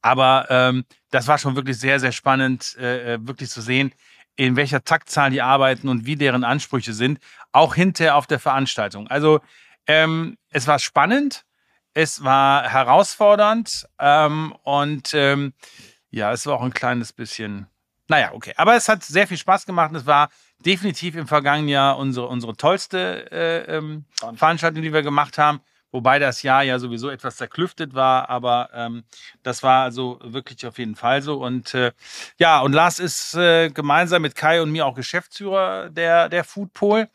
Aber 0.01 0.47
ähm, 0.49 0.83
das 1.11 1.27
war 1.27 1.37
schon 1.37 1.55
wirklich 1.55 1.79
sehr, 1.79 1.99
sehr 1.99 2.11
spannend, 2.11 2.75
äh, 2.77 3.13
äh, 3.13 3.27
wirklich 3.27 3.49
zu 3.49 3.61
sehen, 3.61 3.93
in 4.35 4.55
welcher 4.55 4.83
Taktzahl 4.83 5.29
die 5.29 5.41
arbeiten 5.41 5.87
und 5.87 6.05
wie 6.05 6.17
deren 6.17 6.43
Ansprüche 6.43 6.93
sind, 6.93 7.19
auch 7.51 7.75
hinterher 7.75 8.17
auf 8.17 8.27
der 8.27 8.39
Veranstaltung. 8.39 9.07
Also 9.07 9.39
ähm, 9.87 10.37
es 10.49 10.67
war 10.67 10.79
spannend, 10.79 11.45
es 11.93 12.23
war 12.23 12.69
herausfordernd 12.69 13.87
ähm, 13.99 14.53
und 14.63 15.13
ähm, 15.13 15.53
ja, 16.09 16.31
es 16.31 16.45
war 16.45 16.55
auch 16.55 16.63
ein 16.63 16.73
kleines 16.73 17.13
bisschen, 17.13 17.67
naja, 18.07 18.31
okay. 18.33 18.53
Aber 18.57 18.75
es 18.75 18.89
hat 18.89 19.03
sehr 19.03 19.27
viel 19.27 19.37
Spaß 19.37 19.65
gemacht 19.65 19.91
und 19.91 19.97
es 19.97 20.05
war 20.05 20.29
definitiv 20.65 21.15
im 21.15 21.27
vergangenen 21.27 21.69
Jahr 21.69 21.97
unsere, 21.97 22.27
unsere 22.27 22.55
tollste 22.55 23.31
äh, 23.31 23.77
ähm, 23.77 24.05
Veranstaltung, 24.35 24.81
die 24.81 24.93
wir 24.93 25.03
gemacht 25.03 25.37
haben. 25.37 25.61
Wobei 25.91 26.17
das 26.17 26.41
Jahr 26.41 26.63
ja 26.63 26.79
sowieso 26.79 27.11
etwas 27.11 27.35
zerklüftet 27.35 27.93
war, 27.93 28.27
aber 28.27 28.71
ähm, 28.73 29.03
das 29.43 29.61
war 29.61 29.83
also 29.83 30.19
wirklich 30.23 30.65
auf 30.65 30.79
jeden 30.79 30.95
Fall 30.95 31.21
so. 31.21 31.35
Und 31.35 31.75
äh, 31.75 31.91
ja, 32.39 32.61
und 32.61 32.73
Lars 32.73 32.97
ist 32.97 33.35
äh, 33.35 33.69
gemeinsam 33.69 34.23
mit 34.23 34.35
Kai 34.35 34.63
und 34.63 34.71
mir 34.71 34.87
auch 34.87 34.95
Geschäftsführer 34.95 35.91
der, 35.91 36.29
der 36.29 36.43
Foodpol. 36.43 37.09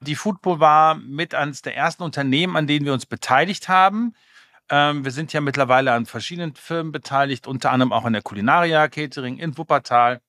Die 0.00 0.16
Foodpool 0.16 0.58
war 0.58 0.96
mit 0.96 1.32
eines 1.32 1.62
der 1.62 1.76
ersten 1.76 2.02
Unternehmen, 2.02 2.56
an 2.56 2.66
denen 2.66 2.84
wir 2.84 2.92
uns 2.92 3.06
beteiligt 3.06 3.68
haben. 3.68 4.14
Ähm, 4.68 5.04
wir 5.04 5.12
sind 5.12 5.32
ja 5.32 5.40
mittlerweile 5.40 5.92
an 5.92 6.04
verschiedenen 6.04 6.56
Firmen 6.56 6.90
beteiligt, 6.90 7.46
unter 7.46 7.70
anderem 7.70 7.92
auch 7.92 8.04
an 8.04 8.14
der 8.14 8.22
Culinaria 8.22 8.88
Catering 8.88 9.38
in 9.38 9.56
Wuppertal, 9.56 10.20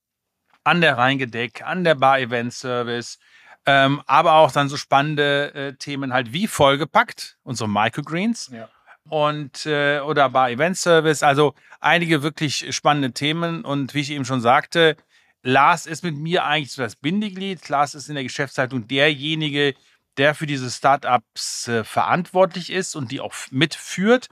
an 0.66 0.82
der 0.82 0.97
Rheingedeck, 0.97 1.61
an 1.66 1.86
der 1.86 1.95
Bar 1.95 2.20
Event 2.20 2.51
Service, 2.51 3.20
ähm, 3.66 4.01
aber 4.05 4.34
auch 4.34 4.51
dann 4.51 4.68
so 4.68 4.78
spannende 4.78 5.53
äh, 5.53 5.74
Themen 5.74 6.11
halt 6.11 6.34
wie 6.34 6.47
vollgepackt, 6.47 7.38
unsere 7.43 7.70
Microgreens. 7.70 8.51
Ja. 8.51 8.68
Und 9.07 9.66
äh, 9.68 9.99
oder 9.99 10.30
Bar 10.30 10.49
Event 10.49 10.78
Service, 10.78 11.24
also 11.24 11.53
einige 11.80 12.24
wirklich 12.24 12.76
spannende 12.76 13.11
Themen. 13.11 13.63
Und 13.63 13.93
wie 13.93 14.01
ich 14.01 14.11
eben 14.11 14.26
schon 14.26 14.41
sagte, 14.41 14.97
Lars 15.43 15.86
ist 15.86 16.03
mit 16.03 16.18
mir 16.18 16.43
eigentlich 16.43 16.72
so 16.72 16.82
das 16.82 16.95
Bindeglied. 16.95 17.70
Lars 17.70 17.93
ist 17.93 18.09
in 18.09 18.16
der 18.16 18.24
Geschäftsleitung 18.24 18.88
derjenige, 18.88 19.76
der 20.18 20.34
für 20.34 20.47
diese 20.47 20.72
Startups 20.72 21.68
äh, 21.68 21.84
verantwortlich 21.84 22.72
ist 22.72 22.95
und 22.95 23.11
die 23.11 23.20
auch 23.20 23.34
mitführt, 23.51 24.30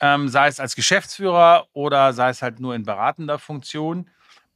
ähm, 0.00 0.28
sei 0.28 0.46
es 0.46 0.60
als 0.60 0.76
Geschäftsführer 0.76 1.66
oder 1.72 2.12
sei 2.12 2.28
es 2.28 2.42
halt 2.42 2.60
nur 2.60 2.76
in 2.76 2.84
beratender 2.84 3.38
Funktion. 3.38 4.08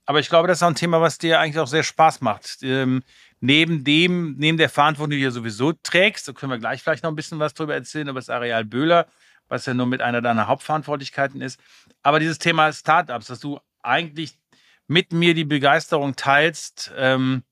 Aber 0.07 0.21
ich 0.21 0.29
glaube, 0.29 0.47
das 0.49 0.59
ist 0.59 0.63
auch 0.63 0.69
ein 0.69 0.77
Thema, 0.77 1.01
was 1.01 1.19
dir 1.19 1.41
eigentlich 1.41 1.59
auch 1.59 1.67
sehr 1.67 1.83
Spaß 1.83 2.21
macht. 2.21 2.59
Ähm, 2.63 3.03
neben 3.41 3.83
dem, 3.85 4.37
neben 4.39 4.57
der 4.57 4.69
Verantwortung, 4.69 5.11
die 5.11 5.19
du 5.19 5.25
ja 5.25 5.31
sowieso 5.31 5.73
trägst, 5.73 6.29
da 6.29 6.33
können 6.33 6.53
wir 6.53 6.59
gleich 6.59 6.83
vielleicht 6.83 7.03
noch 7.03 7.11
ein 7.11 7.17
bisschen 7.17 7.41
was 7.41 7.55
drüber 7.55 7.75
erzählen, 7.75 8.09
über 8.09 8.21
das 8.21 8.31
Areal 8.31 8.65
Böhler, 8.65 9.07
was 9.49 9.67
ja 9.67 9.75
nur 9.75 9.87
mit 9.87 10.01
einer 10.01 10.23
deiner 10.23 10.47
Hauptverantwortlichkeiten 10.47 11.41
ist. 11.41 11.61
Aber 12.03 12.21
dieses 12.21 12.39
Thema 12.39 12.73
Startups, 12.73 13.27
dass 13.27 13.41
du 13.41 13.61
eigentlich 13.83 14.39
mit 14.87 15.13
mir 15.13 15.35
die 15.35 15.45
Begeisterung 15.45 16.15
teilst, 16.15 16.93
ähm, 16.97 17.43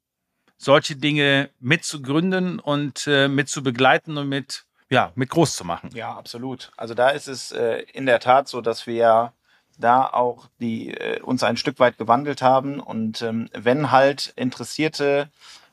solche 0.56 0.96
Dinge 0.96 1.50
mitzugründen 1.58 2.60
und 2.60 3.06
äh, 3.08 3.26
mit 3.26 3.48
zu 3.48 3.62
begleiten 3.62 4.16
und 4.16 4.28
mit, 4.28 4.64
ja, 4.88 5.12
mit 5.16 5.28
groß 5.30 5.56
zu 5.56 5.64
machen. 5.64 5.90
Ja, 5.92 6.14
absolut. 6.16 6.70
Also 6.76 6.94
da 6.94 7.10
ist 7.10 7.26
es 7.26 7.50
äh, 7.50 7.84
in 7.92 8.06
der 8.06 8.20
Tat 8.20 8.48
so, 8.48 8.60
dass 8.60 8.86
wir 8.86 9.32
da 9.78 10.06
auch 10.06 10.46
die 10.60 10.94
äh, 10.94 11.20
uns 11.20 11.42
ein 11.42 11.56
Stück 11.56 11.78
weit 11.78 11.98
gewandelt 11.98 12.42
haben 12.42 12.80
und 12.80 13.22
ähm, 13.22 13.48
wenn 13.52 13.90
halt 13.90 14.32
interessierte 14.36 15.28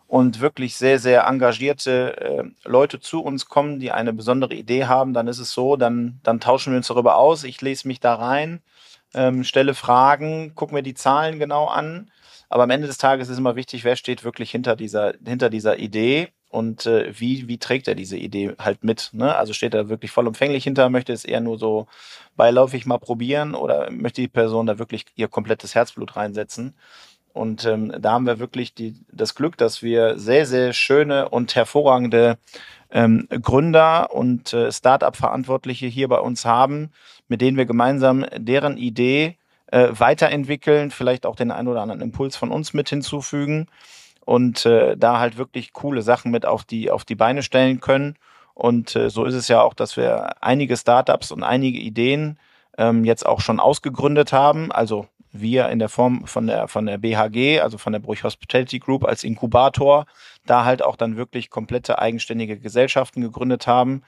und 0.07 0.41
wirklich 0.41 0.75
sehr, 0.75 0.99
sehr 0.99 1.25
engagierte 1.25 2.19
äh, 2.19 2.43
Leute 2.67 2.99
zu 2.99 3.21
uns 3.23 3.45
kommen, 3.45 3.79
die 3.79 3.91
eine 3.91 4.11
besondere 4.11 4.53
Idee 4.53 4.85
haben, 4.85 5.13
dann 5.13 5.29
ist 5.29 5.39
es 5.39 5.53
so, 5.53 5.77
dann, 5.77 6.19
dann 6.23 6.41
tauschen 6.41 6.73
wir 6.73 6.77
uns 6.77 6.87
darüber 6.87 7.15
aus. 7.15 7.45
Ich 7.45 7.61
lese 7.61 7.87
mich 7.87 8.01
da 8.01 8.15
rein, 8.15 8.61
ähm, 9.13 9.45
stelle 9.45 9.73
Fragen, 9.73 10.53
gucke 10.53 10.73
mir 10.73 10.83
die 10.83 10.95
Zahlen 10.95 11.39
genau 11.39 11.67
an. 11.67 12.11
Aber 12.49 12.63
am 12.63 12.71
Ende 12.71 12.87
des 12.87 12.97
Tages 12.97 13.29
ist 13.29 13.37
immer 13.37 13.55
wichtig, 13.55 13.85
wer 13.85 13.95
steht 13.95 14.25
wirklich 14.25 14.51
hinter 14.51 14.75
dieser, 14.75 15.13
hinter 15.25 15.49
dieser 15.49 15.79
Idee 15.79 16.33
und 16.51 16.85
äh, 16.85 17.11
wie, 17.17 17.47
wie 17.47 17.57
trägt 17.57 17.87
er 17.87 17.95
diese 17.95 18.17
Idee 18.17 18.53
halt 18.59 18.83
mit. 18.83 19.09
Ne? 19.13 19.35
Also 19.35 19.53
steht 19.53 19.73
er 19.73 19.89
wirklich 19.89 20.11
vollumfänglich 20.11 20.65
hinter, 20.65 20.89
möchte 20.89 21.13
es 21.13 21.23
eher 21.23 21.39
nur 21.39 21.57
so 21.57 21.87
beiläufig 22.35 22.85
mal 22.85 22.99
probieren 22.99 23.55
oder 23.55 23.89
möchte 23.89 24.21
die 24.21 24.27
Person 24.27 24.67
da 24.67 24.77
wirklich 24.77 25.05
ihr 25.15 25.29
komplettes 25.29 25.75
Herzblut 25.75 26.15
reinsetzen. 26.15 26.73
Und 27.33 27.65
ähm, 27.65 27.93
da 27.97 28.11
haben 28.11 28.25
wir 28.25 28.39
wirklich 28.39 28.73
die, 28.73 28.95
das 29.11 29.35
Glück, 29.35 29.57
dass 29.57 29.81
wir 29.81 30.19
sehr, 30.19 30.45
sehr 30.45 30.73
schöne 30.73 31.29
und 31.29 31.55
hervorragende 31.55 32.37
ähm, 32.91 33.29
Gründer 33.29 34.13
und 34.13 34.51
äh, 34.51 34.69
Start-up-Verantwortliche 34.69 35.87
hier 35.87 36.09
bei 36.09 36.19
uns 36.19 36.43
haben, 36.43 36.91
mit 37.29 37.39
denen 37.39 37.55
wir 37.55 37.65
gemeinsam 37.65 38.25
deren 38.35 38.77
Idee 38.77 39.37
äh, 39.67 39.87
weiterentwickeln, 39.91 40.91
vielleicht 40.91 41.25
auch 41.25 41.37
den 41.37 41.51
einen 41.51 41.69
oder 41.69 41.81
anderen 41.81 42.01
Impuls 42.01 42.35
von 42.35 42.51
uns 42.51 42.73
mit 42.73 42.89
hinzufügen 42.89 43.67
und 44.25 44.65
äh, 44.65 44.95
da 44.97 45.19
halt 45.19 45.37
wirklich 45.37 45.73
coole 45.73 46.01
Sachen 46.01 46.31
mit 46.31 46.45
auf 46.45 46.63
die, 46.63 46.91
auf 46.91 47.05
die 47.05 47.15
Beine 47.15 47.43
stellen 47.43 47.79
können. 47.79 48.15
Und 48.53 48.95
äh, 48.95 49.09
so 49.09 49.25
ist 49.25 49.35
es 49.35 49.47
ja 49.47 49.61
auch, 49.61 49.73
dass 49.73 49.97
wir 49.97 50.43
einige 50.43 50.77
Startups 50.77 51.31
und 51.31 51.43
einige 51.43 51.79
Ideen 51.79 52.37
ähm, 52.77 53.03
jetzt 53.03 53.25
auch 53.25 53.41
schon 53.41 53.59
ausgegründet 53.59 54.33
haben. 54.33 54.71
Also 54.71 55.07
wir 55.31 55.69
in 55.69 55.79
der 55.79 55.89
Form 55.89 56.27
von 56.27 56.47
der, 56.47 56.67
von 56.67 56.85
der 56.85 56.97
BHG, 56.97 57.61
also 57.61 57.77
von 57.77 57.93
der 57.93 57.99
Bruch 57.99 58.23
Hospitality 58.23 58.79
Group 58.79 59.05
als 59.05 59.23
Inkubator, 59.23 60.05
da 60.45 60.65
halt 60.65 60.83
auch 60.83 60.95
dann 60.95 61.17
wirklich 61.17 61.49
komplette 61.49 61.99
eigenständige 61.99 62.59
Gesellschaften 62.59 63.21
gegründet 63.21 63.67
haben. 63.67 64.03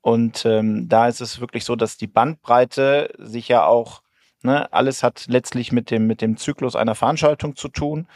Und 0.00 0.46
ähm, 0.46 0.88
da 0.88 1.08
ist 1.08 1.20
es 1.20 1.40
wirklich 1.40 1.64
so, 1.64 1.74
dass 1.76 1.96
die 1.96 2.06
Bandbreite 2.06 3.12
sich 3.18 3.48
ja 3.48 3.66
auch 3.66 4.02
Ne, 4.42 4.72
alles 4.72 5.02
hat 5.02 5.24
letztlich 5.26 5.72
mit 5.72 5.90
dem, 5.90 6.06
mit 6.06 6.22
dem 6.22 6.36
Zyklus 6.36 6.76
einer 6.76 6.94
Veranstaltung 6.94 7.56
zu 7.56 7.66
tun. 7.66 8.06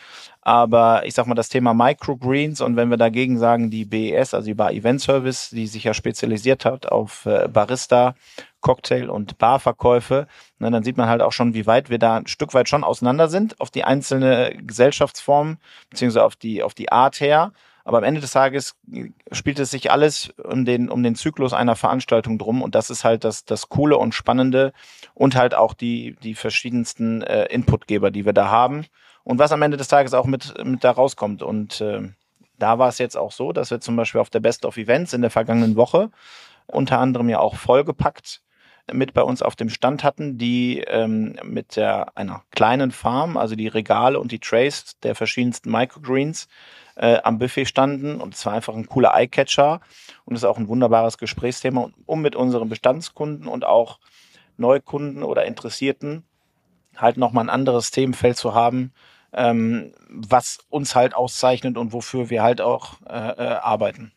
Aber 0.41 1.05
ich 1.05 1.15
sag 1.15 1.27
mal, 1.27 1.35
das 1.35 1.49
Thema 1.49 1.75
Microgreens 1.75 2.61
und 2.61 2.77
wenn 2.77 2.91
wir 2.91 2.97
dagegen 2.97 3.39
sagen, 3.39 3.71
die 3.71 3.85
BES, 3.85 4.33
also 4.33 4.47
die 4.47 4.55
Bar 4.55 4.71
Event 4.73 5.01
Service, 5.01 5.51
die 5.51 5.67
sich 5.67 5.83
ja 5.83 5.95
spezialisiert 5.95 6.65
hat 6.65 6.87
auf 6.87 7.27
äh, 7.27 7.49
Barista, 7.49 8.15
Cocktail 8.61 9.11
und 9.11 9.39
Barverkäufe, 9.39 10.29
ne, 10.61 10.71
dann 10.71 10.85
sieht 10.85 10.97
man 10.97 11.09
halt 11.09 11.23
auch 11.23 11.33
schon, 11.33 11.55
wie 11.55 11.67
weit 11.67 11.91
wir 11.91 11.99
da 11.99 12.19
ein 12.19 12.29
Stück 12.29 12.55
weit 12.55 12.69
schon 12.69 12.85
auseinander 12.85 13.29
sind 13.29 13.61
auf 13.61 13.71
die 13.71 13.83
einzelne 13.83 14.57
Gesellschaftsform, 14.63 15.59
beziehungsweise 15.91 16.25
auf 16.25 16.37
die, 16.37 16.63
auf 16.63 16.75
die 16.75 16.93
Art 16.93 17.21
her. 17.21 17.53
Aber 17.85 17.99
am 17.99 18.05
Ende 18.05 18.21
des 18.21 18.33
Tages 18.33 18.77
spielt 19.33 19.59
es 19.59 19.71
sich 19.71 19.91
alles 19.91 20.33
um 20.43 20.65
den, 20.65 20.89
um 20.89 21.03
den 21.03 21.15
Zyklus 21.15 21.53
einer 21.53 21.77
Veranstaltung 21.77 22.39
drum. 22.39 22.63
Und 22.63 22.75
das 22.75 22.91
ist 22.91 23.05
halt 23.05 23.25
das, 23.25 23.45
das 23.45 23.69
Coole 23.69 23.97
und 23.97 24.15
Spannende 24.15 24.73
und 25.15 25.35
halt 25.35 25.55
auch 25.55 25.75
die, 25.75 26.17
die 26.23 26.35
verschiedensten 26.35 27.23
äh, 27.23 27.47
Inputgeber, 27.47 28.11
die 28.11 28.25
wir 28.25 28.33
da 28.33 28.49
haben. 28.49 28.87
Und 29.25 29.39
was 29.39 29.53
am 29.53 29.63
Ende 29.63 29.77
des 29.77 29.89
Tages 29.89 30.15
auch 30.15 30.27
mit, 30.27 30.55
mit 30.65 30.85
da 30.85 30.91
rauskommt. 30.93 31.43
Und 31.43 31.81
äh, 31.81 32.09
da 32.59 32.79
war 32.79 32.89
es 32.89 32.99
jetzt 32.99 33.17
auch 33.17 33.33
so, 33.33 33.53
dass 33.53 33.71
wir 33.71 33.81
zum 33.81 33.97
Beispiel 33.97 34.21
auf 34.21 34.31
der 34.31 34.41
Best 34.41 34.65
of 34.65 34.77
Events 34.77 35.13
in 35.13 35.21
der 35.21 35.31
vergangenen 35.31 35.77
Woche 35.77 36.11
unter 36.67 36.99
anderem 36.99 37.29
ja 37.29 37.41
auch 37.41 37.57
vollgepackt 37.57 38.41
mit 38.93 39.15
bei 39.15 39.23
uns 39.23 39.43
auf 39.43 39.55
dem 39.57 39.69
Stand 39.69 40.03
hatten, 40.03 40.39
die 40.39 40.81
ähm, 40.81 41.37
mit 41.45 41.77
der, 41.77 42.17
einer 42.17 42.43
kleinen 42.51 42.91
Farm, 42.91 43.37
also 43.37 43.55
die 43.55 43.69
Regale 43.69 44.19
und 44.19 44.33
die 44.33 44.41
Trays 44.41 44.99
der 45.03 45.15
verschiedensten 45.15 45.71
Microgreens 45.71 46.49
äh, 46.97 47.19
am 47.23 47.39
Buffet 47.39 47.67
standen. 47.67 48.21
Und 48.21 48.35
es 48.35 48.45
war 48.47 48.53
einfach 48.53 48.75
ein 48.75 48.87
cooler 48.87 49.15
Eyecatcher 49.15 49.81
und 50.25 50.37
ist 50.37 50.45
auch 50.45 50.59
ein 50.59 50.69
wunderbares 50.69 51.19
Gesprächsthema, 51.19 51.91
um 52.07 52.23
mit 52.23 52.37
unseren 52.37 52.69
Bestandskunden 52.69 53.49
und 53.49 53.65
auch 53.65 53.99
Neukunden 54.57 55.23
oder 55.23 55.45
Interessierten 55.45 56.25
halt 56.97 57.17
nochmal 57.17 57.45
ein 57.45 57.51
anderes 57.51 57.91
Themenfeld 57.91 58.37
zu 58.37 58.55
haben, 58.55 58.93
ähm, 59.33 59.95
was 60.09 60.59
uns 60.69 60.95
halt 60.95 61.15
auszeichnet 61.15 61.77
und 61.77 61.93
wofür 61.93 62.31
wir 62.31 62.43
halt 62.43 62.61
auch 62.61 63.01
äh, 63.07 63.15
äh, 63.15 63.55
arbeiten. 63.55 64.13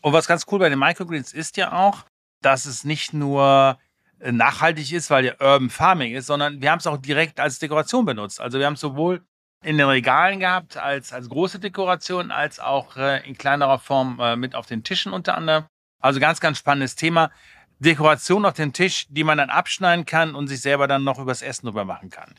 Und 0.00 0.12
was 0.12 0.26
ganz 0.26 0.46
cool 0.50 0.58
bei 0.58 0.68
den 0.68 0.78
Microgreens 0.78 1.32
ist 1.32 1.56
ja 1.56 1.72
auch, 1.72 2.04
dass 2.40 2.66
es 2.66 2.84
nicht 2.84 3.12
nur 3.12 3.78
äh, 4.20 4.32
nachhaltig 4.32 4.92
ist, 4.92 5.10
weil 5.10 5.24
ja 5.24 5.32
Urban 5.40 5.70
Farming 5.70 6.14
ist, 6.14 6.26
sondern 6.26 6.62
wir 6.62 6.70
haben 6.70 6.78
es 6.78 6.86
auch 6.86 6.98
direkt 6.98 7.40
als 7.40 7.58
Dekoration 7.58 8.04
benutzt. 8.04 8.40
Also 8.40 8.58
wir 8.58 8.66
haben 8.66 8.76
sowohl 8.76 9.22
in 9.62 9.76
den 9.76 9.86
Regalen 9.86 10.40
gehabt 10.40 10.76
als, 10.76 11.12
als 11.12 11.28
große 11.28 11.58
Dekoration, 11.58 12.30
als 12.30 12.60
auch 12.60 12.96
äh, 12.96 13.26
in 13.28 13.36
kleinerer 13.36 13.78
Form 13.78 14.18
äh, 14.20 14.36
mit 14.36 14.54
auf 14.54 14.66
den 14.66 14.82
Tischen 14.82 15.12
unter 15.12 15.36
anderem. 15.36 15.64
Also 16.00 16.18
ganz, 16.18 16.40
ganz 16.40 16.58
spannendes 16.58 16.96
Thema. 16.96 17.30
Dekoration 17.78 18.44
auf 18.44 18.54
dem 18.54 18.72
Tisch, 18.72 19.06
die 19.08 19.24
man 19.24 19.38
dann 19.38 19.50
abschneiden 19.50 20.06
kann 20.06 20.34
und 20.34 20.48
sich 20.48 20.60
selber 20.60 20.86
dann 20.86 21.04
noch 21.04 21.18
übers 21.18 21.42
Essen 21.42 21.66
drüber 21.66 21.84
machen 21.84 22.10
kann. 22.10 22.34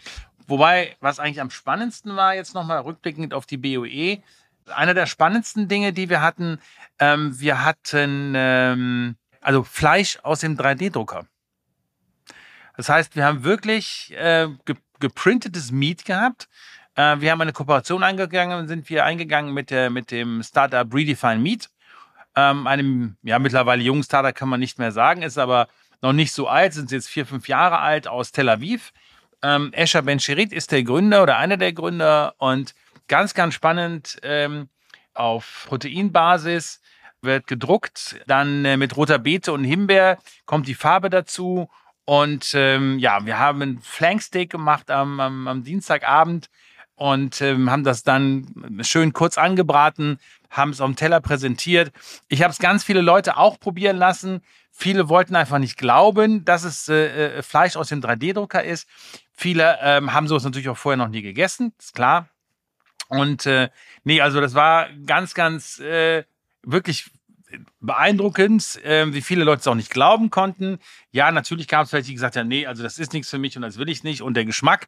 Wobei, 0.48 0.96
was 1.00 1.20
eigentlich 1.20 1.42
am 1.42 1.50
spannendsten 1.50 2.16
war, 2.16 2.36
jetzt 2.36 2.54
nochmal 2.54 2.82
rückblickend 2.82 3.34
auf 3.34 3.46
die 3.46 3.58
BOE, 3.58 4.22
einer 4.68 4.94
der 4.94 5.06
spannendsten 5.06 5.68
Dinge, 5.68 5.94
die 5.94 6.10
wir 6.10 6.22
hatten, 6.22 6.60
ähm, 7.00 7.40
wir 7.40 7.64
hatten 7.64 8.34
ähm, 8.36 9.16
also 9.42 9.64
Fleisch 9.64 10.20
aus 10.24 10.40
dem 10.40 10.58
3D-Drucker. 10.58 11.26
Das 12.78 12.90
heißt, 12.90 13.16
wir 13.16 13.26
haben 13.26 13.44
wirklich 13.44 14.14
äh, 14.16 14.48
geprintetes 15.00 15.72
Meat 15.72 16.06
gehabt. 16.06 16.48
Äh, 16.96 17.20
wir 17.20 17.32
haben 17.32 17.42
eine 17.42 17.54
Kooperation 17.54 18.04
eingegangen, 18.04 18.68
sind 18.68 18.90
wir 18.90 19.06
eingegangen 19.06 19.54
mit, 19.54 19.70
der, 19.70 19.90
mit 19.90 20.12
dem 20.12 20.44
Startup 20.44 20.94
Redefine 20.94 21.38
Meat. 21.38 21.70
Ähm, 22.36 22.68
einem, 22.68 23.18
ja, 23.24 23.40
mittlerweile 23.40 23.84
jungen 23.84 24.04
Startup 24.04 24.34
kann 24.34 24.50
man 24.50 24.60
nicht 24.60 24.80
mehr 24.80 24.92
sagen, 24.92 25.22
ist 25.22 25.38
aber 25.38 25.68
noch 26.02 26.14
nicht 26.14 26.32
so 26.32 26.48
alt, 26.48 26.74
sind 26.74 26.92
jetzt 26.92 27.10
vier, 27.10 27.26
fünf 27.26 27.48
Jahre 27.48 27.80
alt 27.80 28.08
aus 28.08 28.32
Tel 28.32 28.50
Aviv. 28.50 28.94
Ähm, 29.44 29.74
Escher 29.74 30.02
Ben-Sherit 30.02 30.54
ist 30.54 30.72
der 30.72 30.84
Gründer 30.84 31.24
oder 31.24 31.38
einer 31.38 31.58
der 31.58 31.74
Gründer 31.74 32.36
und 32.38 32.74
ganz, 33.08 33.34
ganz 33.34 33.54
spannend 33.54 34.18
ähm, 34.24 34.70
auf 35.14 35.66
Proteinbasis 35.68 36.82
wird 37.22 37.48
gedruckt, 37.48 38.20
dann 38.28 38.66
äh, 38.66 38.78
mit 38.78 38.98
roter 38.98 39.20
Beete 39.20 39.54
und 39.54 39.64
Himbeer 39.64 40.18
kommt 40.46 40.68
die 40.68 40.74
Farbe 40.74 41.10
dazu 41.10 41.70
und 42.06 42.52
ähm, 42.56 42.98
ja, 43.00 43.26
wir 43.26 43.38
haben 43.38 43.62
ein 43.62 43.80
Flanksteak 43.80 44.50
gemacht 44.50 44.90
am, 44.90 45.20
am, 45.20 45.48
am 45.48 45.64
Dienstagabend 45.64 46.50
und 47.02 47.42
ähm, 47.42 47.72
haben 47.72 47.84
das 47.84 48.04
dann 48.04 48.46
schön 48.82 49.12
kurz 49.12 49.40
angebraten, 49.40 50.20
haben 50.52 50.70
es 50.70 50.82
auf 50.82 50.88
dem 50.88 50.96
Teller 50.96 51.20
präsentiert. 51.20 51.92
Ich 52.28 52.44
habe 52.44 52.52
es 52.52 52.60
ganz 52.60 52.84
viele 52.84 53.02
Leute 53.02 53.38
auch 53.38 53.60
probieren 53.60 53.98
lassen. 53.98 54.42
Viele 54.72 55.10
wollten 55.10 55.36
einfach 55.36 55.58
nicht 55.58 55.78
glauben, 55.78 56.46
dass 56.46 56.64
es 56.64 56.88
äh, 56.90 57.40
äh 57.40 57.42
Fleisch 57.42 57.76
aus 57.76 57.90
dem 57.90 58.02
3D-Drucker 58.02 58.64
ist. 58.64 58.88
Viele 59.34 59.80
ähm, 59.82 60.14
haben 60.14 60.28
sowas 60.28 60.44
natürlich 60.44 60.70
auch 60.70 60.78
vorher 60.78 60.98
noch 60.98 61.08
nie 61.08 61.24
gegessen, 61.24 61.74
ist 61.80 61.96
klar. 61.96 62.30
Und 63.08 63.48
äh, 63.48 63.72
nee, 64.04 64.22
also 64.22 64.40
das 64.40 64.54
war 64.54 64.88
ganz, 65.08 65.34
ganz 65.34 65.80
äh, 65.80 66.24
wirklich 66.62 67.10
beeindruckend, 67.80 68.80
äh, 68.86 69.12
wie 69.12 69.22
viele 69.22 69.44
Leute 69.44 69.62
es 69.62 69.68
auch 69.68 69.74
nicht 69.74 69.90
glauben 69.90 70.30
konnten. 70.30 70.78
Ja, 71.10 71.32
natürlich 71.32 71.68
gab 71.68 71.86
es 71.86 71.90
vielleicht 71.90 72.10
die 72.10 72.14
gesagt 72.14 72.36
haben, 72.36 72.48
nee, 72.48 72.68
also 72.68 72.84
das 72.84 73.00
ist 73.00 73.12
nichts 73.14 73.32
für 73.32 73.40
mich 73.40 73.56
und 73.56 73.64
das 73.64 73.80
will 73.80 73.90
ich 73.90 74.04
nicht. 74.04 74.22
Und 74.22 74.36
der 74.36 74.46
Geschmack, 74.46 74.88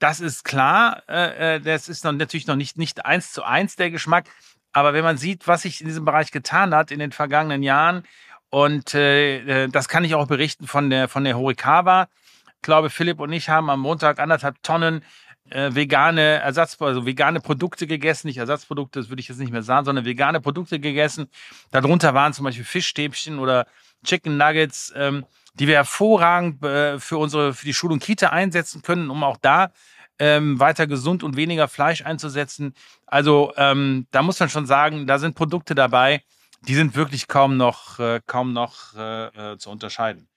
das 0.00 0.18
ist 0.18 0.44
klar, 0.44 1.02
äh, 1.08 1.56
äh, 1.56 1.60
das 1.60 1.88
ist 1.88 2.04
noch, 2.04 2.12
natürlich 2.12 2.46
noch 2.46 2.56
nicht, 2.56 2.78
nicht 2.78 3.04
eins 3.04 3.32
zu 3.32 3.44
eins 3.44 3.76
der 3.76 3.90
Geschmack. 3.90 4.26
Aber 4.72 4.94
wenn 4.94 5.04
man 5.04 5.18
sieht, 5.18 5.46
was 5.46 5.62
sich 5.62 5.80
in 5.80 5.86
diesem 5.86 6.04
Bereich 6.04 6.32
getan 6.32 6.74
hat 6.74 6.90
in 6.90 6.98
den 6.98 7.12
vergangenen 7.12 7.62
Jahren, 7.62 8.04
und 8.48 8.94
äh, 8.94 9.64
äh 9.64 9.68
das 9.68 9.88
kann 9.88 10.02
ich 10.02 10.16
auch 10.16 10.26
berichten 10.26 10.66
von 10.66 10.90
der, 10.90 11.08
von 11.08 11.22
der 11.22 11.36
Horikawa. 11.36 12.08
Ich 12.56 12.62
glaube, 12.62 12.90
Philipp 12.90 13.20
und 13.20 13.32
ich 13.32 13.48
haben 13.48 13.70
am 13.70 13.80
Montag 13.80 14.18
anderthalb 14.18 14.62
Tonnen 14.62 15.04
äh, 15.50 15.74
vegane 15.74 16.40
Ersatz, 16.40 16.80
also 16.80 17.06
vegane 17.06 17.40
Produkte 17.40 17.86
gegessen, 17.86 18.28
nicht 18.28 18.38
Ersatzprodukte, 18.38 19.00
das 19.00 19.08
würde 19.08 19.20
ich 19.20 19.28
jetzt 19.28 19.38
nicht 19.38 19.52
mehr 19.52 19.62
sagen, 19.62 19.84
sondern 19.84 20.04
vegane 20.04 20.40
Produkte 20.40 20.80
gegessen. 20.80 21.28
Darunter 21.70 22.14
waren 22.14 22.32
zum 22.32 22.44
Beispiel 22.44 22.64
Fischstäbchen 22.64 23.38
oder 23.38 23.66
Chicken 24.04 24.36
Nuggets, 24.36 24.92
ähm, 24.96 25.26
die 25.60 25.68
wir 25.68 25.74
hervorragend 25.74 26.64
äh, 26.64 26.98
für 26.98 27.18
unsere, 27.18 27.52
für 27.52 27.66
die 27.66 27.74
Schul- 27.74 27.92
und 27.92 28.02
Kita 28.02 28.30
einsetzen 28.30 28.80
können, 28.80 29.10
um 29.10 29.22
auch 29.22 29.36
da 29.36 29.72
ähm, 30.18 30.58
weiter 30.58 30.86
gesund 30.86 31.22
und 31.22 31.36
weniger 31.36 31.68
Fleisch 31.68 32.02
einzusetzen. 32.02 32.74
Also 33.06 33.52
ähm, 33.56 34.06
da 34.10 34.22
muss 34.22 34.40
man 34.40 34.48
schon 34.48 34.64
sagen, 34.64 35.06
da 35.06 35.18
sind 35.18 35.34
Produkte 35.34 35.74
dabei, 35.74 36.22
die 36.62 36.74
sind 36.74 36.96
wirklich 36.96 37.28
kaum 37.28 37.58
noch, 37.58 37.98
äh, 37.98 38.20
kaum 38.26 38.54
noch 38.54 38.94
äh, 38.96 39.52
äh 39.52 39.58
zu 39.58 39.70
unterscheiden. 39.70 40.28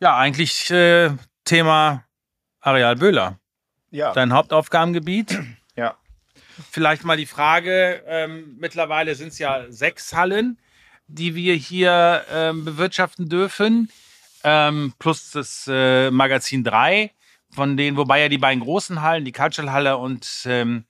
Ja, 0.00 0.16
eigentlich 0.16 0.70
äh, 0.70 1.10
Thema 1.44 2.04
Areal 2.60 2.94
Böhler. 2.94 3.40
Ja. 3.90 4.12
Dein 4.12 4.32
Hauptaufgabengebiet. 4.32 5.36
Ja. 5.74 5.96
Vielleicht 6.70 7.04
mal 7.04 7.16
die 7.16 7.26
Frage, 7.26 8.04
ähm, 8.06 8.56
mittlerweile 8.58 9.16
sind 9.16 9.28
es 9.28 9.38
ja 9.38 9.64
sechs 9.68 10.12
Hallen, 10.12 10.60
die 11.08 11.34
wir 11.34 11.54
hier 11.54 12.24
ähm, 12.32 12.64
bewirtschaften 12.64 13.28
dürfen, 13.28 13.90
ähm, 14.44 14.92
plus 14.98 15.30
das 15.30 15.68
äh, 15.70 16.10
Magazin 16.10 16.64
3, 16.64 17.12
von 17.54 17.76
denen, 17.76 17.96
wobei 17.96 18.20
ja 18.20 18.28
die 18.28 18.38
beiden 18.38 18.62
großen 18.62 19.02
Hallen, 19.02 19.24
die 19.24 19.32
Cultural-Halle 19.32 19.96
und 19.96 20.26
ähm, 20.46 20.84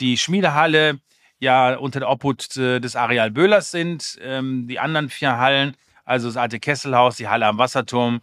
die 0.00 0.16
Schmiedehalle, 0.16 1.00
ja 1.38 1.74
unter 1.74 2.00
der 2.00 2.10
Obhut 2.10 2.56
äh, 2.56 2.80
des 2.80 2.96
Areal 2.96 3.30
Böhlers 3.30 3.70
sind. 3.70 4.18
Ähm, 4.22 4.66
die 4.68 4.78
anderen 4.78 5.10
vier 5.10 5.36
Hallen, 5.36 5.76
also 6.04 6.28
das 6.28 6.36
alte 6.36 6.60
Kesselhaus, 6.60 7.16
die 7.16 7.28
Halle 7.28 7.46
am 7.46 7.58
Wasserturm, 7.58 8.20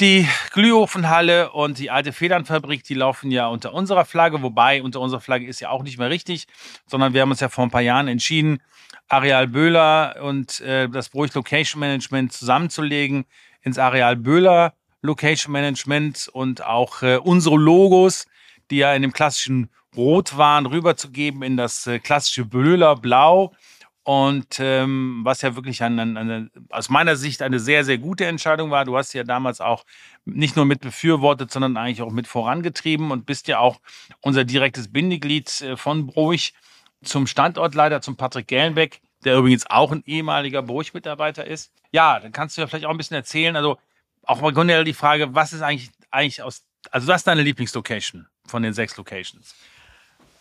die 0.00 0.28
Glühofenhalle 0.52 1.50
und 1.50 1.78
die 1.78 1.90
alte 1.90 2.12
Federnfabrik, 2.12 2.84
die 2.84 2.94
laufen 2.94 3.32
ja 3.32 3.48
unter 3.48 3.74
unserer 3.74 4.04
Flagge, 4.04 4.42
wobei 4.42 4.80
unter 4.82 5.00
unserer 5.00 5.20
Flagge 5.20 5.46
ist 5.46 5.60
ja 5.60 5.70
auch 5.70 5.82
nicht 5.82 5.98
mehr 5.98 6.10
richtig, 6.10 6.46
sondern 6.86 7.14
wir 7.14 7.22
haben 7.22 7.30
uns 7.30 7.40
ja 7.40 7.48
vor 7.48 7.64
ein 7.64 7.70
paar 7.70 7.80
Jahren 7.80 8.06
entschieden, 8.06 8.62
Areal 9.08 9.48
Böhler 9.48 10.16
und 10.22 10.60
äh, 10.60 10.88
das 10.88 11.08
Bruch 11.08 11.32
Location 11.34 11.80
Management 11.80 12.32
zusammenzulegen 12.32 13.24
ins 13.68 13.78
Areal 13.78 14.16
Böhler 14.16 14.74
Location 15.02 15.52
Management 15.52 16.28
und 16.32 16.64
auch 16.64 17.02
äh, 17.02 17.18
unsere 17.18 17.56
Logos, 17.56 18.26
die 18.70 18.78
ja 18.78 18.92
in 18.94 19.02
dem 19.02 19.12
klassischen 19.12 19.70
Rot 19.96 20.36
waren, 20.36 20.66
rüberzugeben 20.66 21.42
in 21.42 21.56
das 21.56 21.86
äh, 21.86 21.98
klassische 21.98 22.44
Böhler 22.44 22.96
Blau 22.96 23.52
und 24.08 24.58
ähm, 24.58 25.20
was 25.22 25.42
ja 25.42 25.54
wirklich 25.54 25.82
eine, 25.82 26.02
eine, 26.02 26.50
aus 26.70 26.88
meiner 26.88 27.14
Sicht 27.16 27.42
eine 27.42 27.60
sehr, 27.60 27.84
sehr 27.84 27.98
gute 27.98 28.24
Entscheidung 28.24 28.70
war. 28.70 28.84
Du 28.84 28.96
hast 28.96 29.12
ja 29.12 29.22
damals 29.22 29.60
auch 29.60 29.84
nicht 30.24 30.56
nur 30.56 30.64
mit 30.64 30.80
befürwortet, 30.80 31.50
sondern 31.50 31.76
eigentlich 31.76 32.02
auch 32.02 32.10
mit 32.10 32.26
vorangetrieben 32.26 33.10
und 33.10 33.26
bist 33.26 33.48
ja 33.48 33.58
auch 33.58 33.80
unser 34.20 34.44
direktes 34.44 34.90
Bindeglied 34.90 35.60
äh, 35.60 35.76
von 35.76 36.06
Bruch 36.06 36.52
zum 37.04 37.26
Standortleiter, 37.26 38.00
zum 38.00 38.16
Patrick 38.16 38.48
Gellenbeck, 38.48 39.00
der 39.24 39.36
übrigens 39.36 39.66
auch 39.68 39.92
ein 39.92 40.02
ehemaliger 40.06 40.62
Bruch-Mitarbeiter 40.62 41.46
ist. 41.46 41.72
Ja, 41.92 42.20
dann 42.20 42.32
kannst 42.32 42.56
du 42.56 42.60
ja 42.60 42.66
vielleicht 42.66 42.86
auch 42.86 42.90
ein 42.90 42.96
bisschen 42.96 43.16
erzählen. 43.16 43.56
Also 43.56 43.78
auch 44.22 44.40
mal 44.40 44.52
generell 44.52 44.84
die 44.84 44.94
Frage, 44.94 45.34
was 45.34 45.52
ist 45.52 45.62
eigentlich, 45.62 45.90
eigentlich 46.10 46.42
aus, 46.42 46.64
also 46.90 47.08
was 47.08 47.22
ist 47.22 47.26
deine 47.26 47.42
Lieblingslocation 47.42 48.26
von 48.46 48.62
den 48.62 48.74
sechs 48.74 48.96
Locations? 48.96 49.54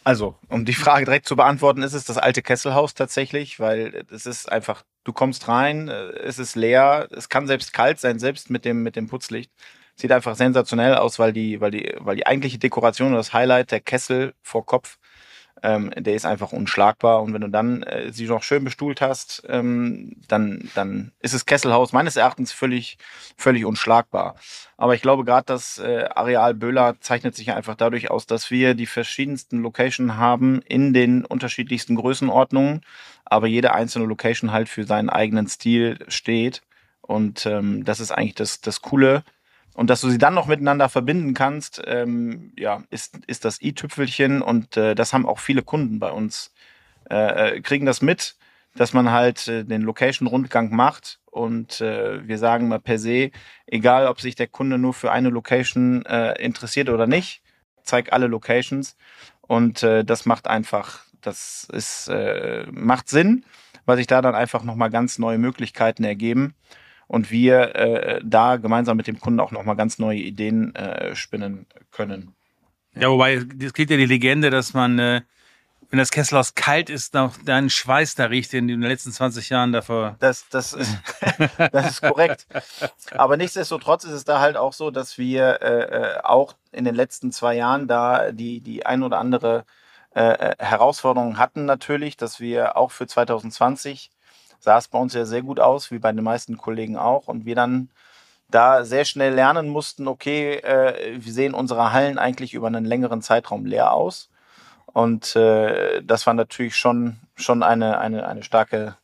Also, 0.03 0.35
um 0.47 0.63
die 0.63 0.73
Frage 0.73 1.03
direkt 1.03 1.27
zu 1.27 1.35
beantworten, 1.35 1.83
ist 1.83 1.91
es 1.91 2.05
das 2.05 2.17
alte 2.17 2.41
Kesselhaus 2.41 2.93
tatsächlich, 2.93 3.59
weil 3.59 4.05
es 4.09 4.25
ist 4.25 4.49
einfach, 4.49 4.83
du 5.03 5.11
kommst 5.11 5.49
rein, 5.49 5.89
äh, 5.89 6.11
es 6.19 6.39
ist 6.39 6.55
leer, 6.55 7.09
es 7.11 7.27
kann 7.27 7.45
selbst 7.45 7.73
kalt 7.73 7.99
sein, 7.99 8.17
selbst 8.17 8.49
mit 8.49 8.63
dem, 8.63 8.83
mit 8.83 8.95
dem 8.95 9.07
Putzlicht. 9.07 9.51
Sieht 9.95 10.13
einfach 10.13 10.35
sensationell 10.35 10.95
aus, 10.95 11.19
weil 11.19 11.33
die, 11.33 11.59
weil 11.59 11.71
die, 11.71 11.93
weil 11.99 12.15
die 12.15 12.25
eigentliche 12.25 12.57
Dekoration 12.57 13.09
und 13.09 13.15
das 13.15 13.33
Highlight, 13.33 13.71
der 13.71 13.81
Kessel 13.81 14.33
vor 14.41 14.65
Kopf, 14.65 14.97
ähm, 15.63 15.91
der 15.95 16.15
ist 16.15 16.25
einfach 16.25 16.51
unschlagbar. 16.51 17.21
Und 17.21 17.33
wenn 17.33 17.41
du 17.41 17.49
dann 17.49 17.83
äh, 17.83 18.11
sie 18.11 18.27
noch 18.27 18.43
schön 18.43 18.63
bestuhlt 18.63 19.01
hast, 19.01 19.43
ähm, 19.47 20.15
dann, 20.27 20.69
dann 20.75 21.11
ist 21.19 21.33
das 21.33 21.45
Kesselhaus 21.45 21.93
meines 21.93 22.15
Erachtens 22.15 22.51
völlig, 22.51 22.97
völlig 23.37 23.65
unschlagbar. 23.65 24.35
Aber 24.77 24.95
ich 24.95 25.01
glaube, 25.01 25.25
gerade 25.25 25.45
das 25.45 25.79
äh, 25.79 26.05
Areal 26.13 26.53
Böhler 26.53 26.95
zeichnet 26.99 27.35
sich 27.35 27.51
einfach 27.51 27.75
dadurch 27.75 28.11
aus, 28.11 28.25
dass 28.25 28.51
wir 28.51 28.75
die 28.75 28.85
verschiedensten 28.85 29.61
Locations 29.61 30.13
haben 30.13 30.61
in 30.61 30.93
den 30.93 31.25
unterschiedlichsten 31.25 31.95
Größenordnungen, 31.95 32.81
aber 33.25 33.47
jede 33.47 33.73
einzelne 33.73 34.05
Location 34.05 34.51
halt 34.51 34.69
für 34.69 34.83
seinen 34.83 35.09
eigenen 35.09 35.47
Stil 35.47 35.99
steht. 36.07 36.61
Und 37.01 37.45
ähm, 37.45 37.85
das 37.85 37.99
ist 37.99 38.11
eigentlich 38.11 38.35
das, 38.35 38.61
das 38.61 38.81
Coole 38.81 39.23
und 39.77 39.91
dass 39.91 40.01
du 40.01 40.09
sie 40.09 40.17
dann 40.17 40.33
noch 40.33 40.47
miteinander 40.47 40.89
verbinden 40.89 41.35
kannst, 41.35 41.83
ähm, 41.85 42.51
ja, 42.57 42.81
ist, 42.89 43.19
ist 43.27 43.45
das 43.45 43.61
i-Tüpfelchen. 43.61 44.41
Und 44.41 44.75
äh, 44.75 44.95
das 44.95 45.13
haben 45.13 45.27
auch 45.27 45.37
viele 45.37 45.61
Kunden 45.61 45.99
bei 45.99 46.09
uns, 46.09 46.51
äh, 47.11 47.57
äh, 47.57 47.61
kriegen 47.61 47.85
das 47.85 48.01
mit, 48.01 48.37
dass 48.73 48.93
man 48.93 49.11
halt 49.11 49.47
äh, 49.47 49.63
den 49.63 49.83
Location-Rundgang 49.83 50.75
macht. 50.75 51.19
Und 51.27 51.79
äh, 51.79 52.27
wir 52.27 52.39
sagen 52.39 52.69
mal 52.69 52.79
per 52.79 52.97
se, 52.97 53.29
egal 53.67 54.07
ob 54.07 54.19
sich 54.19 54.33
der 54.33 54.47
Kunde 54.47 54.79
nur 54.79 54.95
für 54.95 55.11
eine 55.11 55.29
Location 55.29 56.03
äh, 56.07 56.41
interessiert 56.43 56.89
oder 56.89 57.05
nicht, 57.05 57.43
zeig 57.83 58.11
alle 58.11 58.25
Locations. 58.25 58.97
Und 59.41 59.83
äh, 59.83 60.03
das 60.03 60.25
macht 60.25 60.47
einfach, 60.47 61.01
das 61.21 61.67
ist, 61.71 62.07
äh, 62.07 62.65
macht 62.71 63.09
Sinn, 63.09 63.45
weil 63.85 63.97
sich 63.97 64.07
da 64.07 64.23
dann 64.23 64.33
einfach 64.33 64.63
nochmal 64.63 64.89
ganz 64.89 65.19
neue 65.19 65.37
Möglichkeiten 65.37 66.03
ergeben 66.03 66.55
und 67.07 67.31
wir 67.31 67.75
äh, 67.75 68.21
da 68.23 68.57
gemeinsam 68.57 68.97
mit 68.97 69.07
dem 69.07 69.19
Kunden 69.19 69.39
auch 69.39 69.51
nochmal 69.51 69.75
ganz 69.75 69.97
neue 69.97 70.19
Ideen 70.19 70.75
äh, 70.75 71.15
spinnen 71.15 71.65
können. 71.91 72.33
Ja, 72.95 73.09
wobei 73.09 73.35
es 73.35 73.73
gibt 73.73 73.91
ja 73.91 73.97
die 73.97 74.05
Legende, 74.05 74.49
dass 74.49 74.73
man, 74.73 74.99
äh, 74.99 75.21
wenn 75.89 75.99
das 75.99 76.11
Kesselhaus 76.11 76.55
kalt 76.55 76.89
ist, 76.89 77.13
noch 77.13 77.37
deinen 77.37 77.69
Schweiß 77.69 78.15
da 78.15 78.25
riecht, 78.25 78.51
den 78.51 78.67
du 78.67 78.73
in 78.73 78.81
den 78.81 78.89
letzten 78.89 79.11
20 79.11 79.49
Jahren 79.49 79.71
davor. 79.71 80.15
Das, 80.19 80.49
das, 80.49 80.73
ist, 80.73 80.97
das 81.71 81.91
ist 81.91 82.01
korrekt. 82.01 82.47
Aber 83.11 83.37
nichtsdestotrotz 83.37 84.03
ist 84.03 84.11
es 84.11 84.25
da 84.25 84.39
halt 84.39 84.57
auch 84.57 84.73
so, 84.73 84.91
dass 84.91 85.17
wir 85.17 85.61
äh, 85.61 85.81
äh, 85.83 86.19
auch 86.23 86.55
in 86.71 86.85
den 86.85 86.95
letzten 86.95 87.31
zwei 87.31 87.55
Jahren 87.55 87.87
da 87.87 88.31
die, 88.31 88.59
die 88.59 88.85
ein 88.85 89.03
oder 89.03 89.19
andere 89.19 89.65
äh, 90.13 90.21
äh 90.21 90.55
Herausforderung 90.59 91.37
hatten 91.37 91.65
natürlich, 91.65 92.17
dass 92.17 92.39
wir 92.39 92.75
auch 92.75 92.91
für 92.91 93.07
2020 93.07 94.09
sah 94.59 94.77
es 94.77 94.87
bei 94.87 94.99
uns 94.99 95.13
ja 95.13 95.25
sehr 95.25 95.41
gut 95.41 95.59
aus, 95.59 95.91
wie 95.91 95.99
bei 95.99 96.11
den 96.11 96.23
meisten 96.23 96.57
Kollegen 96.57 96.97
auch. 96.97 97.27
Und 97.27 97.45
wir 97.45 97.55
dann 97.55 97.89
da 98.49 98.85
sehr 98.85 99.05
schnell 99.05 99.33
lernen 99.33 99.67
mussten, 99.67 100.07
okay, 100.07 100.55
äh, 100.55 101.17
wir 101.19 101.33
sehen 101.33 101.53
unsere 101.53 101.91
Hallen 101.91 102.17
eigentlich 102.17 102.53
über 102.53 102.67
einen 102.67 102.85
längeren 102.85 103.21
Zeitraum 103.21 103.65
leer 103.65 103.91
aus. 103.91 104.29
Und 104.85 105.35
äh, 105.35 106.01
das 106.03 106.25
war 106.25 106.33
natürlich 106.33 106.75
schon, 106.75 107.17
schon 107.35 107.61
eine, 107.61 107.99
eine, 107.99 108.27
eine 108.27 108.43
starke, 108.43 108.95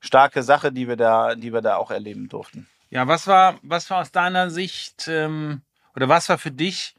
starke 0.00 0.42
Sache, 0.42 0.72
die 0.72 0.88
wir 0.88 0.96
da, 0.96 1.34
die 1.34 1.52
wir 1.52 1.60
da 1.60 1.76
auch 1.76 1.90
erleben 1.90 2.28
durften. 2.28 2.66
Ja, 2.88 3.06
was 3.06 3.26
war, 3.26 3.58
was 3.62 3.88
war 3.90 4.00
aus 4.00 4.10
deiner 4.10 4.50
Sicht 4.50 5.06
ähm, 5.06 5.62
oder 5.94 6.08
was 6.08 6.28
war 6.28 6.38
für 6.38 6.50
dich 6.50 6.96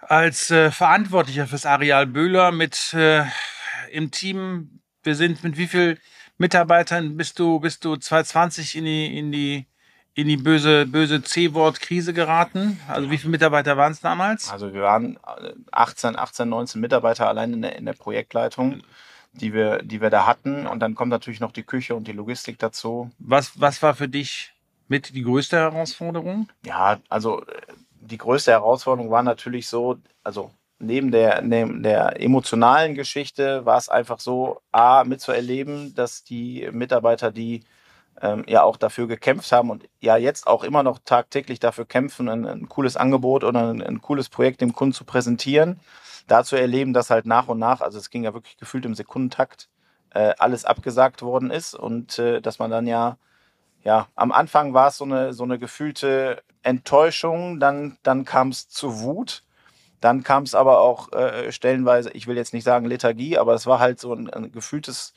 als 0.00 0.50
äh, 0.50 0.70
Verantwortlicher 0.70 1.46
fürs 1.46 1.66
Areal 1.66 2.06
Böhler 2.06 2.50
mit 2.50 2.92
äh, 2.94 3.24
im 3.92 4.10
Team? 4.10 4.80
Wir 5.04 5.14
sind 5.14 5.44
mit 5.44 5.56
wie 5.56 5.68
viel 5.68 6.00
Mitarbeitern 6.38 7.16
bist 7.16 7.38
du, 7.38 7.60
bist 7.60 7.84
du 7.84 7.96
2020 7.96 8.76
in 8.76 8.84
die, 8.84 9.18
in 9.18 9.32
die, 9.32 9.66
in 10.14 10.28
die 10.28 10.36
böse, 10.36 10.86
böse 10.86 11.22
C-Wort-Krise 11.22 12.12
geraten? 12.12 12.80
Also 12.88 13.10
wie 13.10 13.18
viele 13.18 13.30
Mitarbeiter 13.30 13.76
waren 13.76 13.92
es 13.92 14.00
damals? 14.00 14.50
Also 14.50 14.72
wir 14.72 14.82
waren 14.82 15.18
18, 15.72 16.16
18, 16.16 16.48
19 16.48 16.80
Mitarbeiter 16.80 17.28
allein 17.28 17.54
in 17.54 17.62
der, 17.62 17.76
in 17.76 17.86
der 17.86 17.94
Projektleitung, 17.94 18.82
die 19.32 19.52
wir, 19.52 19.82
die 19.82 20.00
wir 20.00 20.10
da 20.10 20.26
hatten. 20.26 20.66
Und 20.66 20.80
dann 20.80 20.94
kommt 20.94 21.10
natürlich 21.10 21.40
noch 21.40 21.52
die 21.52 21.62
Küche 21.62 21.94
und 21.94 22.06
die 22.06 22.12
Logistik 22.12 22.58
dazu. 22.58 23.10
Was, 23.18 23.58
was 23.60 23.82
war 23.82 23.94
für 23.94 24.08
dich 24.08 24.52
mit 24.88 25.14
die 25.14 25.22
größte 25.22 25.56
Herausforderung? 25.56 26.48
Ja, 26.64 26.98
also 27.08 27.42
äh, 27.42 27.62
die 28.00 28.18
größte 28.18 28.52
Herausforderung 28.52 29.10
war 29.10 29.22
natürlich 29.22 29.68
so, 29.68 29.98
also 30.22 30.50
neben 30.78 31.10
der, 31.10 31.42
neben 31.42 31.82
der 31.82 32.20
emotionalen 32.20 32.94
Geschichte 32.94 33.64
war 33.64 33.78
es 33.78 33.88
einfach 33.88 34.20
so, 34.20 34.60
A, 34.72 35.04
mitzuerleben, 35.04 35.94
dass 35.94 36.24
die 36.24 36.68
Mitarbeiter, 36.72 37.30
die 37.32 37.64
ähm, 38.20 38.44
ja 38.46 38.62
auch 38.62 38.76
dafür 38.76 39.06
gekämpft 39.06 39.52
haben 39.52 39.70
und 39.70 39.88
ja 40.00 40.16
jetzt 40.16 40.46
auch 40.46 40.64
immer 40.64 40.82
noch 40.82 40.98
tagtäglich 41.04 41.60
dafür 41.60 41.86
kämpfen, 41.86 42.28
ein, 42.28 42.46
ein 42.46 42.68
cooles 42.68 42.96
Angebot 42.96 43.44
oder 43.44 43.70
ein, 43.70 43.82
ein, 43.82 44.00
cooles 44.00 44.28
Projekt 44.28 44.60
dem 44.60 44.72
Kunden 44.72 44.94
zu 44.94 45.04
präsentieren, 45.04 45.80
da 46.26 46.44
zu 46.44 46.56
erleben, 46.56 46.92
dass 46.92 47.10
halt 47.10 47.26
nach 47.26 47.48
und 47.48 47.58
nach, 47.58 47.80
also 47.80 47.98
es 47.98 48.10
ging 48.10 48.24
ja 48.24 48.34
wirklich 48.34 48.56
gefühlt 48.56 48.84
im 48.86 48.94
Sekundentakt, 48.94 49.68
äh, 50.14 50.34
alles 50.38 50.64
abgesagt 50.64 51.22
worden 51.22 51.50
ist 51.50 51.74
und 51.74 52.18
äh, 52.18 52.40
dass 52.40 52.58
man 52.58 52.70
dann 52.70 52.86
ja, 52.86 53.18
ja, 53.84 54.08
am 54.14 54.32
Anfang 54.32 54.74
war 54.74 54.88
es 54.88 54.96
so 54.96 55.04
eine, 55.04 55.32
so 55.32 55.44
eine 55.44 55.58
gefühlte 55.58 56.42
Enttäuschung, 56.62 57.60
dann, 57.60 57.98
dann 58.02 58.24
kam 58.24 58.48
es 58.48 58.68
zu 58.68 59.00
Wut, 59.00 59.44
dann 60.00 60.22
kam 60.22 60.42
es 60.44 60.54
aber 60.54 60.80
auch 60.80 61.12
äh, 61.12 61.52
stellenweise, 61.52 62.10
ich 62.12 62.26
will 62.26 62.36
jetzt 62.36 62.52
nicht 62.54 62.64
sagen 62.64 62.86
Lethargie, 62.86 63.38
aber 63.38 63.54
es 63.54 63.66
war 63.66 63.78
halt 63.78 64.00
so 64.00 64.12
ein, 64.12 64.30
ein 64.30 64.52
gefühltes 64.52 65.14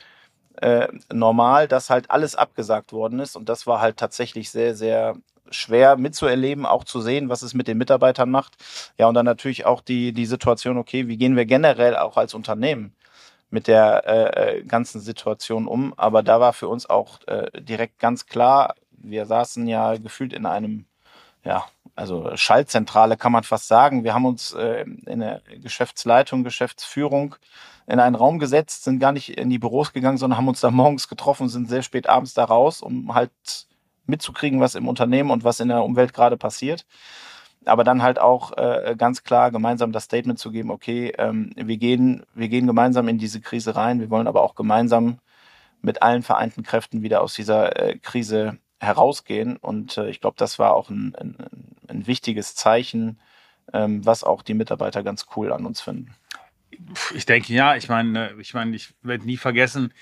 äh, 0.62 0.88
Normal, 1.12 1.68
dass 1.68 1.90
halt 1.90 2.12
alles 2.12 2.36
abgesagt 2.36 2.94
worden 2.94 3.20
ist 3.20 3.36
und 3.36 3.50
das 3.50 3.68
war 3.68 3.82
halt 3.82 3.98
tatsächlich 3.98 4.52
sehr, 4.52 4.76
sehr 4.76 5.16
schwer 5.52 5.98
mitzuerleben, 5.98 6.66
auch 6.66 6.84
zu 6.84 7.02
sehen, 7.02 7.30
was 7.30 7.42
es 7.42 7.54
mit 7.54 7.68
den 7.68 7.78
Mitarbeitern 7.78 8.30
macht. 8.30 8.58
Ja, 8.98 9.08
und 9.08 9.16
dann 9.16 9.26
natürlich 9.26 9.66
auch 9.66 9.82
die, 9.82 10.14
die 10.14 10.26
Situation, 10.26 10.78
okay, 10.78 11.08
wie 11.08 11.18
gehen 11.18 11.36
wir 11.36 11.46
generell 11.46 11.96
auch 11.98 12.18
als 12.18 12.34
Unternehmen 12.34 12.94
mit 13.50 13.68
der 13.68 14.04
äh, 14.06 14.60
äh, 14.60 14.64
ganzen 14.64 15.02
Situation 15.02 15.68
um. 15.68 15.94
Aber 15.98 16.24
da 16.24 16.40
war 16.40 16.54
für 16.54 16.68
uns 16.68 16.90
auch 16.90 17.20
äh, 17.28 17.50
direkt 17.62 18.00
ganz 18.00 18.26
klar, 18.26 18.76
wir 18.92 19.26
saßen 19.26 19.68
ja 19.68 19.96
gefühlt 19.98 20.34
in 20.34 20.46
einem, 20.46 20.86
ja, 21.44 21.66
also 22.00 22.32
Schaltzentrale 22.36 23.18
kann 23.18 23.32
man 23.32 23.44
fast 23.44 23.68
sagen. 23.68 24.04
Wir 24.04 24.14
haben 24.14 24.26
uns 24.26 24.54
äh, 24.54 24.86
in 25.06 25.20
der 25.20 25.42
Geschäftsleitung, 25.62 26.44
Geschäftsführung 26.44 27.36
in 27.88 28.00
einen 28.00 28.16
Raum 28.16 28.40
gesetzt, 28.40 28.84
sind 28.84 29.00
gar 29.00 29.12
nicht 29.12 29.38
in 29.38 29.50
die 29.50 29.60
Büros 29.60 29.94
gegangen, 29.94 30.18
sondern 30.18 30.38
haben 30.38 30.48
uns 30.48 30.62
da 30.62 30.72
morgens 30.72 31.08
getroffen, 31.08 31.50
sind 31.50 31.70
sehr 31.70 31.84
spät 31.84 32.08
abends 32.08 32.34
da 32.34 32.46
raus, 32.46 32.82
um 32.82 33.14
halt 33.14 33.32
mitzukriegen, 34.06 34.60
was 34.60 34.76
im 34.76 34.88
Unternehmen 34.88 35.32
und 35.32 35.44
was 35.44 35.60
in 35.60 35.68
der 35.68 35.84
Umwelt 35.84 36.14
gerade 36.14 36.38
passiert 36.38 36.86
aber 37.66 37.84
dann 37.84 38.02
halt 38.02 38.20
auch 38.20 38.58
äh, 38.58 38.96
ganz 38.98 39.24
klar 39.24 39.52
gemeinsam 39.52 39.92
das 39.92 40.06
Statement 40.06 40.40
zu 40.40 40.52
geben, 40.52 40.72
okay, 40.72 41.14
ähm, 41.18 41.52
wir, 41.56 41.78
gehen, 41.78 42.24
wir 42.34 42.50
gehen 42.50 42.68
gemeinsam 42.68 43.08
in 43.08 43.18
diese 43.18 43.42
Krise 43.42 43.76
rein, 43.76 44.00
wir 44.00 44.10
wollen 44.10 44.28
aber 44.28 44.42
auch 44.44 44.56
gemeinsam 44.56 45.20
mit 45.82 46.02
allen 46.02 46.24
vereinten 46.24 46.64
Kräften 46.64 47.02
wieder 47.02 47.22
aus 47.22 47.34
dieser 47.34 47.78
äh, 47.78 47.98
Krise 48.00 48.58
herausgehen. 48.80 49.58
Und 49.58 49.98
äh, 49.98 50.10
ich 50.10 50.22
glaube, 50.22 50.36
das 50.38 50.60
war 50.60 50.74
auch 50.74 50.90
ein, 50.90 51.16
ein, 51.16 51.38
ein 51.88 52.08
wichtiges 52.08 52.56
Zeichen, 52.56 53.20
ähm, 53.74 54.06
was 54.06 54.24
auch 54.24 54.42
die 54.42 54.54
Mitarbeiter 54.54 55.04
ganz 55.04 55.28
cool 55.36 55.52
an 55.52 55.66
uns 55.66 55.82
finden. 55.82 56.16
Ich 57.14 57.26
denke 57.26 57.54
ja, 57.54 57.76
ich 57.76 57.90
meine, 57.90 58.34
ich 58.40 58.54
meine, 58.54 58.76
ich 58.76 58.94
werde 59.02 59.26
nie 59.26 59.38
vergessen, 59.38 59.94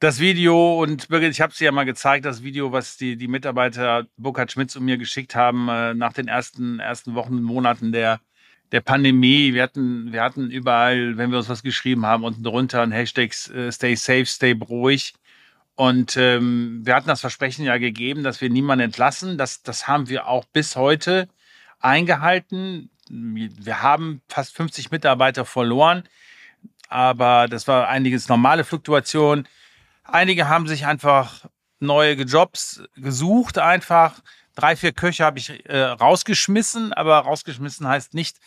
das 0.00 0.20
Video 0.20 0.82
und 0.82 1.08
Birgit, 1.08 1.30
ich 1.30 1.40
habe 1.40 1.52
es 1.52 1.58
dir 1.58 1.66
ja 1.66 1.72
mal 1.72 1.84
gezeigt, 1.84 2.24
das 2.26 2.42
Video, 2.42 2.72
was 2.72 2.96
die, 2.96 3.16
die 3.16 3.28
Mitarbeiter 3.28 4.06
Burkhard 4.16 4.52
Schmitz 4.52 4.76
und 4.76 4.84
mir 4.84 4.98
geschickt 4.98 5.34
haben 5.34 5.68
äh, 5.68 5.94
nach 5.94 6.12
den 6.12 6.28
ersten, 6.28 6.78
ersten 6.78 7.14
Wochen 7.14 7.34
und 7.34 7.42
Monaten 7.42 7.90
der, 7.90 8.20
der 8.72 8.80
Pandemie. 8.80 9.54
Wir 9.54 9.62
hatten, 9.62 10.12
wir 10.12 10.22
hatten 10.22 10.50
überall, 10.50 11.16
wenn 11.16 11.30
wir 11.30 11.38
uns 11.38 11.48
was 11.48 11.62
geschrieben 11.62 12.04
haben, 12.04 12.24
unten 12.24 12.42
drunter 12.42 12.82
ein 12.82 12.92
Hashtag 12.92 13.30
äh, 13.54 13.72
Stay 13.72 13.94
Safe, 13.94 14.26
Stay 14.26 14.52
ruhig. 14.52 15.14
Und 15.76 16.16
ähm, 16.16 16.82
wir 16.84 16.94
hatten 16.94 17.08
das 17.08 17.20
Versprechen 17.20 17.64
ja 17.64 17.78
gegeben, 17.78 18.22
dass 18.22 18.40
wir 18.40 18.50
niemanden 18.50 18.84
entlassen. 18.84 19.38
Das, 19.38 19.62
das 19.62 19.88
haben 19.88 20.08
wir 20.08 20.28
auch 20.28 20.44
bis 20.44 20.76
heute 20.76 21.28
eingehalten. 21.80 22.90
Wir 23.08 23.82
haben 23.82 24.22
fast 24.28 24.56
50 24.56 24.90
Mitarbeiter 24.90 25.44
verloren, 25.44 26.04
aber 26.88 27.48
das 27.48 27.68
war 27.68 27.88
einiges 27.88 28.28
normale 28.28 28.64
Fluktuation. 28.64 29.46
Einige 30.04 30.48
haben 30.48 30.66
sich 30.68 30.86
einfach 30.86 31.46
neue 31.80 32.14
Jobs 32.14 32.82
gesucht, 32.96 33.58
einfach. 33.58 34.20
Drei, 34.54 34.76
vier 34.76 34.92
Köche 34.92 35.24
habe 35.24 35.38
ich 35.40 35.68
äh, 35.68 35.80
rausgeschmissen, 35.80 36.92
aber 36.92 37.18
rausgeschmissen 37.18 37.88
heißt 37.88 38.14
nicht, 38.14 38.38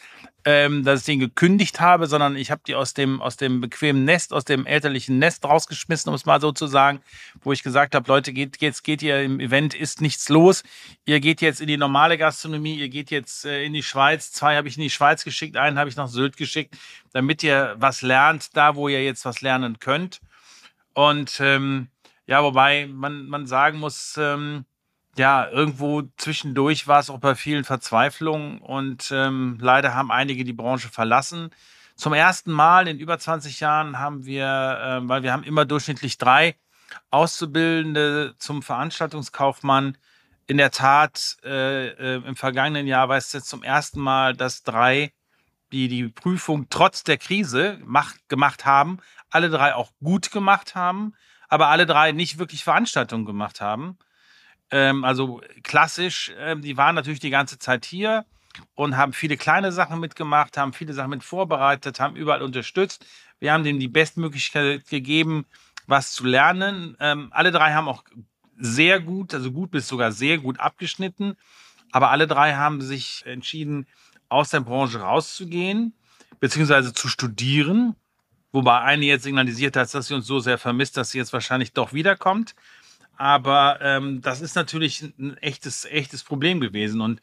ähm, 0.46 0.86
dass 0.86 1.02
ich 1.02 1.06
den 1.06 1.20
gekündigt 1.20 1.82
habe, 1.82 2.08
sondern 2.08 2.38
ich 2.38 2.50
habe 2.50 2.62
die 2.66 2.76
aus 2.76 2.94
dem, 2.94 3.22
aus 3.22 3.36
dem 3.36 3.60
bequemen 3.60 4.06
Nest, 4.06 4.32
aus 4.32 4.46
dem 4.46 4.66
elterlichen 4.66 5.20
Nest 5.20 5.44
rausgeschmissen, 5.44 6.08
um 6.08 6.16
es 6.16 6.26
mal 6.26 6.40
so 6.40 6.54
zu 6.54 6.68
sagen, 6.68 7.02
wo 7.42 7.52
ich 7.52 7.62
gesagt 7.62 7.94
habe, 7.94 8.08
Leute, 8.08 8.32
geht, 8.32 8.62
jetzt 8.62 8.86
geht 8.86 9.02
ihr 9.02 9.22
im 9.22 9.42
Event, 9.42 9.74
ist 9.74 10.00
nichts 10.00 10.30
los. 10.30 10.64
Ihr 11.04 11.20
geht 11.20 11.42
jetzt 11.42 11.60
in 11.60 11.68
die 11.68 11.76
normale 11.76 12.18
Gastronomie, 12.18 12.76
ihr 12.76 12.88
geht 12.88 13.12
jetzt 13.12 13.44
äh, 13.44 13.66
in 13.66 13.74
die 13.74 13.84
Schweiz. 13.84 14.32
Zwei 14.32 14.56
habe 14.56 14.70
ich 14.70 14.78
in 14.78 14.84
die 14.84 14.90
Schweiz 14.90 15.26
geschickt, 15.26 15.58
einen 15.58 15.78
habe 15.78 15.90
ich 15.90 15.98
nach 15.98 16.08
Sylt 16.08 16.38
geschickt, 16.38 16.78
damit 17.12 17.44
ihr 17.44 17.76
was 17.80 18.02
lernt, 18.02 18.56
da 18.56 18.76
wo 18.76 18.88
ihr 18.88 19.04
jetzt 19.04 19.26
was 19.26 19.42
lernen 19.42 19.80
könnt. 19.80 20.22
Und 20.94 21.42
ähm, 21.42 21.90
ja, 22.28 22.42
wobei 22.44 22.88
man, 22.88 23.28
man 23.28 23.46
sagen 23.46 23.80
muss, 23.80 24.16
ähm, 24.18 24.66
ja, 25.18 25.48
irgendwo 25.50 26.04
zwischendurch 26.18 26.88
war 26.88 27.00
es 27.00 27.10
auch 27.10 27.20
bei 27.20 27.36
vielen 27.36 27.64
Verzweiflung 27.64 28.60
und 28.62 29.10
ähm, 29.12 29.58
leider 29.60 29.94
haben 29.94 30.12
einige 30.12 30.44
die 30.44 30.54
Branche 30.54 30.90
verlassen. 30.90 31.52
Zum 31.96 32.14
ersten 32.14 32.52
Mal 32.52 32.88
in 32.88 33.00
über 33.00 33.18
20 33.18 33.60
Jahren 33.60 34.00
haben 34.00 34.26
wir, 34.26 34.46
äh, 34.46 35.08
weil 35.10 35.24
wir 35.24 35.34
haben 35.34 35.44
immer 35.44 35.66
durchschnittlich 35.66 36.18
drei 36.18 36.56
Auszubildende 37.10 38.36
zum 38.38 38.62
Veranstaltungskaufmann. 38.62 39.98
In 40.46 40.58
der 40.58 40.72
Tat, 40.72 41.38
äh, 41.44 41.88
äh, 41.88 42.22
im 42.26 42.36
vergangenen 42.36 42.88
Jahr 42.88 43.10
war 43.10 43.18
es 43.18 43.34
jetzt 43.34 43.50
zum 43.50 43.64
ersten 43.64 44.00
Mal, 44.00 44.36
dass 44.36 44.64
drei, 44.64 45.12
die 45.72 45.88
die 45.88 46.08
Prüfung 46.08 46.68
trotz 46.70 47.04
der 47.04 47.18
Krise 47.18 47.80
macht, 47.84 48.30
gemacht 48.30 48.66
haben, 48.66 49.00
alle 49.30 49.50
drei 49.50 49.76
auch 49.76 49.92
gut 50.02 50.32
gemacht 50.32 50.76
haben, 50.76 51.14
aber 51.50 51.68
alle 51.68 51.86
drei 51.86 52.12
nicht 52.12 52.38
wirklich 52.38 52.64
Veranstaltungen 52.64 53.26
gemacht 53.26 53.60
haben. 53.60 53.98
Ähm, 54.72 55.04
also 55.04 55.42
klassisch, 55.64 56.30
äh, 56.38 56.56
die 56.58 56.78
waren 56.78 56.96
natürlich 56.96 57.20
die 57.20 57.30
ganze 57.30 57.58
Zeit 57.60 57.86
hier 57.86 58.26
und 58.76 58.98
haben 58.98 59.14
viele 59.14 59.38
kleine 59.38 59.72
Sachen 59.72 60.00
mitgemacht, 60.00 60.58
haben 60.58 60.74
viele 60.74 60.94
Sachen 60.94 61.12
mit 61.12 61.24
vorbereitet, 61.24 62.00
haben 62.00 62.16
überall 62.16 62.42
unterstützt. 62.42 63.06
Wir 63.40 63.54
haben 63.54 63.64
denen 63.64 63.80
die 63.80 63.88
Bestmöglichkeit 63.88 64.88
gegeben, 64.88 65.46
was 65.86 66.12
zu 66.14 66.26
lernen. 66.26 66.98
Ähm, 67.00 67.30
alle 67.32 67.52
drei 67.52 67.74
haben 67.74 67.88
auch 67.88 68.04
sehr 68.58 69.00
gut, 69.00 69.34
also 69.34 69.52
gut 69.52 69.72
bis 69.72 69.88
sogar 69.88 70.12
sehr 70.12 70.38
gut 70.40 70.60
abgeschnitten. 70.60 71.38
Aber 71.92 72.10
alle 72.10 72.28
drei 72.28 72.56
haben 72.56 72.82
sich 72.82 73.24
entschieden, 73.26 73.88
aus 74.30 74.50
der 74.50 74.60
Branche 74.60 75.00
rauszugehen, 75.00 75.94
beziehungsweise 76.40 76.94
zu 76.94 77.08
studieren. 77.08 77.96
Wobei 78.52 78.80
eine 78.82 79.06
jetzt 79.06 79.24
signalisiert 79.24 79.76
hat, 79.76 79.94
dass 79.94 80.08
sie 80.08 80.14
uns 80.14 80.26
so 80.26 80.40
sehr 80.40 80.58
vermisst, 80.58 80.98
dass 80.98 81.12
sie 81.12 81.18
jetzt 81.18 81.34
wahrscheinlich 81.34 81.74
doch 81.74 81.94
wiederkommt. 81.94 82.56
Aber 83.18 83.80
ähm, 83.82 84.22
das 84.22 84.42
ist 84.42 84.56
natürlich 84.56 85.02
ein 85.02 85.38
echtes, 85.38 85.86
echtes 85.86 86.24
Problem 86.24 86.60
gewesen. 86.60 87.02
Und 87.02 87.22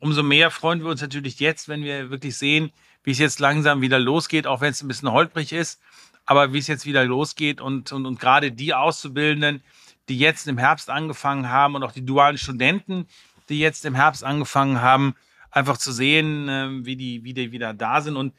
umso 0.00 0.22
mehr 0.22 0.50
freuen 0.50 0.80
wir 0.80 0.90
uns 0.90 1.02
natürlich 1.02 1.38
jetzt, 1.40 1.68
wenn 1.68 1.84
wir 1.84 2.10
wirklich 2.10 2.36
sehen, 2.36 2.72
wie 3.04 3.12
es 3.12 3.18
jetzt 3.18 3.38
langsam 3.38 3.82
wieder 3.82 3.98
losgeht, 3.98 4.46
auch 4.46 4.60
wenn 4.60 4.70
es 4.70 4.82
ein 4.82 4.88
bisschen 4.88 5.12
holprig 5.12 5.52
ist, 5.52 5.80
aber 6.24 6.52
wie 6.52 6.58
es 6.58 6.66
jetzt 6.66 6.86
wieder 6.86 7.04
losgeht 7.04 7.60
und, 7.60 7.92
und, 7.92 8.06
und 8.06 8.18
gerade 8.18 8.50
die 8.50 8.74
Auszubildenden, 8.74 9.62
die 10.08 10.18
jetzt 10.18 10.48
im 10.48 10.58
Herbst 10.58 10.90
angefangen 10.90 11.48
haben 11.48 11.74
und 11.74 11.82
auch 11.82 11.92
die 11.92 12.04
dualen 12.04 12.38
Studenten, 12.38 13.06
die 13.48 13.60
jetzt 13.60 13.84
im 13.84 13.94
Herbst 13.94 14.24
angefangen 14.24 14.80
haben, 14.80 15.14
einfach 15.50 15.78
zu 15.78 15.92
sehen, 15.92 16.48
äh, 16.48 16.84
wie, 16.84 16.96
die, 16.96 17.24
wie 17.24 17.34
die 17.34 17.52
wieder 17.52 17.74
da 17.74 18.00
sind. 18.00 18.16
Und 18.16 18.34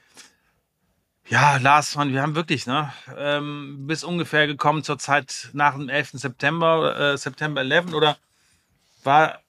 ja, 1.30 1.58
Lars, 1.58 1.96
man, 1.96 2.14
wir 2.14 2.22
haben 2.22 2.36
wirklich, 2.36 2.68
ne, 2.68 2.92
ähm, 3.18 3.86
bis 3.88 4.04
ungefähr 4.04 4.48
gekommen 4.48 4.84
zur 4.84 4.98
Zeit 4.98 5.50
nach 5.54 5.74
dem 5.74 5.90
11. 5.90 6.12
September, 6.14 7.14
äh, 7.14 7.18
September 7.18 7.62
11 7.62 7.94
oder 7.94 8.18
war, 9.04 9.42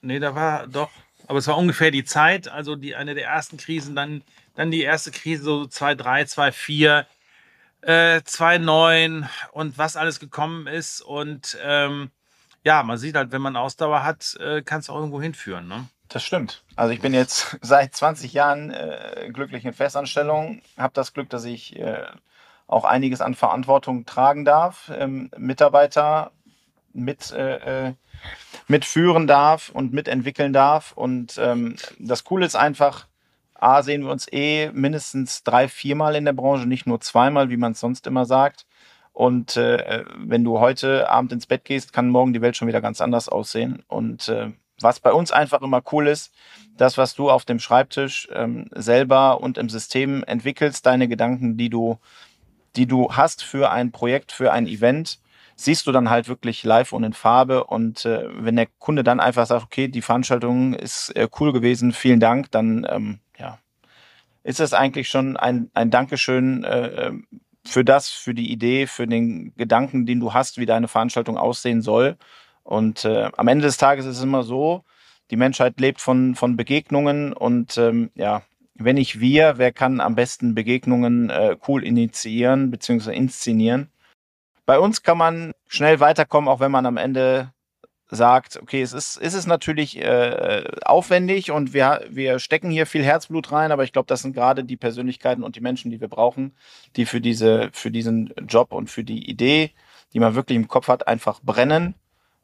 nee, 0.00 0.18
da 0.18 0.34
war 0.34 0.66
doch, 0.66 0.90
aber 1.28 1.38
es 1.38 1.46
war 1.46 1.56
ungefähr 1.56 1.90
die 1.90 2.04
Zeit, 2.04 2.48
also 2.48 2.74
die, 2.74 2.96
eine 2.96 3.14
der 3.14 3.26
ersten 3.26 3.56
Krisen, 3.56 3.94
dann, 3.94 4.22
dann 4.56 4.70
die 4.70 4.82
erste 4.82 5.12
Krise, 5.12 5.44
so 5.44 5.62
2-3, 5.62 6.24
2-4, 6.26 7.06
äh, 7.82 8.20
2-9 8.22 9.28
und 9.52 9.78
was 9.78 9.96
alles 9.96 10.18
gekommen 10.18 10.66
ist 10.66 11.00
und, 11.02 11.56
ähm, 11.62 12.10
ja, 12.64 12.82
man 12.82 12.98
sieht 12.98 13.16
halt, 13.16 13.32
wenn 13.32 13.42
man 13.42 13.56
Ausdauer 13.56 14.04
hat, 14.04 14.36
äh, 14.40 14.62
kann 14.62 14.80
es 14.80 14.90
auch 14.90 14.96
irgendwo 14.96 15.20
hinführen, 15.20 15.66
ne? 15.68 15.88
Das 16.12 16.22
stimmt. 16.22 16.62
Also 16.76 16.92
ich 16.92 17.00
bin 17.00 17.14
jetzt 17.14 17.58
seit 17.62 17.94
20 17.94 18.34
Jahren 18.34 18.70
äh, 18.70 19.30
glücklich 19.32 19.64
in 19.64 19.72
Festanstellung, 19.72 20.60
habe 20.76 20.92
das 20.92 21.14
Glück, 21.14 21.30
dass 21.30 21.44
ich 21.44 21.78
äh, 21.78 22.04
auch 22.66 22.84
einiges 22.84 23.22
an 23.22 23.34
Verantwortung 23.34 24.04
tragen 24.04 24.44
darf, 24.44 24.90
ähm, 24.94 25.30
Mitarbeiter 25.38 26.32
mit, 26.92 27.32
äh, 27.32 27.86
äh, 27.88 27.94
mitführen 28.68 29.26
darf 29.26 29.70
und 29.70 29.94
mitentwickeln 29.94 30.52
darf. 30.52 30.92
Und 30.92 31.38
ähm, 31.38 31.76
das 31.98 32.24
Coole 32.24 32.44
ist 32.44 32.56
einfach, 32.56 33.06
A, 33.54 33.82
sehen 33.82 34.04
wir 34.04 34.10
uns 34.10 34.30
eh 34.30 34.70
mindestens 34.72 35.44
drei, 35.44 35.68
viermal 35.68 36.14
in 36.14 36.26
der 36.26 36.32
Branche, 36.34 36.66
nicht 36.66 36.86
nur 36.86 37.00
zweimal, 37.00 37.48
wie 37.48 37.56
man 37.56 37.72
es 37.72 37.80
sonst 37.80 38.06
immer 38.06 38.26
sagt. 38.26 38.66
Und 39.12 39.56
äh, 39.56 40.04
wenn 40.16 40.44
du 40.44 40.58
heute 40.58 41.08
Abend 41.10 41.32
ins 41.32 41.46
Bett 41.46 41.64
gehst, 41.64 41.92
kann 41.92 42.08
morgen 42.08 42.32
die 42.32 42.40
Welt 42.42 42.56
schon 42.56 42.68
wieder 42.68 42.80
ganz 42.80 43.00
anders 43.00 43.28
aussehen. 43.28 43.82
Und 43.88 44.28
äh, 44.28 44.50
was 44.82 45.00
bei 45.00 45.12
uns 45.12 45.32
einfach 45.32 45.62
immer 45.62 45.82
cool 45.92 46.08
ist, 46.08 46.32
das, 46.76 46.98
was 46.98 47.14
du 47.14 47.30
auf 47.30 47.44
dem 47.44 47.58
Schreibtisch 47.58 48.28
ähm, 48.32 48.68
selber 48.72 49.40
und 49.40 49.58
im 49.58 49.68
System 49.68 50.24
entwickelst, 50.24 50.86
deine 50.86 51.08
Gedanken, 51.08 51.56
die 51.56 51.70
du, 51.70 51.98
die 52.76 52.86
du 52.86 53.12
hast 53.12 53.44
für 53.44 53.70
ein 53.70 53.92
Projekt, 53.92 54.32
für 54.32 54.52
ein 54.52 54.66
Event, 54.66 55.18
siehst 55.56 55.86
du 55.86 55.92
dann 55.92 56.10
halt 56.10 56.28
wirklich 56.28 56.64
live 56.64 56.92
und 56.92 57.04
in 57.04 57.12
Farbe. 57.12 57.64
Und 57.64 58.04
äh, 58.04 58.24
wenn 58.32 58.56
der 58.56 58.68
Kunde 58.78 59.04
dann 59.04 59.20
einfach 59.20 59.46
sagt, 59.46 59.64
okay, 59.64 59.88
die 59.88 60.02
Veranstaltung 60.02 60.74
ist 60.74 61.10
äh, 61.16 61.28
cool 61.38 61.52
gewesen, 61.52 61.92
vielen 61.92 62.20
Dank, 62.20 62.50
dann 62.50 62.86
ähm, 62.90 63.20
ja, 63.38 63.58
ist 64.42 64.60
das 64.60 64.72
eigentlich 64.72 65.08
schon 65.08 65.36
ein, 65.36 65.70
ein 65.74 65.90
Dankeschön, 65.90 66.64
äh, 66.64 67.12
für 67.64 67.84
das, 67.84 68.08
für 68.08 68.34
die 68.34 68.50
Idee, 68.50 68.86
für 68.86 69.06
den 69.06 69.54
Gedanken, 69.56 70.06
den 70.06 70.20
du 70.20 70.34
hast, 70.34 70.58
wie 70.58 70.66
deine 70.66 70.88
Veranstaltung 70.88 71.36
aussehen 71.36 71.82
soll. 71.82 72.16
Und 72.64 73.04
äh, 73.04 73.30
am 73.36 73.48
Ende 73.48 73.66
des 73.66 73.76
Tages 73.76 74.06
ist 74.06 74.18
es 74.18 74.22
immer 74.22 74.42
so, 74.42 74.84
die 75.30 75.36
Menschheit 75.36 75.80
lebt 75.80 76.00
von, 76.00 76.34
von 76.34 76.56
Begegnungen 76.56 77.32
und 77.32 77.76
ähm, 77.78 78.10
ja, 78.14 78.42
wenn 78.74 78.96
nicht 78.96 79.20
wir, 79.20 79.58
wer 79.58 79.72
kann 79.72 80.00
am 80.00 80.14
besten 80.14 80.54
Begegnungen 80.54 81.30
äh, 81.30 81.56
cool 81.68 81.84
initiieren 81.84 82.70
bzw. 82.70 83.14
inszenieren? 83.14 83.90
Bei 84.66 84.78
uns 84.78 85.02
kann 85.02 85.18
man 85.18 85.52
schnell 85.68 86.00
weiterkommen, 86.00 86.48
auch 86.48 86.60
wenn 86.60 86.70
man 86.70 86.86
am 86.86 86.96
Ende 86.96 87.52
sagt, 88.08 88.58
okay, 88.60 88.82
es 88.82 88.92
ist, 88.92 89.16
ist 89.16 89.34
es 89.34 89.46
natürlich 89.46 89.96
äh, 89.98 90.64
aufwendig 90.84 91.50
und 91.50 91.72
wir, 91.72 92.04
wir 92.10 92.38
stecken 92.38 92.70
hier 92.70 92.86
viel 92.86 93.02
Herzblut 93.02 93.50
rein, 93.52 93.72
aber 93.72 93.84
ich 93.84 93.92
glaube, 93.92 94.06
das 94.06 94.20
sind 94.20 94.34
gerade 94.34 94.64
die 94.64 94.76
Persönlichkeiten 94.76 95.42
und 95.42 95.56
die 95.56 95.62
Menschen, 95.62 95.90
die 95.90 96.00
wir 96.00 96.08
brauchen, 96.08 96.54
die 96.96 97.06
für 97.06 97.22
diese, 97.22 97.70
für 97.72 97.90
diesen 97.90 98.34
Job 98.46 98.72
und 98.72 98.90
für 98.90 99.02
die 99.02 99.30
Idee, 99.30 99.70
die 100.12 100.20
man 100.20 100.34
wirklich 100.34 100.56
im 100.56 100.68
Kopf 100.68 100.88
hat, 100.88 101.08
einfach 101.08 101.40
brennen. 101.40 101.94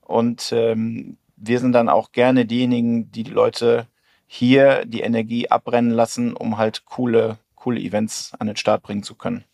Und 0.09 0.53
ähm, 0.53 1.19
wir 1.37 1.61
sind 1.61 1.73
dann 1.73 1.91
auch 1.91 2.13
gerne 2.13 2.47
diejenigen, 2.47 3.13
die 3.13 3.25
die 3.25 3.31
Leute 3.31 3.87
hier 4.27 4.87
die 4.87 5.03
Energie 5.03 5.51
abbrennen 5.51 5.91
lassen, 5.91 6.35
um 6.35 6.57
halt 6.57 6.87
coole, 6.87 7.39
coole 7.55 7.79
Events 7.79 8.33
an 8.39 8.47
den 8.47 8.57
Start 8.57 8.83
bringen 8.83 9.03
zu 9.03 9.15
können. 9.15 9.45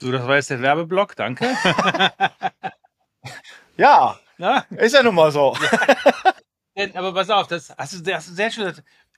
So, 0.00 0.12
das 0.12 0.26
war 0.26 0.36
jetzt 0.36 0.50
der 0.50 0.62
Werbeblock, 0.62 1.16
danke. 1.16 1.46
ja, 3.76 4.18
na? 4.38 4.66
Ist 4.70 4.94
ja 4.94 5.02
nun 5.02 5.16
mal 5.16 5.32
so. 5.32 5.56
Ja. 6.74 6.86
Aber 6.94 7.12
pass 7.12 7.28
auf, 7.28 7.48
das 7.48 7.74
hast 7.76 8.06
du, 8.06 8.14
hast 8.14 8.28
du 8.28 8.34
sehr 8.34 8.50
schön. 8.50 8.72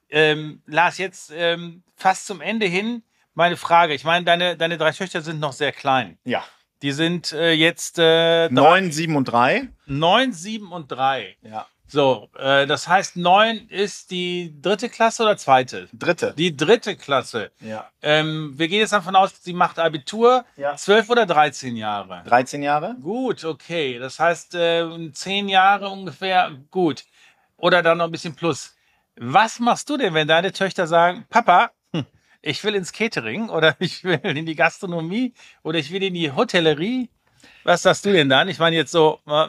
Ähm, 0.09 0.63
Lars, 0.67 0.97
jetzt 0.99 1.31
ähm, 1.35 1.83
fast 1.95 2.27
zum 2.27 2.41
Ende 2.41 2.67
hin 2.67 3.03
meine 3.35 3.57
Frage. 3.57 3.95
Ich 3.95 4.05
meine, 4.05 4.25
deine, 4.25 4.57
deine 4.57 4.79
drei 4.79 4.93
Töchter 4.93 5.21
sind 5.21 5.41
noch 5.41 5.53
sehr 5.53 5.73
klein. 5.73 6.19
Ja. 6.25 6.43
Die 6.85 6.93
sind 6.93 7.33
äh, 7.33 7.53
jetzt 7.53 7.99
äh, 7.99 8.51
neun, 8.51 8.93
sieben 8.93 9.17
und 9.17 9.25
drei. 9.25 9.69
Neun, 9.87 10.35
sieben 10.35 10.71
und 10.71 10.93
drei. 10.93 11.39
Ja. 11.41 11.67
So, 11.87 12.29
äh, 12.39 12.67
das 12.67 12.87
heißt, 12.87 13.17
neun 13.17 13.69
ist 13.71 14.11
die 14.11 14.55
dritte 14.61 14.91
Klasse 14.91 15.23
oder 15.23 15.39
zweite? 15.39 15.89
Dritte. 15.95 16.35
Die 16.37 16.55
dritte 16.55 16.95
Klasse. 16.95 17.53
Ja. 17.61 17.89
Ähm, 18.03 18.53
wir 18.59 18.69
gehen 18.69 18.81
jetzt 18.81 18.93
davon 18.93 19.17
aus, 19.17 19.33
sie 19.43 19.55
macht 19.55 19.79
Abitur. 19.79 20.45
Ja. 20.59 20.77
Zwölf 20.77 21.09
oder 21.09 21.25
13 21.25 21.75
Jahre? 21.75 22.23
13 22.27 22.63
Jahre. 22.63 22.97
Gut, 23.01 23.47
okay. 23.47 23.99
Das 23.99 24.21
heißt, 24.21 24.55
äh, 24.55 25.11
zehn 25.15 25.49
Jahre 25.49 25.89
ungefähr. 25.89 26.53
Gut. 26.71 27.05
Oder 27.57 27.83
dann 27.83 27.97
noch 27.97 28.05
ein 28.05 28.13
bisschen 28.13 28.37
plus. 28.37 28.77
Was 29.17 29.59
machst 29.59 29.89
du 29.89 29.97
denn, 29.97 30.13
wenn 30.13 30.29
deine 30.29 30.53
Töchter 30.53 30.87
sagen, 30.87 31.25
Papa, 31.31 31.71
ich 32.45 32.63
will 32.65 32.75
ins 32.75 32.93
Catering 32.93 33.49
oder 33.49 33.77
ich 33.81 34.05
will 34.05 34.21
in 34.23 34.47
die 34.47 34.55
Gastronomie 34.55 35.35
oder 35.63 35.79
ich 35.79 35.91
will 35.91 36.03
in 36.03 36.15
die 36.15 36.33
Hotellerie? 36.33 37.09
Was 37.65 37.83
sagst 37.83 38.05
du 38.05 38.13
denn 38.13 38.29
dann? 38.29 38.49
Ich 38.49 38.59
meine 38.59 38.77
jetzt 38.77 38.93
so 38.93 39.21
äh, 39.27 39.49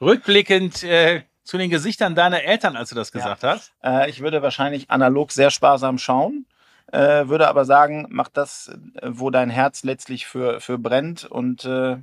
rückblickend, 0.00 0.82
äh, 0.84 1.22
zu 1.46 1.58
den 1.58 1.70
Gesichtern 1.70 2.14
deiner 2.14 2.42
Eltern, 2.42 2.76
als 2.76 2.90
du 2.90 2.94
das 2.94 3.12
gesagt 3.12 3.42
ja. 3.42 3.50
hast? 3.50 3.72
Äh, 3.82 4.10
ich 4.10 4.20
würde 4.20 4.42
wahrscheinlich 4.42 4.90
analog 4.90 5.32
sehr 5.32 5.50
sparsam 5.50 5.96
schauen, 5.96 6.44
äh, 6.92 7.28
würde 7.28 7.48
aber 7.48 7.64
sagen, 7.64 8.06
mach 8.10 8.28
das, 8.28 8.76
äh, 8.94 9.08
wo 9.08 9.30
dein 9.30 9.48
Herz 9.48 9.84
letztlich 9.84 10.26
für, 10.26 10.60
für 10.60 10.76
brennt 10.76 11.24
und 11.24 11.64
äh, 11.64 11.96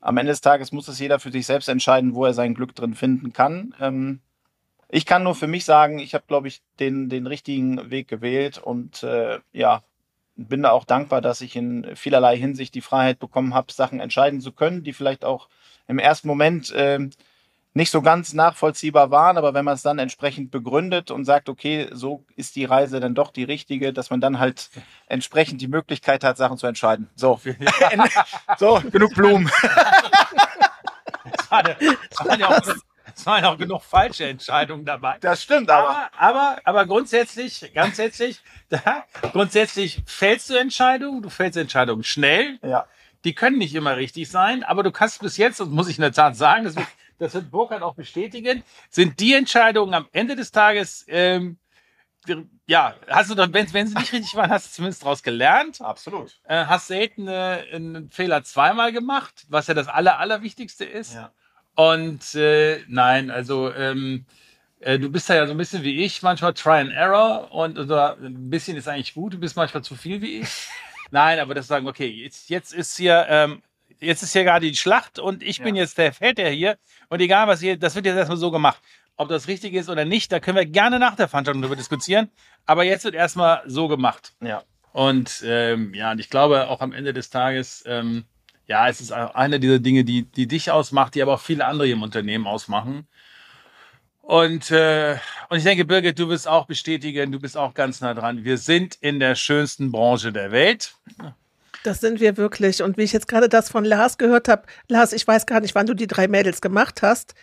am 0.00 0.16
Ende 0.18 0.30
des 0.30 0.42
Tages 0.42 0.72
muss 0.72 0.88
es 0.88 1.00
jeder 1.00 1.18
für 1.18 1.32
sich 1.32 1.46
selbst 1.46 1.68
entscheiden, 1.68 2.14
wo 2.14 2.26
er 2.26 2.34
sein 2.34 2.54
Glück 2.54 2.74
drin 2.74 2.94
finden 2.94 3.32
kann. 3.32 3.74
Ähm, 3.80 4.20
ich 4.88 5.06
kann 5.06 5.22
nur 5.22 5.34
für 5.34 5.46
mich 5.46 5.64
sagen, 5.64 5.98
ich 5.98 6.14
habe, 6.14 6.24
glaube 6.28 6.48
ich, 6.48 6.62
den, 6.78 7.08
den 7.08 7.26
richtigen 7.26 7.90
Weg 7.90 8.08
gewählt 8.08 8.58
und 8.58 9.02
äh, 9.02 9.40
ja, 9.52 9.82
bin 10.36 10.62
da 10.62 10.70
auch 10.70 10.84
dankbar, 10.84 11.20
dass 11.20 11.40
ich 11.40 11.56
in 11.56 11.96
vielerlei 11.96 12.36
Hinsicht 12.36 12.74
die 12.74 12.82
Freiheit 12.82 13.18
bekommen 13.18 13.54
habe, 13.54 13.72
Sachen 13.72 14.00
entscheiden 14.00 14.40
zu 14.40 14.52
können, 14.52 14.84
die 14.84 14.92
vielleicht 14.92 15.24
auch 15.24 15.48
im 15.88 15.98
ersten 15.98 16.28
Moment 16.28 16.70
äh, 16.72 17.08
nicht 17.76 17.90
so 17.90 18.00
ganz 18.00 18.32
nachvollziehbar 18.32 19.10
waren, 19.10 19.36
aber 19.36 19.52
wenn 19.52 19.64
man 19.64 19.74
es 19.74 19.82
dann 19.82 19.98
entsprechend 19.98 20.50
begründet 20.50 21.10
und 21.10 21.26
sagt, 21.26 21.50
okay, 21.50 21.88
so 21.92 22.24
ist 22.34 22.56
die 22.56 22.64
Reise 22.64 23.00
dann 23.00 23.14
doch 23.14 23.30
die 23.30 23.44
richtige, 23.44 23.92
dass 23.92 24.08
man 24.08 24.20
dann 24.20 24.38
halt 24.38 24.70
entsprechend 25.08 25.60
die 25.60 25.68
Möglichkeit 25.68 26.24
hat, 26.24 26.38
Sachen 26.38 26.56
zu 26.56 26.66
entscheiden. 26.66 27.10
So, 27.16 27.38
so 28.58 28.82
genug 28.90 29.14
Blumen. 29.14 29.50
Es 31.38 31.50
waren, 31.50 32.40
ja 32.40 32.62
auch, 33.20 33.26
waren 33.26 33.44
auch 33.44 33.58
genug 33.58 33.82
falsche 33.82 34.26
Entscheidungen 34.26 34.84
dabei. 34.84 35.18
Das 35.20 35.42
stimmt, 35.42 35.70
aber. 35.70 35.88
Aber, 35.88 36.10
aber, 36.18 36.60
aber 36.64 36.86
grundsätzlich, 36.86 37.70
grundsätzlich, 37.74 38.40
da, 38.68 39.04
grundsätzlich 39.32 40.02
fällst 40.06 40.50
du 40.50 40.54
Entscheidungen, 40.54 41.22
du 41.22 41.30
fällst 41.30 41.56
Entscheidungen 41.56 42.04
schnell. 42.04 42.58
Ja. 42.62 42.86
Die 43.24 43.34
können 43.34 43.58
nicht 43.58 43.74
immer 43.74 43.96
richtig 43.96 44.30
sein, 44.30 44.62
aber 44.62 44.82
du 44.82 44.92
kannst 44.92 45.20
bis 45.20 45.36
jetzt, 45.36 45.58
das 45.58 45.68
muss 45.68 45.88
ich 45.88 45.98
in 45.98 46.02
der 46.02 46.12
Tat 46.12 46.36
sagen, 46.36 46.64
das 46.64 46.76
wird 46.76 46.86
das 47.18 47.34
wird 47.34 47.50
Burkhardt 47.50 47.82
auch 47.82 47.94
bestätigen, 47.94 48.62
sind 48.90 49.20
die 49.20 49.34
Entscheidungen 49.34 49.94
am 49.94 50.06
Ende 50.12 50.36
des 50.36 50.52
Tages, 50.52 51.04
ähm, 51.08 51.58
ja, 52.66 52.94
hast 53.08 53.30
du 53.30 53.34
dann, 53.36 53.52
wenn, 53.54 53.72
wenn 53.72 53.86
sie 53.86 53.94
nicht 53.94 54.12
richtig 54.12 54.34
waren, 54.34 54.50
hast 54.50 54.66
du 54.66 54.72
zumindest 54.72 55.02
daraus 55.02 55.22
gelernt. 55.22 55.80
Absolut. 55.80 56.40
Äh, 56.44 56.64
hast 56.66 56.88
selten 56.88 57.28
äh, 57.28 57.64
einen 57.72 58.10
Fehler 58.10 58.42
zweimal 58.42 58.92
gemacht, 58.92 59.46
was 59.48 59.68
ja 59.68 59.74
das 59.74 59.86
Aller, 59.86 60.18
Allerwichtigste 60.18 60.84
ist. 60.84 61.14
Ja. 61.14 61.32
Und 61.76 62.34
äh, 62.34 62.80
nein, 62.88 63.30
also 63.30 63.72
ähm, 63.72 64.24
äh, 64.80 64.98
du 64.98 65.10
bist 65.10 65.30
da 65.30 65.34
ja 65.34 65.46
so 65.46 65.52
ein 65.52 65.58
bisschen 65.58 65.82
wie 65.82 66.04
ich, 66.04 66.22
manchmal 66.22 66.54
Try 66.54 66.80
and 66.80 66.92
Error 66.92 67.52
und 67.52 67.78
oder 67.78 68.16
ein 68.16 68.50
bisschen 68.50 68.76
ist 68.76 68.88
eigentlich 68.88 69.14
gut, 69.14 69.34
du 69.34 69.38
bist 69.38 69.56
manchmal 69.56 69.84
zu 69.84 69.94
viel 69.94 70.20
wie 70.22 70.40
ich. 70.40 70.48
Nein, 71.12 71.38
aber 71.38 71.54
das 71.54 71.68
sagen, 71.68 71.86
okay, 71.86 72.08
jetzt, 72.08 72.50
jetzt 72.50 72.74
ist 72.74 72.96
hier 72.96 73.26
ähm, 73.28 73.62
jetzt 74.00 74.22
ist 74.22 74.32
hier 74.32 74.44
gerade 74.44 74.66
die 74.66 74.74
Schlacht 74.74 75.18
und 75.18 75.42
ich 75.42 75.58
ja. 75.58 75.64
bin 75.64 75.76
jetzt 75.76 75.98
der 75.98 76.12
Feldherr 76.12 76.50
hier 76.50 76.78
und 77.08 77.20
egal 77.20 77.46
was 77.46 77.60
hier, 77.60 77.78
das 77.78 77.94
wird 77.94 78.06
jetzt 78.06 78.16
erstmal 78.16 78.38
so 78.38 78.50
gemacht. 78.50 78.82
Ob 79.16 79.28
das 79.28 79.48
richtig 79.48 79.74
ist 79.74 79.88
oder 79.88 80.04
nicht, 80.04 80.30
da 80.30 80.40
können 80.40 80.56
wir 80.56 80.66
gerne 80.66 80.98
nach 80.98 81.16
der 81.16 81.28
Veranstaltung 81.28 81.62
darüber 81.62 81.76
diskutieren. 81.76 82.30
Aber 82.66 82.84
jetzt 82.84 83.04
wird 83.04 83.14
erstmal 83.14 83.62
so 83.66 83.88
gemacht. 83.88 84.34
Ja. 84.42 84.62
Und 84.92 85.42
ähm, 85.46 85.94
ja, 85.94 86.12
und 86.12 86.18
ich 86.18 86.28
glaube 86.28 86.68
auch 86.68 86.80
am 86.80 86.92
Ende 86.92 87.12
des 87.12 87.30
Tages, 87.30 87.82
ähm, 87.86 88.24
ja, 88.66 88.88
es 88.88 89.00
ist 89.00 89.12
eine 89.12 89.60
dieser 89.60 89.78
Dinge, 89.78 90.04
die, 90.04 90.24
die 90.24 90.46
dich 90.46 90.70
ausmacht, 90.70 91.14
die 91.14 91.22
aber 91.22 91.34
auch 91.34 91.40
viele 91.40 91.64
andere 91.64 91.88
im 91.88 92.02
Unternehmen 92.02 92.46
ausmachen. 92.46 93.06
Und, 94.22 94.72
äh, 94.72 95.18
und 95.48 95.58
ich 95.58 95.62
denke, 95.62 95.84
Birgit, 95.84 96.18
du 96.18 96.28
wirst 96.28 96.48
auch 96.48 96.66
bestätigen, 96.66 97.30
du 97.30 97.38
bist 97.38 97.56
auch 97.56 97.74
ganz 97.74 98.00
nah 98.00 98.12
dran. 98.12 98.42
Wir 98.42 98.58
sind 98.58 98.96
in 98.96 99.20
der 99.20 99.36
schönsten 99.36 99.92
Branche 99.92 100.32
der 100.32 100.50
Welt. 100.50 100.94
Das 101.84 102.00
sind 102.00 102.18
wir 102.18 102.36
wirklich. 102.36 102.82
Und 102.82 102.96
wie 102.96 103.02
ich 103.02 103.12
jetzt 103.12 103.28
gerade 103.28 103.48
das 103.48 103.70
von 103.70 103.84
Lars 103.84 104.18
gehört 104.18 104.48
habe, 104.48 104.64
Lars, 104.88 105.12
ich 105.12 105.24
weiß 105.24 105.46
gar 105.46 105.60
nicht, 105.60 105.76
wann 105.76 105.86
du 105.86 105.94
die 105.94 106.08
drei 106.08 106.26
Mädels 106.26 106.60
gemacht 106.60 107.02
hast, 107.02 107.36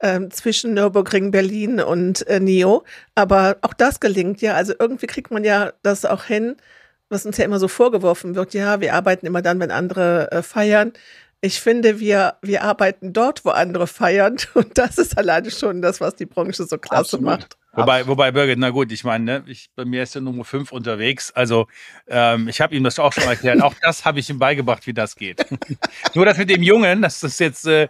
ähm, 0.00 0.30
zwischen 0.30 0.74
Nürburgring, 0.74 1.32
Berlin 1.32 1.80
und 1.80 2.24
äh, 2.28 2.38
Nio. 2.38 2.84
Aber 3.16 3.56
auch 3.62 3.74
das 3.74 3.98
gelingt 3.98 4.40
ja. 4.40 4.54
Also 4.54 4.74
irgendwie 4.78 5.08
kriegt 5.08 5.32
man 5.32 5.42
ja 5.42 5.72
das 5.82 6.04
auch 6.04 6.22
hin, 6.22 6.56
was 7.08 7.26
uns 7.26 7.36
ja 7.36 7.44
immer 7.44 7.58
so 7.58 7.68
vorgeworfen 7.68 8.34
wird. 8.34 8.54
Ja, 8.54 8.80
wir 8.80 8.94
arbeiten 8.94 9.26
immer 9.26 9.42
dann, 9.42 9.60
wenn 9.60 9.70
andere 9.70 10.30
äh, 10.30 10.42
feiern. 10.42 10.92
Ich 11.40 11.60
finde, 11.60 12.00
wir, 12.00 12.34
wir 12.42 12.62
arbeiten 12.62 13.12
dort, 13.12 13.44
wo 13.44 13.50
andere 13.50 13.86
feiern. 13.86 14.36
Und 14.54 14.76
das 14.76 14.98
ist 14.98 15.16
alleine 15.16 15.50
schon 15.50 15.82
das, 15.82 16.00
was 16.00 16.16
die 16.16 16.26
Branche 16.26 16.64
so 16.64 16.78
klasse 16.78 17.16
Absolut. 17.16 17.24
macht. 17.24 17.56
Wobei, 17.74 18.06
wobei 18.08 18.32
Birgit, 18.32 18.58
na 18.58 18.70
gut, 18.70 18.90
ich 18.90 19.04
meine, 19.04 19.24
ne, 19.24 19.44
ich, 19.46 19.70
bei 19.76 19.84
mir 19.84 20.02
ist 20.02 20.14
ja 20.14 20.20
Nummer 20.20 20.44
5 20.44 20.72
unterwegs. 20.72 21.30
Also 21.30 21.68
ähm, 22.08 22.48
ich 22.48 22.60
habe 22.60 22.74
ihm 22.74 22.82
das 22.82 22.98
auch 22.98 23.12
schon 23.12 23.24
erklärt. 23.24 23.62
auch 23.62 23.74
das 23.80 24.04
habe 24.04 24.18
ich 24.18 24.28
ihm 24.28 24.38
beigebracht, 24.38 24.86
wie 24.88 24.94
das 24.94 25.14
geht. 25.14 25.46
Nur 26.14 26.24
das 26.24 26.38
mit 26.38 26.50
dem 26.50 26.62
Jungen, 26.62 27.02
das 27.02 27.22
ist 27.22 27.38
jetzt, 27.38 27.66
äh, 27.66 27.88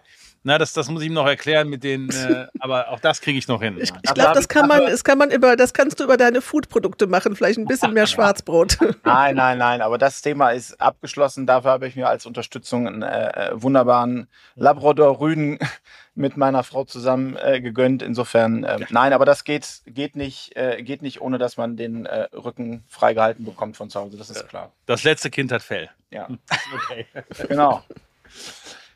na, 0.48 0.56
das, 0.56 0.72
das 0.72 0.88
muss 0.88 1.02
ich 1.02 1.08
ihm 1.08 1.12
noch 1.12 1.26
erklären 1.26 1.68
mit 1.68 1.84
den, 1.84 2.08
äh, 2.08 2.46
aber 2.60 2.88
auch 2.88 3.00
das 3.00 3.20
kriege 3.20 3.38
ich 3.38 3.46
noch 3.48 3.60
hin. 3.60 3.76
Ich, 3.78 3.92
ich 4.02 4.14
glaube, 4.14 4.32
das 4.34 4.48
kann 4.48 4.66
man, 4.66 4.86
das 4.86 5.04
kann 5.04 5.18
man 5.18 5.30
über, 5.30 5.56
das 5.56 5.74
kannst 5.74 6.00
du 6.00 6.04
über 6.04 6.16
deine 6.16 6.40
Foodprodukte 6.40 7.06
machen, 7.06 7.36
vielleicht 7.36 7.58
ein 7.58 7.66
bisschen 7.66 7.92
mehr 7.92 8.06
Schwarzbrot. 8.06 8.78
Nein, 9.04 9.36
nein, 9.36 9.58
nein, 9.58 9.82
aber 9.82 9.98
das 9.98 10.22
Thema 10.22 10.50
ist 10.50 10.80
abgeschlossen. 10.80 11.46
Dafür 11.46 11.70
habe 11.70 11.86
ich 11.86 11.96
mir 11.96 12.08
als 12.08 12.24
Unterstützung 12.24 12.86
einen 12.86 13.02
äh, 13.02 13.50
wunderbaren 13.52 14.28
Labrador-Rüden 14.54 15.58
mit 16.14 16.38
meiner 16.38 16.62
Frau 16.62 16.84
zusammen 16.84 17.36
äh, 17.36 17.60
gegönnt. 17.60 18.02
Insofern, 18.02 18.64
äh, 18.64 18.86
nein, 18.88 19.12
aber 19.12 19.26
das 19.26 19.44
geht, 19.44 19.82
geht, 19.86 20.16
nicht, 20.16 20.56
äh, 20.56 20.82
geht 20.82 21.02
nicht, 21.02 21.20
ohne 21.20 21.36
dass 21.36 21.58
man 21.58 21.76
den 21.76 22.06
äh, 22.06 22.28
Rücken 22.34 22.84
freigehalten 22.88 23.44
bekommt 23.44 23.76
von 23.76 23.90
zu 23.90 24.00
Hause. 24.00 24.16
Das 24.16 24.30
ist 24.30 24.48
klar. 24.48 24.72
Das 24.86 25.04
letzte 25.04 25.28
Kind 25.28 25.52
hat 25.52 25.62
Fell. 25.62 25.90
Ja. 26.10 26.26
okay. 26.74 27.06
genau. 27.48 27.82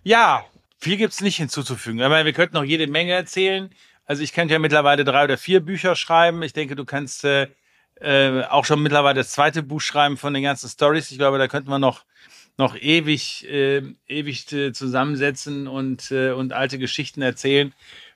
Ja, 0.03 0.45
viel 0.83 0.97
gibt 0.97 1.13
es 1.13 1.21
nicht 1.21 1.37
hinzuzufügen. 1.37 2.01
Ich 2.01 2.09
meine, 2.09 2.25
wir 2.25 2.33
könnten 2.33 2.57
noch 2.57 2.65
jede 2.65 2.89
Menge 2.89 3.13
erzählen. 3.13 3.71
Also 4.05 4.23
ich 4.25 4.33
könnte 4.33 4.55
ja 4.55 4.59
mittlerweile 4.59 5.05
drei 5.05 5.25
oder 5.25 5.39
vier 5.39 5.61
Bücher 5.61 5.95
schreiben. 5.95 6.43
Ich 6.43 6.53
denke, 6.53 6.75
du 6.75 6.85
kannst 6.85 7.25
äh, 7.25 7.47
äh, 8.01 8.43
auch 8.47 8.65
schon 8.65 8.83
mittlerweile 8.83 9.21
das 9.21 9.31
zweite 9.31 9.63
Buch 9.63 9.81
schreiben 9.81 10.17
von 10.17 10.35
den 10.35 10.43
ganzen 10.43 10.69
Stories. 10.69 11.13
Ich 11.13 11.19
glaube, 11.19 11.39
da 11.39 11.47
könnten 11.47 11.71
wir 11.71 11.79
noch 11.79 12.05
noch 12.59 12.77
ewig, 12.77 13.49
äh, 13.49 13.83
ewig 14.09 14.53
äh, 14.53 14.73
zusammensetzen 14.73 15.69
und, 15.69 16.11
äh, 16.11 16.33
und 16.33 16.53
alte 16.53 16.79
Geschichten 16.79 17.23
erzählen, 17.23 17.73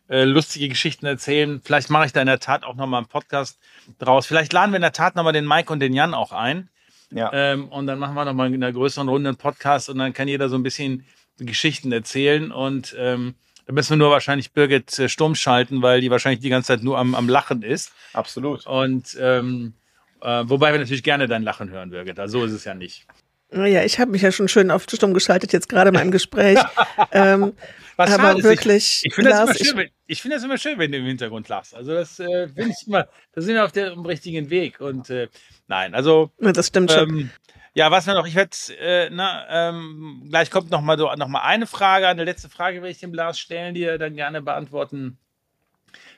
äh, 0.08 0.24
lustige 0.24 0.68
Geschichten 0.68 1.06
erzählen. 1.06 1.62
Vielleicht 1.64 1.88
mache 1.88 2.06
ich 2.06 2.12
da 2.12 2.20
in 2.20 2.26
der 2.26 2.40
Tat 2.40 2.64
auch 2.64 2.74
nochmal 2.74 2.98
einen 2.98 3.08
Podcast 3.08 3.58
draus. 3.98 4.26
Vielleicht 4.26 4.52
laden 4.52 4.72
wir 4.72 4.76
in 4.76 4.82
der 4.82 4.92
Tat 4.92 5.14
nochmal 5.14 5.32
den 5.32 5.46
Mike 5.46 5.72
und 5.72 5.80
den 5.80 5.94
Jan 5.94 6.14
auch 6.14 6.32
ein. 6.32 6.68
Ja. 7.12 7.30
Ähm, 7.32 7.68
und 7.68 7.86
dann 7.86 7.98
machen 7.98 8.14
wir 8.14 8.24
nochmal 8.24 8.52
in 8.52 8.62
einer 8.62 8.72
größeren 8.72 9.08
Runde 9.08 9.30
einen 9.30 9.38
Podcast 9.38 9.88
und 9.88 9.98
dann 9.98 10.12
kann 10.12 10.28
jeder 10.28 10.48
so 10.48 10.56
ein 10.56 10.62
bisschen 10.62 11.06
Geschichten 11.38 11.92
erzählen. 11.92 12.52
Und 12.52 12.94
ähm, 12.98 13.34
da 13.66 13.72
müssen 13.72 13.90
wir 13.90 13.96
nur 13.96 14.10
wahrscheinlich 14.10 14.52
Birgit 14.52 14.98
äh, 14.98 15.08
stumm 15.08 15.34
schalten, 15.34 15.82
weil 15.82 16.00
die 16.00 16.10
wahrscheinlich 16.10 16.40
die 16.40 16.48
ganze 16.48 16.68
Zeit 16.68 16.82
nur 16.82 16.98
am, 16.98 17.14
am 17.14 17.28
Lachen 17.28 17.62
ist. 17.62 17.92
Absolut. 18.12 18.66
Und 18.66 19.16
ähm, 19.20 19.74
äh, 20.22 20.44
wobei 20.46 20.72
wir 20.72 20.78
natürlich 20.78 21.02
gerne 21.02 21.26
dein 21.26 21.42
Lachen 21.42 21.70
hören, 21.70 21.90
Birgit. 21.90 22.18
Also 22.18 22.40
so 22.40 22.44
ist 22.46 22.52
es 22.52 22.64
ja 22.64 22.74
nicht. 22.74 23.06
Naja, 23.50 23.84
ich 23.84 24.00
habe 24.00 24.10
mich 24.10 24.22
ja 24.22 24.32
schon 24.32 24.48
schön 24.48 24.70
auf 24.70 24.84
stumm 24.84 25.14
geschaltet, 25.14 25.52
jetzt 25.52 25.68
gerade 25.68 25.92
mal 25.92 26.02
im 26.02 26.10
Gespräch. 26.10 26.58
ähm, 27.12 27.52
Was 27.96 28.12
aber 28.12 28.42
wirklich, 28.42 29.02
ich, 29.02 29.06
ich 29.06 29.14
finde 29.14 29.30
das, 29.30 29.60
ich, 30.06 30.20
find 30.20 30.34
das 30.34 30.42
immer 30.42 30.58
schön, 30.58 30.78
wenn 30.78 30.90
du 30.90 30.98
im 30.98 31.06
Hintergrund 31.06 31.48
lachst. 31.48 31.74
Also 31.74 31.92
das 31.92 32.18
äh, 32.18 32.48
finde 32.48 32.70
ich 32.70 32.86
immer, 32.88 33.06
da 33.32 33.40
sind 33.40 33.54
wir 33.54 33.64
auf 33.64 33.72
dem 33.72 34.04
richtigen 34.04 34.50
Weg. 34.50 34.80
Und 34.80 35.10
äh, 35.10 35.28
nein, 35.68 35.94
also. 35.94 36.30
Das 36.38 36.66
stimmt 36.66 36.90
ähm, 36.92 36.96
schon. 36.98 37.30
Ja, 37.76 37.90
was 37.90 38.06
wir 38.06 38.14
noch, 38.14 38.26
ich 38.26 38.34
werde, 38.34 38.56
äh, 38.80 39.10
ähm, 39.50 40.24
gleich 40.30 40.50
kommt 40.50 40.70
noch 40.70 40.80
mal, 40.80 40.96
so, 40.96 41.12
noch 41.12 41.28
mal 41.28 41.42
eine 41.42 41.66
Frage, 41.66 42.08
eine 42.08 42.24
letzte 42.24 42.48
Frage 42.48 42.76
werde 42.76 42.88
ich 42.88 43.00
dem 43.00 43.12
Lars 43.12 43.38
stellen, 43.38 43.74
die 43.74 43.82
er 43.82 43.98
dann 43.98 44.16
gerne 44.16 44.40
beantworten, 44.40 45.18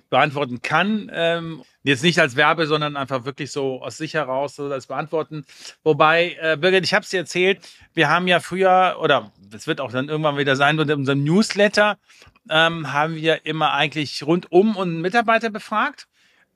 beantworten 0.08 0.62
kann. 0.62 1.10
Ähm, 1.12 1.64
jetzt 1.82 2.04
nicht 2.04 2.20
als 2.20 2.36
Werbe, 2.36 2.68
sondern 2.68 2.96
einfach 2.96 3.24
wirklich 3.24 3.50
so 3.50 3.82
aus 3.82 3.96
sich 3.96 4.14
heraus 4.14 4.54
so 4.54 4.68
das 4.68 4.86
beantworten. 4.86 5.44
Wobei, 5.82 6.36
äh, 6.40 6.56
Birgit, 6.56 6.84
ich 6.84 6.94
habe 6.94 7.02
es 7.02 7.10
dir 7.10 7.18
erzählt, 7.18 7.58
wir 7.92 8.08
haben 8.08 8.28
ja 8.28 8.38
früher, 8.38 8.98
oder 9.00 9.32
es 9.52 9.66
wird 9.66 9.80
auch 9.80 9.90
dann 9.90 10.08
irgendwann 10.08 10.38
wieder 10.38 10.54
sein, 10.54 10.78
in 10.78 10.92
unserem 10.92 11.24
Newsletter 11.24 11.98
ähm, 12.48 12.92
haben 12.92 13.16
wir 13.16 13.46
immer 13.46 13.72
eigentlich 13.72 14.22
rundum 14.22 14.76
und 14.76 15.00
Mitarbeiter 15.00 15.50
befragt. 15.50 16.06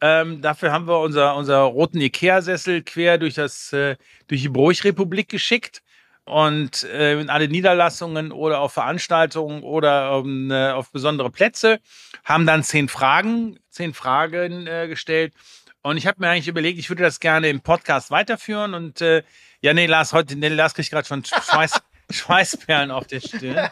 Ähm, 0.05 0.43
dafür 0.43 0.73
haben 0.73 0.89
wir 0.89 0.99
unser, 0.99 1.37
unser 1.37 1.61
roten 1.61 2.01
Ikea-Sessel 2.01 2.83
quer 2.83 3.19
durch, 3.19 3.35
das, 3.35 3.73
äh, 3.73 3.95
durch 4.27 4.43
die 4.43 4.49
Bräuchrepublik 4.49 5.29
geschickt 5.29 5.81
und 6.25 6.83
äh, 6.83 7.21
in 7.21 7.31
alle 7.31 7.47
Niederlassungen 7.47 8.33
oder 8.33 8.59
auf 8.59 8.73
Veranstaltungen 8.73 9.63
oder 9.63 10.21
ähm, 10.25 10.51
äh, 10.51 10.73
auf 10.73 10.91
besondere 10.91 11.31
Plätze, 11.31 11.79
haben 12.25 12.47
dann 12.47 12.65
zehn 12.65 12.89
Fragen, 12.89 13.61
zehn 13.71 13.95
Fragen 13.95 14.67
äh, 14.67 14.89
gestellt. 14.89 15.35
Und 15.83 15.99
ich 15.99 16.09
habe 16.09 16.17
mir 16.19 16.31
eigentlich 16.31 16.49
überlegt, 16.49 16.81
ich 16.81 16.91
würde 16.91 17.05
das 17.05 17.21
gerne 17.21 17.49
im 17.49 17.61
Podcast 17.61 18.11
weiterführen. 18.11 18.75
Und 18.75 19.01
äh, 19.03 19.23
ja, 19.61 19.73
nee, 19.73 19.87
Lars, 19.87 20.13
heute, 20.13 20.35
nee, 20.35 20.49
Lars 20.49 20.75
kriegt 20.75 20.91
gerade 20.91 21.07
schon 21.07 21.25
Schweiß, 21.25 21.81
Schweißperlen 22.11 22.91
auf 22.91 23.07
der 23.07 23.21
Stirn. 23.21 23.71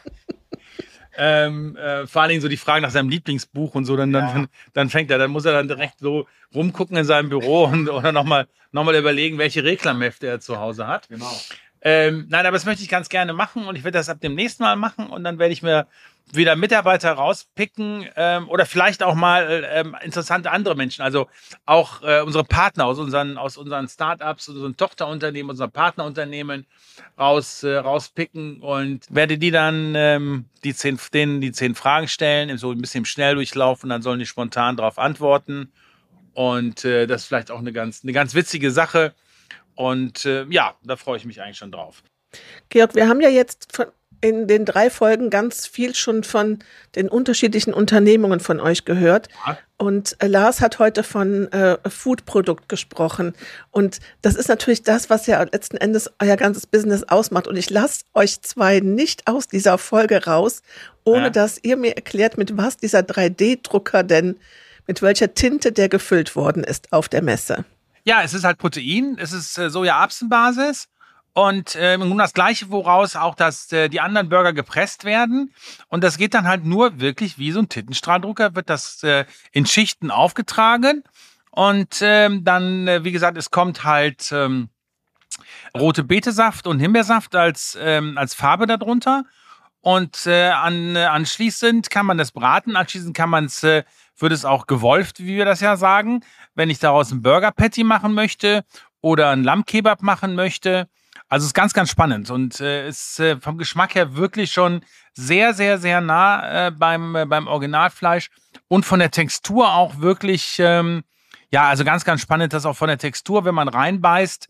Ähm, 1.23 1.77
äh, 1.77 2.07
vor 2.07 2.23
allen 2.23 2.31
Dingen 2.31 2.41
so 2.41 2.49
die 2.49 2.57
Frage 2.57 2.81
nach 2.81 2.91
seinem 2.91 3.11
Lieblingsbuch 3.11 3.75
und 3.75 3.85
so, 3.85 3.95
dann, 3.95 4.11
ja. 4.11 4.21
dann, 4.33 4.49
dann 4.73 4.89
fängt 4.89 5.11
er, 5.11 5.19
dann 5.19 5.31
muss 5.31 5.45
er 5.45 5.53
dann 5.53 5.69
direkt 5.69 5.99
so 5.99 6.27
rumgucken 6.55 6.97
in 6.97 7.05
seinem 7.05 7.29
Büro 7.29 7.65
und 7.65 7.91
oder 7.91 8.11
nochmal 8.11 8.49
noch 8.73 8.85
mal 8.85 8.95
überlegen, 8.95 9.37
welche 9.37 9.63
Reklamhefte 9.63 10.27
er 10.27 10.41
zu 10.41 10.59
Hause 10.59 10.87
hat. 10.87 11.09
Genau. 11.09 11.31
Ähm, 11.83 12.27
nein, 12.29 12.45
aber 12.45 12.57
das 12.57 12.67
möchte 12.67 12.83
ich 12.83 12.89
ganz 12.89 13.09
gerne 13.09 13.33
machen 13.33 13.65
und 13.67 13.75
ich 13.75 13.85
werde 13.85 13.99
das 13.99 14.09
ab 14.09 14.21
dem 14.21 14.35
nächsten 14.35 14.63
Mal 14.63 14.77
machen 14.77 15.07
und 15.07 15.25
dann 15.25 15.39
werde 15.39 15.53
ich 15.53 15.63
mir 15.63 15.87
wieder 16.33 16.55
Mitarbeiter 16.55 17.13
rauspicken 17.13 18.07
ähm, 18.17 18.49
oder 18.49 18.67
vielleicht 18.67 19.03
auch 19.03 19.15
mal 19.15 19.67
ähm, 19.73 19.97
interessante 20.03 20.51
andere 20.51 20.77
Menschen, 20.77 21.03
also 21.03 21.29
auch 21.67 22.03
äh, 22.03 22.21
unsere 22.21 22.45
Partner 22.45 22.87
aus 22.87 22.99
unseren, 22.99 23.37
aus 23.37 23.57
unseren 23.57 23.89
Startups, 23.89 24.49
unseren 24.49 24.77
Tochterunternehmen, 24.77 25.51
unseren 25.51 25.73
Partnerunternehmen 25.73 26.67
raus, 27.19 27.63
äh, 27.63 27.77
rauspicken 27.77 28.61
und 28.61 29.07
werde 29.11 29.39
die 29.39 29.51
dann 29.51 29.95
ähm, 29.97 30.45
die 30.63 30.75
zehn, 30.75 30.99
denen 31.13 31.41
die 31.41 31.53
zehn 31.53 31.75
Fragen 31.75 32.09
stellen, 32.09 32.57
so 32.59 32.71
ein 32.71 32.81
bisschen 32.81 33.07
schnell 33.07 33.35
durchlaufen, 33.35 33.91
dann 33.91 34.03
sollen 34.03 34.19
die 34.19 34.27
spontan 34.27 34.77
darauf 34.77 34.99
antworten. 34.99 35.73
Und 36.35 36.85
äh, 36.85 37.07
das 37.07 37.23
ist 37.23 37.29
vielleicht 37.29 37.51
auch 37.51 37.59
eine 37.59 37.73
ganz, 37.73 38.05
eine 38.05 38.13
ganz 38.13 38.35
witzige 38.35 38.71
Sache. 38.71 39.15
Und 39.75 40.25
äh, 40.25 40.45
ja, 40.51 40.75
da 40.83 40.97
freue 40.97 41.17
ich 41.17 41.25
mich 41.25 41.41
eigentlich 41.41 41.59
schon 41.59 41.73
drauf. 41.73 42.03
Georg, 42.69 42.95
wir 42.95 43.09
haben 43.09 43.21
ja 43.21 43.29
jetzt 43.29 43.75
von 43.75 43.87
in 44.21 44.47
den 44.47 44.65
drei 44.65 44.91
Folgen 44.91 45.31
ganz 45.31 45.67
viel 45.67 45.95
schon 45.95 46.25
von 46.25 46.59
den 46.95 47.09
unterschiedlichen 47.09 47.73
Unternehmungen 47.73 48.41
von 48.41 48.61
euch 48.61 48.85
gehört. 48.85 49.29
Ja. 49.47 49.59
Und 49.79 50.17
äh, 50.19 50.27
Lars 50.27 50.61
hat 50.61 50.79
heute 50.79 51.03
von 51.03 51.51
äh, 51.53 51.79
Food-Produkt 51.89 52.69
gesprochen. 52.69 53.35
Und 53.71 53.99
das 54.21 54.35
ist 54.35 54.49
natürlich 54.49 54.83
das, 54.83 55.09
was 55.09 55.27
ja 55.27 55.43
letzten 55.43 55.79
Endes 55.79 56.11
euer 56.21 56.37
ganzes 56.37 56.67
Business 56.67 57.03
ausmacht. 57.05 57.49
Und 57.49 57.57
ich 57.57 57.71
lasse 57.71 58.05
euch 58.13 58.43
zwei 58.43 58.81
nicht 58.81 59.27
aus 59.27 59.49
dieser 59.49 59.79
Folge 59.79 60.25
raus, 60.25 60.63
ohne 61.05 61.25
ja. 61.25 61.31
dass 61.31 61.59
ihr 61.63 61.77
mir 61.77 61.97
erklärt, 61.97 62.37
mit 62.37 62.57
was 62.59 62.77
dieser 62.77 63.01
3D-Drucker 63.01 64.03
denn, 64.03 64.37
mit 64.87 65.01
welcher 65.01 65.33
Tinte 65.33 65.73
der 65.73 65.89
gefüllt 65.89 66.37
worden 66.37 66.63
ist 66.63 66.93
auf 66.93 67.09
der 67.09 67.23
Messe. 67.23 67.65
Ja, 68.05 68.23
es 68.23 68.35
ist 68.35 68.45
halt 68.45 68.59
Protein, 68.59 69.17
es 69.19 69.33
ist 69.33 69.59
äh, 69.59 69.71
Soja-Erbsenbasis 69.71 70.89
und 71.33 71.75
äh, 71.77 71.97
nun 71.97 72.19
das 72.19 72.33
Gleiche, 72.33 72.71
woraus 72.71 73.15
auch 73.15 73.35
das, 73.35 73.71
äh, 73.73 73.89
die 73.89 74.01
anderen 74.01 74.29
Burger 74.29 74.53
gepresst 74.53 75.05
werden. 75.05 75.53
Und 75.89 76.03
das 76.03 76.19
geht 76.19 76.35
dann 76.35 76.49
halt 76.49 76.65
nur 76.65 77.01
wirklich 77.01 77.39
wie 77.39 77.53
so 77.53 77.61
ein 77.61 77.69
Tintenstrahldrucker, 77.69 78.55
wird 78.55 78.69
das 78.69 79.03
äh, 79.03 79.25
in 79.53 79.67
Schichten 79.67 80.11
aufgetragen. 80.11 81.05
Und 81.51 81.99
ähm, 82.01 82.45
dann, 82.45 82.89
äh, 82.89 83.05
wie 83.05 83.13
gesagt, 83.13 83.37
es 83.37 83.51
kommt 83.51 83.85
halt 83.85 84.31
ähm, 84.33 84.71
rote 85.77 86.05
Betesaft 86.05 86.67
und 86.67 86.81
Himbeersaft 86.81 87.35
als, 87.37 87.79
ähm, 87.81 88.19
als 88.19 88.35
Farbe 88.35 88.67
darunter. 88.67 89.25
Und 89.83 90.27
äh, 90.27 90.51
an, 90.51 90.95
äh, 90.95 91.05
anschließend 91.05 91.91
kann 91.91 92.07
man 92.07 92.19
das 92.19 92.33
braten, 92.33 92.77
anschließend 92.77 93.17
kann 93.17 93.31
man 93.31 93.47
es, 93.47 93.63
äh, 93.63 93.85
wird 94.19 94.33
es 94.33 94.45
auch 94.45 94.67
gewolft, 94.67 95.21
wie 95.21 95.37
wir 95.37 95.45
das 95.45 95.61
ja 95.61 95.77
sagen. 95.77 96.23
Wenn 96.55 96.71
ich 96.71 96.79
daraus 96.79 97.11
einen 97.11 97.23
Burger 97.23 97.53
Patty 97.53 97.85
machen 97.85 98.15
möchte 98.15 98.65
oder 99.01 99.31
einen 99.31 99.45
Lammkebab 99.45 100.03
machen 100.03 100.35
möchte, 100.35 100.89
also 101.29 101.47
ist 101.47 101.55
ganz, 101.55 101.73
ganz 101.73 101.91
spannend 101.91 102.31
und 102.31 102.61
äh, 102.61 102.89
ist 102.89 103.21
äh, 103.21 103.41
vom 103.41 103.57
Geschmack 103.57 103.95
her 103.95 104.17
wirklich 104.17 104.53
schon 104.53 104.83
sehr, 105.13 105.55
sehr, 105.55 105.79
sehr 105.79 106.01
nah 106.01 106.67
äh, 106.67 106.71
beim, 106.71 107.15
äh, 107.15 107.25
beim 107.25 107.47
Originalfleisch 107.47 108.31
und 108.69 108.85
von 108.85 108.99
der 108.99 109.11
Textur 109.11 109.73
auch 109.73 110.01
wirklich, 110.01 110.57
ähm, 110.59 111.03
ja, 111.53 111.69
also 111.69 111.85
ganz, 111.85 112.05
ganz 112.05 112.21
spannend, 112.21 112.53
dass 112.53 112.67
auch 112.67 112.77
von 112.77 112.89
der 112.89 112.99
Textur, 112.99 113.45
wenn 113.45 113.55
man 113.55 113.69
reinbeißt, 113.69 114.49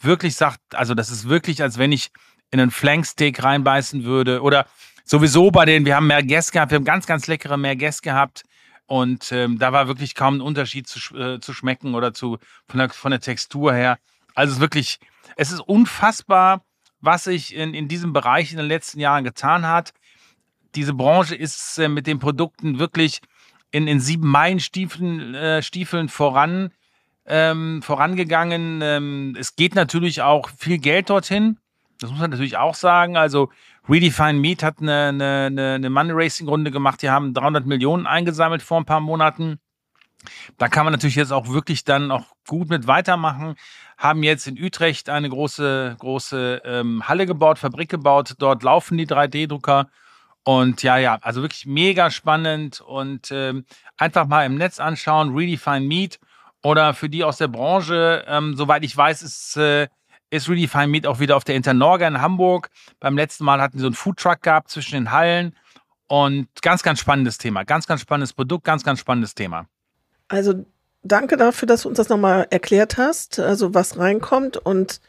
wirklich 0.00 0.36
sagt, 0.36 0.60
also 0.72 0.94
das 0.94 1.10
ist 1.10 1.28
wirklich, 1.28 1.62
als 1.62 1.78
wenn 1.78 1.92
ich 1.92 2.10
in 2.50 2.60
einen 2.60 2.70
Flanksteak 2.70 3.42
reinbeißen 3.42 4.04
würde 4.04 4.42
oder 4.42 4.66
sowieso 5.04 5.50
bei 5.50 5.64
den, 5.64 5.84
wir 5.84 5.96
haben 5.96 6.06
mehr 6.06 6.22
Gäste 6.22 6.52
gehabt, 6.52 6.70
wir 6.70 6.76
haben 6.76 6.84
ganz, 6.84 7.06
ganz 7.06 7.26
leckere 7.26 7.56
mehr 7.56 7.76
Gäste 7.76 8.02
gehabt 8.02 8.44
und 8.90 9.30
ähm, 9.30 9.60
da 9.60 9.72
war 9.72 9.86
wirklich 9.86 10.16
kaum 10.16 10.38
ein 10.38 10.40
Unterschied 10.40 10.88
zu, 10.88 11.16
äh, 11.16 11.38
zu 11.38 11.54
schmecken 11.54 11.94
oder 11.94 12.12
zu, 12.12 12.38
von 12.66 12.78
der, 12.78 12.90
von 12.90 13.12
der 13.12 13.20
Textur 13.20 13.72
her. 13.72 14.00
Also 14.34 14.50
es 14.50 14.56
ist 14.56 14.60
wirklich 14.60 14.98
es 15.36 15.52
ist 15.52 15.60
unfassbar, 15.60 16.64
was 17.00 17.24
sich 17.24 17.54
in, 17.54 17.72
in 17.72 17.86
diesem 17.86 18.12
Bereich 18.12 18.50
in 18.50 18.58
den 18.58 18.66
letzten 18.66 18.98
Jahren 18.98 19.22
getan 19.22 19.64
hat. 19.64 19.94
Diese 20.74 20.92
Branche 20.92 21.36
ist 21.36 21.78
äh, 21.78 21.88
mit 21.88 22.08
den 22.08 22.18
Produkten 22.18 22.80
wirklich 22.80 23.20
in, 23.70 23.86
in 23.86 24.00
sieben 24.00 24.28
Meilenstiefeln 24.28 25.36
äh, 25.36 25.62
Stiefeln 25.62 26.08
voran, 26.08 26.72
ähm, 27.26 27.82
vorangegangen. 27.82 28.80
Ähm, 28.82 29.36
es 29.38 29.54
geht 29.54 29.76
natürlich 29.76 30.22
auch 30.22 30.50
viel 30.58 30.78
Geld 30.78 31.10
dorthin. 31.10 31.58
Das 32.00 32.10
muss 32.10 32.18
man 32.18 32.30
natürlich 32.30 32.56
auch 32.56 32.74
sagen. 32.74 33.16
Also 33.16 33.50
Redefine 33.88 34.34
Meat 34.34 34.62
hat 34.62 34.80
eine, 34.80 35.08
eine, 35.08 35.74
eine 35.74 35.90
Money 35.90 36.12
Racing 36.12 36.48
Runde 36.48 36.70
gemacht. 36.70 37.02
Die 37.02 37.10
haben 37.10 37.34
300 37.34 37.66
Millionen 37.66 38.06
eingesammelt 38.06 38.62
vor 38.62 38.78
ein 38.78 38.84
paar 38.84 39.00
Monaten. 39.00 39.58
Da 40.58 40.68
kann 40.68 40.84
man 40.84 40.92
natürlich 40.92 41.16
jetzt 41.16 41.32
auch 41.32 41.48
wirklich 41.48 41.84
dann 41.84 42.10
auch 42.10 42.26
gut 42.46 42.68
mit 42.68 42.86
weitermachen. 42.86 43.54
Haben 43.96 44.22
jetzt 44.22 44.46
in 44.46 44.62
Utrecht 44.62 45.08
eine 45.08 45.28
große, 45.28 45.96
große 45.98 46.62
ähm, 46.64 47.08
Halle 47.08 47.26
gebaut, 47.26 47.58
Fabrik 47.58 47.88
gebaut. 47.88 48.34
Dort 48.38 48.62
laufen 48.62 48.98
die 48.98 49.06
3D-Drucker. 49.06 49.88
Und 50.44 50.82
ja, 50.82 50.96
ja, 50.96 51.18
also 51.20 51.42
wirklich 51.42 51.66
mega 51.66 52.10
spannend 52.10 52.80
und 52.80 53.30
ähm, 53.30 53.66
einfach 53.98 54.26
mal 54.26 54.46
im 54.46 54.54
Netz 54.54 54.80
anschauen, 54.80 55.34
Redefine 55.34 55.80
Meat 55.80 56.18
oder 56.62 56.94
für 56.94 57.10
die 57.10 57.24
aus 57.24 57.36
der 57.36 57.48
Branche, 57.48 58.24
ähm, 58.26 58.56
soweit 58.56 58.82
ich 58.82 58.96
weiß, 58.96 59.22
ist, 59.22 59.56
äh, 59.58 59.88
ist 60.30 60.48
Redefine 60.48 60.86
Meat 60.86 61.06
auch 61.06 61.20
wieder 61.20 61.36
auf 61.36 61.44
der 61.44 61.56
Internorga 61.56 62.06
in 62.06 62.20
Hamburg. 62.20 62.70
Beim 63.00 63.16
letzten 63.16 63.44
Mal 63.44 63.60
hatten 63.60 63.78
sie 63.78 63.82
so 63.82 63.88
einen 63.88 63.94
Foodtruck 63.94 64.42
gehabt 64.42 64.70
zwischen 64.70 64.94
den 64.94 65.10
Hallen 65.12 65.56
und 66.06 66.48
ganz, 66.62 66.82
ganz 66.82 67.00
spannendes 67.00 67.38
Thema, 67.38 67.64
ganz, 67.64 67.86
ganz 67.86 68.00
spannendes 68.00 68.32
Produkt, 68.32 68.64
ganz, 68.64 68.84
ganz 68.84 69.00
spannendes 69.00 69.34
Thema. 69.34 69.66
Also 70.28 70.64
danke 71.02 71.36
dafür, 71.36 71.66
dass 71.66 71.82
du 71.82 71.88
uns 71.88 71.96
das 71.96 72.08
nochmal 72.08 72.46
erklärt 72.50 72.96
hast, 72.96 73.38
also 73.38 73.74
was 73.74 73.98
reinkommt 73.98 74.56
und 74.56 75.00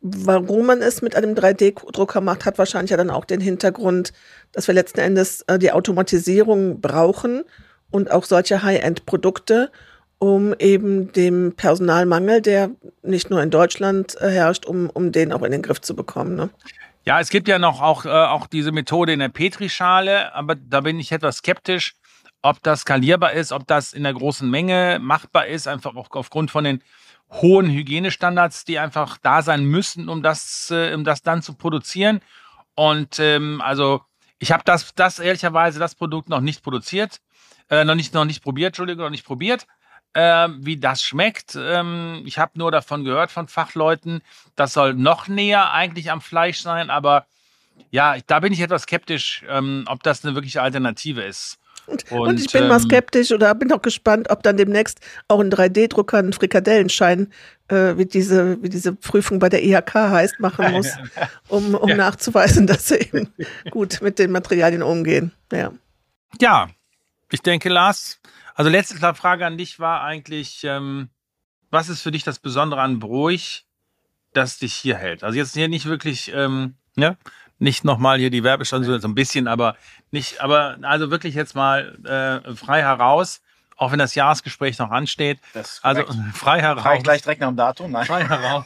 warum 0.00 0.66
man 0.66 0.80
es 0.80 1.02
mit 1.02 1.16
einem 1.16 1.34
3D-Drucker 1.34 2.20
macht, 2.20 2.44
hat 2.44 2.58
wahrscheinlich 2.58 2.90
ja 2.90 2.96
dann 2.96 3.10
auch 3.10 3.24
den 3.24 3.40
Hintergrund, 3.40 4.12
dass 4.52 4.68
wir 4.68 4.74
letzten 4.74 5.00
Endes 5.00 5.42
äh, 5.42 5.58
die 5.58 5.72
Automatisierung 5.72 6.80
brauchen 6.80 7.42
und 7.90 8.10
auch 8.10 8.24
solche 8.24 8.62
High-End-Produkte, 8.62 9.70
um 10.18 10.54
eben 10.58 11.12
dem 11.12 11.54
Personalmangel, 11.54 12.42
der 12.42 12.70
nicht 13.02 13.30
nur 13.30 13.42
in 13.42 13.50
Deutschland 13.50 14.20
äh, 14.20 14.30
herrscht, 14.30 14.66
um, 14.66 14.90
um 14.90 15.12
den 15.12 15.32
auch 15.32 15.42
in 15.42 15.52
den 15.52 15.62
Griff 15.62 15.80
zu 15.80 15.94
bekommen. 15.94 16.34
Ne? 16.34 16.50
Ja, 17.04 17.20
es 17.20 17.30
gibt 17.30 17.48
ja 17.48 17.58
noch 17.58 17.80
auch, 17.80 18.04
äh, 18.04 18.08
auch 18.08 18.46
diese 18.46 18.72
Methode 18.72 19.12
in 19.12 19.20
der 19.20 19.28
Petrischale, 19.28 20.34
aber 20.34 20.54
da 20.56 20.80
bin 20.80 20.98
ich 20.98 21.12
etwas 21.12 21.38
skeptisch 21.38 21.94
ob 22.42 22.62
das 22.62 22.80
skalierbar 22.80 23.32
ist, 23.32 23.52
ob 23.52 23.66
das 23.66 23.92
in 23.92 24.04
der 24.04 24.14
großen 24.14 24.48
Menge 24.48 24.98
machbar 25.00 25.46
ist, 25.46 25.66
einfach 25.66 25.96
auch 25.96 26.08
aufgrund 26.10 26.50
von 26.50 26.64
den 26.64 26.82
hohen 27.30 27.70
Hygienestandards, 27.70 28.64
die 28.64 28.78
einfach 28.78 29.18
da 29.18 29.42
sein 29.42 29.64
müssen, 29.64 30.08
um 30.08 30.22
das, 30.22 30.70
äh, 30.70 30.94
um 30.94 31.04
das 31.04 31.22
dann 31.22 31.42
zu 31.42 31.54
produzieren. 31.54 32.20
Und 32.74 33.18
ähm, 33.18 33.60
also 33.60 34.02
ich 34.38 34.52
habe 34.52 34.62
das, 34.64 34.94
das 34.94 35.18
ehrlicherweise 35.18 35.78
das 35.78 35.94
Produkt 35.94 36.28
noch 36.28 36.40
nicht 36.40 36.62
produziert, 36.62 37.20
äh, 37.70 37.84
noch 37.84 37.96
nicht 37.96 38.14
noch 38.14 38.24
nicht 38.24 38.42
probiert, 38.42 38.68
Entschuldigung, 38.68 39.04
noch 39.04 39.10
nicht 39.10 39.26
probiert. 39.26 39.66
Äh, 40.14 40.48
wie 40.60 40.78
das 40.78 41.02
schmeckt. 41.02 41.56
Ähm, 41.56 42.22
ich 42.24 42.38
habe 42.38 42.52
nur 42.58 42.70
davon 42.70 43.04
gehört 43.04 43.30
von 43.30 43.46
Fachleuten, 43.46 44.22
das 44.56 44.72
soll 44.72 44.94
noch 44.94 45.28
näher 45.28 45.72
eigentlich 45.72 46.10
am 46.10 46.20
Fleisch 46.20 46.60
sein, 46.60 46.90
aber 46.90 47.26
ja, 47.90 48.16
da 48.26 48.40
bin 48.40 48.52
ich 48.52 48.60
etwas 48.60 48.82
skeptisch, 48.82 49.44
ähm, 49.48 49.84
ob 49.86 50.02
das 50.02 50.24
eine 50.24 50.34
wirkliche 50.34 50.62
Alternative 50.62 51.22
ist. 51.22 51.58
Und, 51.86 52.10
und, 52.12 52.38
ich 52.40 52.52
bin 52.52 52.64
ähm, 52.64 52.68
mal 52.68 52.80
skeptisch 52.80 53.32
oder 53.32 53.54
bin 53.54 53.72
auch 53.72 53.80
gespannt, 53.80 54.28
ob 54.30 54.42
dann 54.42 54.58
demnächst 54.58 55.00
auch 55.26 55.40
ein 55.40 55.50
3D-Drucker 55.50 56.18
einen 56.18 56.34
Frikadellenschein, 56.34 57.32
äh, 57.68 57.96
wie, 57.96 58.04
diese, 58.04 58.62
wie 58.62 58.68
diese 58.68 58.94
Prüfung 58.94 59.38
bei 59.38 59.48
der 59.48 59.64
IHK 59.64 59.94
heißt, 59.94 60.38
machen 60.38 60.70
muss, 60.72 60.88
um, 61.48 61.74
um 61.74 61.88
ja. 61.88 61.96
nachzuweisen, 61.96 62.66
dass 62.66 62.88
sie 62.88 62.96
eben 62.96 63.32
gut 63.70 64.00
mit 64.02 64.18
den 64.18 64.32
Materialien 64.32 64.82
umgehen. 64.82 65.32
Ja. 65.50 65.72
ja, 66.40 66.68
ich 67.30 67.40
denke, 67.40 67.70
Lars, 67.70 68.20
also 68.58 68.70
letzte 68.70 69.14
Frage 69.14 69.46
an 69.46 69.56
dich 69.56 69.78
war 69.78 70.02
eigentlich, 70.02 70.64
ähm, 70.64 71.10
was 71.70 71.88
ist 71.88 72.02
für 72.02 72.10
dich 72.10 72.24
das 72.24 72.40
Besondere 72.40 72.80
an 72.80 72.98
Bruch, 72.98 73.62
das 74.32 74.58
dich 74.58 74.74
hier 74.74 74.96
hält? 74.96 75.22
Also 75.22 75.38
jetzt 75.38 75.54
hier 75.54 75.68
nicht 75.68 75.86
wirklich, 75.86 76.32
ähm, 76.34 76.74
ja, 76.96 77.16
nicht 77.60 77.84
nochmal 77.84 78.18
hier 78.18 78.30
die 78.30 78.42
Werbestation, 78.42 79.00
so 79.00 79.06
ein 79.06 79.14
bisschen, 79.14 79.46
aber 79.46 79.76
nicht, 80.10 80.40
aber 80.40 80.76
also 80.82 81.12
wirklich 81.12 81.36
jetzt 81.36 81.54
mal 81.54 81.98
äh, 82.04 82.52
frei 82.56 82.82
heraus, 82.82 83.42
auch 83.76 83.92
wenn 83.92 84.00
das 84.00 84.16
Jahresgespräch 84.16 84.76
noch 84.78 84.90
ansteht. 84.90 85.38
also 85.82 86.02
frei 86.34 86.60
heraus. 86.60 86.82
Frei 86.82 86.98
gleich 86.98 87.22
direkt 87.22 87.40
nach 87.40 87.48
dem 87.50 87.56
Datum, 87.56 87.92
nein. 87.92 88.06
Frei 88.06 88.24
heraus. 88.24 88.64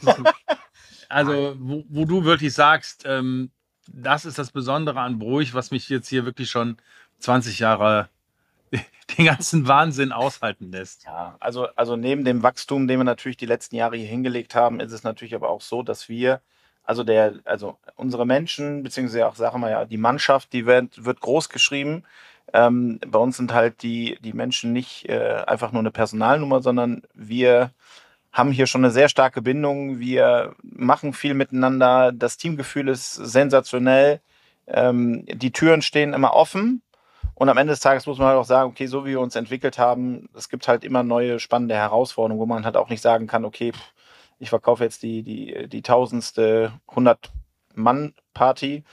also 1.07 1.55
wo, 1.59 1.85
wo 1.87 2.05
du 2.05 2.23
wirklich 2.23 2.51
sagst, 2.55 3.03
ähm, 3.05 3.51
das 3.87 4.25
ist 4.25 4.39
das 4.39 4.49
Besondere 4.49 5.01
an 5.01 5.19
Bruch, 5.19 5.53
was 5.53 5.69
mich 5.69 5.87
jetzt 5.89 6.07
hier 6.07 6.25
wirklich 6.25 6.49
schon 6.49 6.77
20 7.19 7.59
Jahre 7.59 8.09
den 9.17 9.25
ganzen 9.25 9.67
Wahnsinn 9.67 10.11
aushalten 10.11 10.71
lässt. 10.71 11.05
Ja, 11.05 11.35
also, 11.39 11.67
also 11.75 11.95
neben 11.95 12.25
dem 12.25 12.43
Wachstum, 12.43 12.87
den 12.87 12.99
wir 12.99 13.03
natürlich 13.03 13.37
die 13.37 13.45
letzten 13.45 13.75
Jahre 13.75 13.97
hier 13.97 14.07
hingelegt 14.07 14.55
haben, 14.55 14.79
ist 14.79 14.91
es 14.91 15.03
natürlich 15.03 15.35
aber 15.35 15.49
auch 15.49 15.61
so, 15.61 15.83
dass 15.83 16.09
wir 16.09 16.41
also 16.83 17.03
der, 17.03 17.35
also 17.45 17.77
unsere 17.95 18.25
Menschen, 18.25 18.83
beziehungsweise 18.83 19.27
auch, 19.27 19.35
sagen 19.35 19.61
wir 19.61 19.69
ja, 19.69 19.85
die 19.85 19.97
Mannschaft, 19.97 20.51
die 20.53 20.65
wird, 20.65 21.05
wird 21.05 21.21
groß 21.21 21.49
geschrieben. 21.49 22.03
Ähm, 22.51 22.99
bei 23.07 23.19
uns 23.19 23.37
sind 23.37 23.53
halt 23.53 23.83
die, 23.83 24.17
die 24.21 24.33
Menschen 24.33 24.73
nicht 24.73 25.07
äh, 25.07 25.43
einfach 25.47 25.71
nur 25.71 25.79
eine 25.79 25.91
Personalnummer, 25.91 26.61
sondern 26.61 27.03
wir 27.13 27.71
haben 28.33 28.51
hier 28.51 28.67
schon 28.67 28.83
eine 28.83 28.91
sehr 28.91 29.09
starke 29.09 29.41
Bindung. 29.41 29.99
Wir 29.99 30.55
machen 30.61 31.13
viel 31.13 31.35
miteinander. 31.35 32.11
Das 32.11 32.37
Teamgefühl 32.37 32.89
ist 32.89 33.13
sensationell. 33.13 34.19
Ähm, 34.67 35.25
die 35.27 35.51
Türen 35.51 35.81
stehen 35.81 36.13
immer 36.13 36.33
offen. 36.33 36.81
Und 37.35 37.49
am 37.49 37.57
Ende 37.57 37.73
des 37.73 37.79
Tages 37.79 38.05
muss 38.05 38.19
man 38.19 38.27
halt 38.27 38.37
auch 38.37 38.45
sagen, 38.45 38.69
okay, 38.69 38.85
so 38.85 39.05
wie 39.05 39.11
wir 39.11 39.19
uns 39.19 39.35
entwickelt 39.35 39.77
haben, 39.77 40.29
es 40.35 40.49
gibt 40.49 40.67
halt 40.67 40.83
immer 40.83 41.03
neue 41.03 41.39
spannende 41.39 41.75
Herausforderungen, 41.75 42.39
wo 42.39 42.45
man 42.45 42.65
halt 42.65 42.77
auch 42.77 42.89
nicht 42.89 43.01
sagen 43.01 43.27
kann, 43.27 43.45
okay, 43.45 43.71
ich 44.39 44.49
verkaufe 44.49 44.83
jetzt 44.83 45.03
die, 45.03 45.23
die, 45.23 45.67
die 45.67 45.81
tausendste 45.81 46.73
100-Mann-Party, 46.89 48.83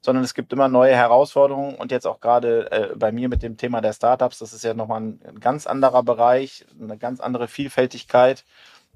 sondern 0.00 0.24
es 0.24 0.34
gibt 0.34 0.52
immer 0.52 0.68
neue 0.68 0.94
Herausforderungen 0.94 1.74
und 1.74 1.90
jetzt 1.90 2.06
auch 2.06 2.20
gerade 2.20 2.70
äh, 2.70 2.96
bei 2.96 3.10
mir 3.10 3.28
mit 3.28 3.42
dem 3.42 3.56
Thema 3.56 3.80
der 3.80 3.92
Startups, 3.92 4.38
das 4.38 4.52
ist 4.52 4.64
ja 4.64 4.74
nochmal 4.74 5.00
ein, 5.00 5.20
ein 5.26 5.40
ganz 5.40 5.66
anderer 5.66 6.02
Bereich, 6.02 6.66
eine 6.80 6.98
ganz 6.98 7.20
andere 7.20 7.48
Vielfältigkeit 7.48 8.44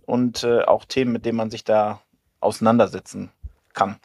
und 0.06 0.44
äh, 0.44 0.62
auch 0.62 0.84
Themen, 0.84 1.12
mit 1.12 1.26
denen 1.26 1.38
man 1.38 1.50
sich 1.50 1.64
da 1.64 2.00
auseinandersetzen 2.40 3.32
kann, 3.72 3.96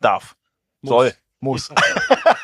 darf, 0.00 0.36
muss. 0.82 0.90
soll, 0.90 1.14
muss. 1.40 1.68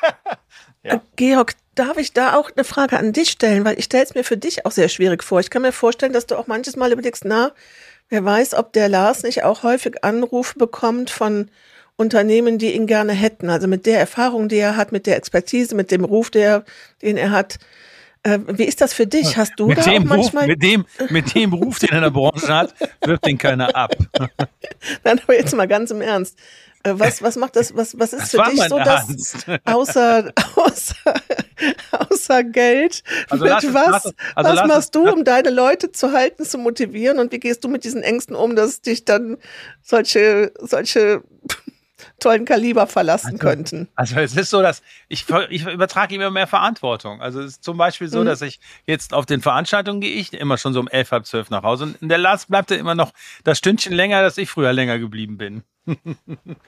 ja. 0.83 1.01
Georg, 1.17 1.55
darf 1.77 1.97
ich 1.97 2.13
da 2.13 2.35
auch 2.35 2.51
eine 2.55 2.65
Frage 2.65 2.99
an 2.99 3.13
dich 3.13 3.31
stellen? 3.31 3.65
Weil 3.65 3.79
ich 3.79 3.85
stelle 3.85 4.05
es 4.05 4.15
mir 4.15 4.25
für 4.25 4.37
dich 4.37 4.67
auch 4.67 4.73
sehr 4.73 4.89
schwierig 4.89 5.23
vor. 5.23 5.41
Ich 5.41 5.51
kann 5.51 5.63
mir 5.63 5.73
vorstellen, 5.73 6.13
dass 6.13 6.27
du 6.27 6.37
auch 6.37 6.47
manches 6.49 6.77
Mal 6.77 6.93
überlegst, 6.93 7.25
na, 7.25 7.53
Wer 8.09 8.25
weiß, 8.25 8.55
ob 8.55 8.73
der 8.73 8.89
Lars 8.89 9.23
nicht 9.25 9.43
auch 9.43 9.63
häufig 9.63 10.05
Anrufe 10.05 10.59
bekommt 10.59 11.11
von 11.11 11.51
Unternehmen, 11.97 12.59
die 12.59 12.73
ihn 12.73 12.87
gerne 12.87 13.13
hätten. 13.13 13.51
Also 13.51 13.67
mit 13.67 13.87
der 13.87 13.99
Erfahrung, 13.99 14.49
die 14.49 14.59
er 14.59 14.77
hat, 14.77 14.93
mit 14.93 15.07
der 15.07 15.17
Expertise, 15.17 15.75
mit 15.75 15.91
dem 15.91 16.05
Ruf, 16.05 16.31
der, 16.31 16.65
den 17.03 17.17
er 17.17 17.31
hat. 17.33 17.59
Äh, 18.23 18.39
wie 18.47 18.65
ist 18.65 18.81
das 18.81 18.93
für 18.93 19.07
dich? 19.07 19.37
Hast 19.37 19.55
du 19.57 19.67
mit 19.67 19.79
da 19.79 19.83
dem 19.83 20.05
auch 20.05 20.17
manchmal... 20.17 20.45
Ruf, 20.45 20.49
mit, 20.49 20.63
dem, 20.63 20.85
mit 21.09 21.35
dem 21.35 21.53
Ruf, 21.53 21.81
den 21.81 21.89
er 21.91 21.97
in 21.97 22.03
der 22.03 22.11
Branche 22.11 22.55
hat, 22.55 22.75
wirft 23.05 23.27
den 23.27 23.39
keiner 23.39 23.75
ab. 23.75 23.97
Nein, 25.05 25.21
aber 25.23 25.35
jetzt 25.35 25.55
mal 25.57 25.67
ganz 25.67 25.91
im 25.91 26.01
Ernst. 26.01 26.39
Äh, 26.85 26.93
was, 26.95 27.23
was 27.23 27.35
macht 27.37 27.57
das, 27.57 27.75
was, 27.75 27.99
was 27.99 28.13
ist 28.13 28.35
das 28.35 28.45
für 28.45 28.51
dich 28.53 28.63
so, 28.69 28.79
dass 28.79 29.07
außer, 29.65 30.33
außer, 30.55 31.15
außer 32.11 32.45
Geld, 32.45 33.03
also 33.29 33.45
mit 33.45 33.53
was, 33.53 34.05
lass, 34.05 34.15
also 34.35 34.51
was 34.51 34.69
machst 34.69 34.95
du, 34.95 35.11
um 35.11 35.25
deine 35.25 35.51
Leute 35.51 35.93
zu 35.93 36.13
halten, 36.13 36.45
zu 36.45 36.59
motivieren? 36.59 37.19
Und 37.19 37.33
wie 37.33 37.39
gehst 37.39 37.65
du 37.65 37.69
mit 37.69 37.85
diesen 37.85 38.03
Ängsten 38.03 38.37
um, 38.37 38.57
dass 38.57 38.81
dich 38.81 39.05
dann 39.05 39.39
solche, 39.83 40.53
solche 40.61 41.23
tollen 42.21 42.45
Kaliber 42.45 42.87
verlassen 42.87 43.33
also, 43.33 43.39
könnten. 43.39 43.89
Also 43.95 44.17
es 44.17 44.37
ist 44.37 44.51
so, 44.51 44.63
dass 44.63 44.83
ich, 45.09 45.27
ich 45.51 45.67
übertrage 45.67 46.15
immer 46.15 46.31
mehr 46.31 46.47
Verantwortung. 46.47 47.21
Also 47.21 47.41
es 47.41 47.53
ist 47.53 47.65
zum 47.65 47.77
Beispiel 47.77 48.09
so, 48.09 48.21
mhm. 48.21 48.27
dass 48.27 48.43
ich 48.43 48.61
jetzt 48.87 49.15
auf 49.15 49.27
den 49.27 49.41
Veranstaltungen 49.41 50.01
gehe 50.01 50.15
ich 50.15 50.33
immer 50.33 50.59
schon 50.59 50.73
so 50.73 50.81
um 50.81 50.89
elf, 50.89 51.11
halb 51.11 51.27
zwölf 51.27 51.51
nach 51.51 51.63
Hause 51.63 51.85
und 51.85 52.03
in 52.03 52.09
der 52.09 52.19
Last 52.19 52.49
bleibt 52.49 52.71
er 52.71 52.79
immer 52.79 52.95
noch 52.95 53.13
das 53.45 53.59
Stündchen 53.59 53.93
länger, 53.93 54.23
dass 54.23 54.39
ich 54.39 54.51
früher 54.51 54.73
länger 54.73 54.99
geblieben 54.99 55.39
bin. 55.39 55.63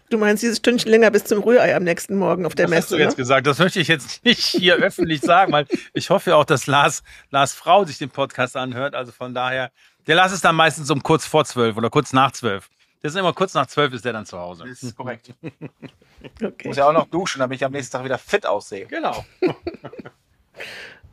Du 0.09 0.17
meinst 0.17 0.43
dieses 0.43 0.59
Stündchen 0.59 0.91
länger 0.91 1.11
bis 1.11 1.25
zum 1.25 1.43
Rührei 1.43 1.75
am 1.75 1.83
nächsten 1.83 2.17
Morgen 2.17 2.47
auf 2.47 2.55
der 2.55 2.67
das 2.67 2.71
Messe? 2.71 2.83
Hast 2.83 2.93
du 2.93 2.97
jetzt 2.99 3.11
ne? 3.13 3.17
gesagt. 3.17 3.47
Das 3.47 3.59
möchte 3.59 3.81
ich 3.81 3.89
jetzt 3.89 4.25
nicht 4.25 4.45
hier 4.45 4.75
öffentlich 4.77 5.21
sagen, 5.21 5.53
weil 5.53 5.67
ich 5.93 6.11
hoffe 6.11 6.37
auch, 6.37 6.45
dass 6.45 6.67
Lars, 6.67 7.03
Lars 7.31 7.53
Frau 7.53 7.85
sich 7.85 7.99
den 7.99 8.11
Podcast 8.11 8.57
anhört. 8.57 8.95
Also 8.95 9.11
von 9.11 9.35
daher, 9.35 9.73
der 10.07 10.15
Lars 10.15 10.33
ist 10.33 10.45
dann 10.45 10.55
meistens 10.55 10.91
um 10.91 11.03
kurz 11.03 11.27
vor 11.27 11.45
zwölf 11.45 11.77
oder 11.77 11.91
kurz 11.91 12.13
nach 12.13 12.31
zwölf. 12.31 12.71
Das 13.03 13.13
ist 13.13 13.19
immer 13.19 13.33
kurz 13.33 13.55
nach 13.55 13.67
zwölf 13.67 13.93
ist 13.93 14.05
der 14.05 14.13
dann 14.13 14.27
zu 14.27 14.39
Hause. 14.39 14.65
Das 14.69 14.83
ist 14.83 14.97
korrekt. 14.97 15.33
okay. 16.43 16.69
Muss 16.69 16.77
ja 16.77 16.89
auch 16.89 16.93
noch 16.93 17.07
duschen, 17.07 17.39
damit 17.39 17.57
ich 17.57 17.65
am 17.65 17.73
nächsten 17.73 17.93
Tag 17.93 18.05
wieder 18.05 18.19
fit 18.19 18.45
aussehe. 18.45 18.87
Genau. 18.87 19.25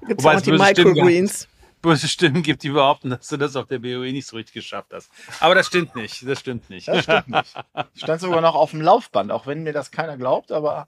Gibt 0.07 0.19
es 0.19 0.25
auch 0.25 0.41
die 0.41 0.51
Microgreens? 0.51 1.47
böse 1.85 2.07
Stimmen 2.07 2.41
gibt, 2.41 2.63
die 2.63 2.69
behaupten, 2.69 3.11
dass 3.11 3.27
du 3.27 3.37
das 3.37 3.55
auf 3.55 3.67
der 3.67 3.77
BOE 3.77 4.11
nicht 4.11 4.25
so 4.25 4.35
richtig 4.35 4.55
geschafft 4.55 4.91
hast. 4.91 5.11
Aber 5.39 5.53
das 5.53 5.67
stimmt 5.67 5.95
nicht. 5.95 6.27
Das 6.27 6.39
stimmt 6.39 6.67
nicht. 6.69 6.87
Das 6.87 7.03
stimmt 7.03 7.27
nicht. 7.27 7.55
Ich 7.93 8.01
stand 8.01 8.21
sogar 8.21 8.41
noch 8.41 8.55
auf 8.55 8.71
dem 8.71 8.81
Laufband, 8.81 9.31
auch 9.31 9.45
wenn 9.45 9.61
mir 9.61 9.71
das 9.71 9.91
keiner 9.91 10.17
glaubt, 10.17 10.51
aber 10.51 10.87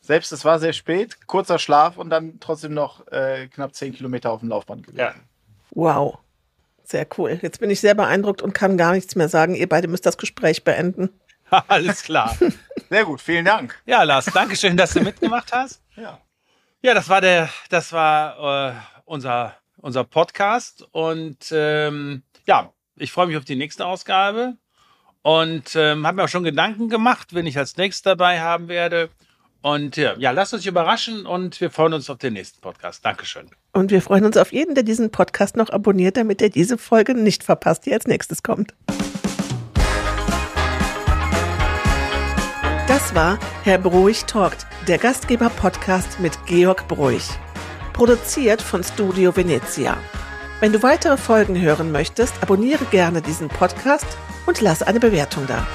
selbst 0.00 0.32
es 0.32 0.44
war 0.44 0.58
sehr 0.58 0.72
spät, 0.72 1.26
kurzer 1.26 1.58
Schlaf 1.58 1.98
und 1.98 2.10
dann 2.10 2.40
trotzdem 2.40 2.72
noch 2.72 3.06
äh, 3.08 3.48
knapp 3.48 3.74
zehn 3.74 3.92
Kilometer 3.92 4.30
auf 4.30 4.40
dem 4.40 4.48
Laufband 4.48 4.86
gewesen. 4.86 5.00
Ja. 5.00 5.14
Wow. 5.72 6.18
Sehr 6.88 7.06
cool. 7.18 7.38
Jetzt 7.42 7.60
bin 7.60 7.70
ich 7.70 7.80
sehr 7.80 7.94
beeindruckt 7.94 8.42
und 8.42 8.52
kann 8.52 8.76
gar 8.76 8.92
nichts 8.92 9.16
mehr 9.16 9.28
sagen. 9.28 9.54
Ihr 9.54 9.68
beide 9.68 9.88
müsst 9.88 10.06
das 10.06 10.18
Gespräch 10.18 10.64
beenden. 10.64 11.10
Alles 11.68 12.02
klar. 12.02 12.36
Sehr 12.88 13.04
gut, 13.04 13.20
vielen 13.20 13.44
Dank. 13.44 13.80
Ja, 13.86 14.02
Lars, 14.02 14.26
danke 14.26 14.56
schön, 14.56 14.76
dass 14.76 14.92
du 14.92 15.00
mitgemacht 15.00 15.52
hast. 15.52 15.82
Ja. 15.96 16.20
Ja, 16.82 16.94
das 16.94 17.08
war 17.08 17.20
der, 17.20 17.48
das 17.70 17.92
war 17.92 18.70
äh, 18.70 18.74
unser 19.04 19.56
unser 19.86 20.04
Podcast. 20.04 20.86
Und 20.92 21.52
ähm, 21.52 22.22
ja, 22.46 22.72
ich 22.96 23.12
freue 23.12 23.28
mich 23.28 23.36
auf 23.36 23.44
die 23.44 23.56
nächste 23.56 23.86
Ausgabe 23.86 24.56
und 25.22 25.74
ähm, 25.76 26.06
habe 26.06 26.16
mir 26.16 26.24
auch 26.24 26.28
schon 26.28 26.44
Gedanken 26.44 26.88
gemacht, 26.88 27.34
wenn 27.34 27.46
ich 27.46 27.56
als 27.56 27.76
nächstes 27.76 28.02
dabei 28.02 28.40
haben 28.40 28.68
werde. 28.68 29.10
Und 29.62 29.96
ja, 29.96 30.14
ja, 30.16 30.30
lasst 30.30 30.54
uns 30.54 30.64
überraschen 30.64 31.26
und 31.26 31.60
wir 31.60 31.70
freuen 31.70 31.94
uns 31.94 32.08
auf 32.08 32.18
den 32.18 32.34
nächsten 32.34 32.60
Podcast. 32.60 33.04
Dankeschön. 33.04 33.50
Und 33.72 33.90
wir 33.90 34.00
freuen 34.00 34.24
uns 34.24 34.36
auf 34.36 34.52
jeden, 34.52 34.74
der 34.74 34.84
diesen 34.84 35.10
Podcast 35.10 35.56
noch 35.56 35.70
abonniert, 35.70 36.16
damit 36.16 36.40
er 36.40 36.50
diese 36.50 36.78
Folge 36.78 37.14
nicht 37.14 37.42
verpasst, 37.42 37.86
die 37.86 37.92
als 37.92 38.06
nächstes 38.06 38.42
kommt. 38.42 38.74
Das 42.86 43.14
war 43.14 43.38
Herr 43.64 43.78
Bruich 43.78 44.24
talkt, 44.24 44.66
der 44.86 44.98
Gastgeber-Podcast 44.98 46.20
mit 46.20 46.38
Georg 46.46 46.86
Bruich 46.86 47.28
produziert 47.96 48.60
von 48.60 48.84
Studio 48.84 49.34
Venezia. 49.34 49.96
Wenn 50.60 50.70
du 50.72 50.82
weitere 50.82 51.16
Folgen 51.16 51.58
hören 51.58 51.92
möchtest, 51.92 52.34
abonniere 52.42 52.84
gerne 52.90 53.22
diesen 53.22 53.48
Podcast 53.48 54.06
und 54.44 54.60
lass 54.60 54.82
eine 54.82 55.00
Bewertung 55.00 55.46
da. 55.46 55.66